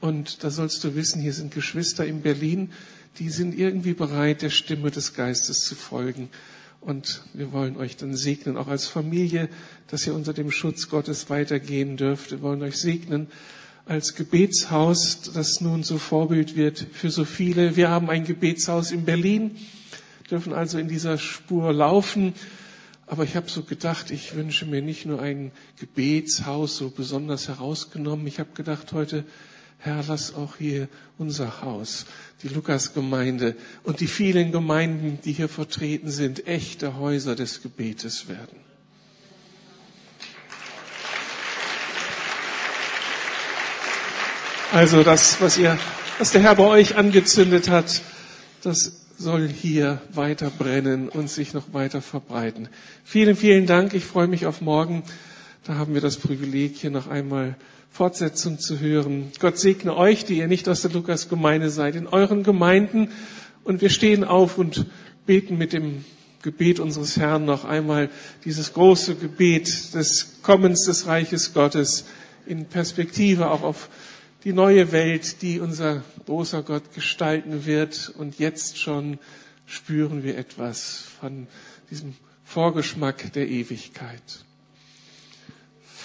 Und 0.00 0.42
da 0.42 0.50
sollst 0.50 0.82
du 0.82 0.94
wissen, 0.96 1.20
hier 1.20 1.32
sind 1.32 1.54
Geschwister 1.54 2.04
in 2.04 2.22
Berlin, 2.22 2.72
die 3.18 3.30
sind 3.30 3.56
irgendwie 3.56 3.94
bereit, 3.94 4.42
der 4.42 4.50
Stimme 4.50 4.90
des 4.90 5.14
Geistes 5.14 5.60
zu 5.60 5.74
folgen. 5.74 6.28
Und 6.80 7.22
wir 7.34 7.52
wollen 7.52 7.76
euch 7.76 7.96
dann 7.96 8.14
segnen, 8.14 8.56
auch 8.56 8.68
als 8.68 8.86
Familie, 8.86 9.48
dass 9.88 10.06
ihr 10.06 10.14
unter 10.14 10.32
dem 10.32 10.50
Schutz 10.50 10.88
Gottes 10.88 11.28
weitergehen 11.28 11.96
dürft. 11.96 12.30
Wir 12.30 12.42
wollen 12.42 12.62
euch 12.62 12.76
segnen 12.76 13.28
als 13.84 14.14
Gebetshaus, 14.14 15.22
das 15.32 15.60
nun 15.62 15.82
so 15.82 15.96
Vorbild 15.96 16.56
wird 16.56 16.86
für 16.92 17.10
so 17.10 17.24
viele. 17.24 17.74
Wir 17.74 17.88
haben 17.88 18.10
ein 18.10 18.24
Gebetshaus 18.24 18.92
in 18.92 19.04
Berlin, 19.06 19.56
dürfen 20.30 20.52
also 20.52 20.78
in 20.78 20.88
dieser 20.88 21.16
Spur 21.16 21.72
laufen. 21.72 22.34
Aber 23.06 23.24
ich 23.24 23.34
habe 23.34 23.48
so 23.48 23.62
gedacht, 23.62 24.10
ich 24.10 24.34
wünsche 24.34 24.66
mir 24.66 24.82
nicht 24.82 25.06
nur 25.06 25.22
ein 25.22 25.52
Gebetshaus 25.80 26.76
so 26.76 26.90
besonders 26.90 27.48
herausgenommen. 27.48 28.26
Ich 28.26 28.38
habe 28.38 28.50
gedacht 28.52 28.92
heute, 28.92 29.24
Herr, 29.78 30.04
lass 30.08 30.34
auch 30.34 30.56
hier 30.56 30.88
unser 31.18 31.62
Haus, 31.62 32.06
die 32.42 32.48
Lukasgemeinde 32.48 33.54
und 33.84 34.00
die 34.00 34.08
vielen 34.08 34.50
Gemeinden, 34.50 35.20
die 35.24 35.32
hier 35.32 35.48
vertreten 35.48 36.10
sind, 36.10 36.48
echte 36.48 36.96
Häuser 36.98 37.36
des 37.36 37.62
Gebetes 37.62 38.28
werden. 38.28 38.58
Also 44.72 45.02
das, 45.02 45.40
was 45.40 45.56
ihr, 45.56 45.78
was 46.18 46.32
der 46.32 46.42
Herr 46.42 46.56
bei 46.56 46.64
euch 46.64 46.96
angezündet 46.96 47.70
hat, 47.70 48.02
das 48.62 49.06
soll 49.16 49.48
hier 49.48 50.02
weiter 50.12 50.50
brennen 50.50 51.08
und 51.08 51.30
sich 51.30 51.54
noch 51.54 51.72
weiter 51.72 52.02
verbreiten. 52.02 52.68
Vielen, 53.04 53.34
vielen 53.34 53.66
Dank. 53.66 53.94
Ich 53.94 54.04
freue 54.04 54.26
mich 54.26 54.44
auf 54.44 54.60
morgen. 54.60 55.04
Da 55.64 55.76
haben 55.76 55.94
wir 55.94 56.00
das 56.00 56.16
Privileg, 56.16 56.76
hier 56.76 56.90
noch 56.90 57.08
einmal 57.08 57.56
Fortsetzung 57.90 58.58
zu 58.58 58.78
hören. 58.78 59.32
Gott 59.40 59.58
segne 59.58 59.96
euch, 59.96 60.24
die 60.24 60.38
ihr 60.38 60.48
nicht 60.48 60.68
aus 60.68 60.82
der 60.82 60.90
Lukas-Gemeinde 60.92 61.70
seid, 61.70 61.96
in 61.96 62.06
euren 62.06 62.42
Gemeinden. 62.42 63.10
Und 63.64 63.80
wir 63.80 63.90
stehen 63.90 64.24
auf 64.24 64.58
und 64.58 64.86
beten 65.26 65.58
mit 65.58 65.72
dem 65.72 66.04
Gebet 66.42 66.80
unseres 66.80 67.16
Herrn 67.16 67.44
noch 67.44 67.64
einmal 67.64 68.10
dieses 68.44 68.72
große 68.72 69.16
Gebet 69.16 69.94
des 69.94 70.40
Kommens 70.42 70.84
des 70.84 71.06
Reiches 71.06 71.52
Gottes 71.52 72.04
in 72.46 72.66
Perspektive 72.66 73.50
auch 73.50 73.62
auf 73.62 73.88
die 74.44 74.52
neue 74.52 74.92
Welt, 74.92 75.42
die 75.42 75.60
unser 75.60 76.02
großer 76.26 76.62
Gott 76.62 76.94
gestalten 76.94 77.66
wird. 77.66 78.12
Und 78.16 78.38
jetzt 78.38 78.78
schon 78.78 79.18
spüren 79.66 80.22
wir 80.22 80.38
etwas 80.38 81.04
von 81.20 81.48
diesem 81.90 82.14
Vorgeschmack 82.44 83.32
der 83.32 83.48
Ewigkeit. 83.48 84.22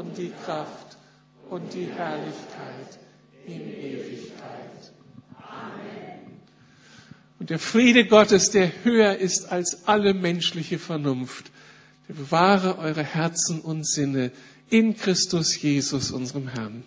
und 0.00 0.16
die 0.16 0.32
Kraft 0.46 0.96
und 1.50 1.74
die 1.74 1.84
Herrlichkeit 1.84 2.98
in 3.46 3.60
Ewigkeit. 3.60 4.92
Amen. 5.36 6.40
Und 7.38 7.50
der 7.50 7.58
Friede 7.58 8.06
Gottes, 8.06 8.50
der 8.50 8.70
höher 8.82 9.16
ist 9.16 9.52
als 9.52 9.86
alle 9.86 10.14
menschliche 10.14 10.78
Vernunft, 10.78 11.50
der 12.08 12.14
bewahre 12.14 12.78
eure 12.78 13.02
Herzen 13.02 13.60
und 13.60 13.86
Sinne 13.86 14.32
in 14.70 14.96
Christus 14.96 15.60
Jesus, 15.60 16.10
unserem 16.10 16.48
Herrn. 16.48 16.82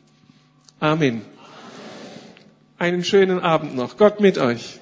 Amen. 0.80 1.22
Einen 2.80 3.04
schönen 3.04 3.40
Abend 3.40 3.76
noch. 3.76 3.98
Gott 3.98 4.22
mit 4.22 4.40
euch. 4.40 4.80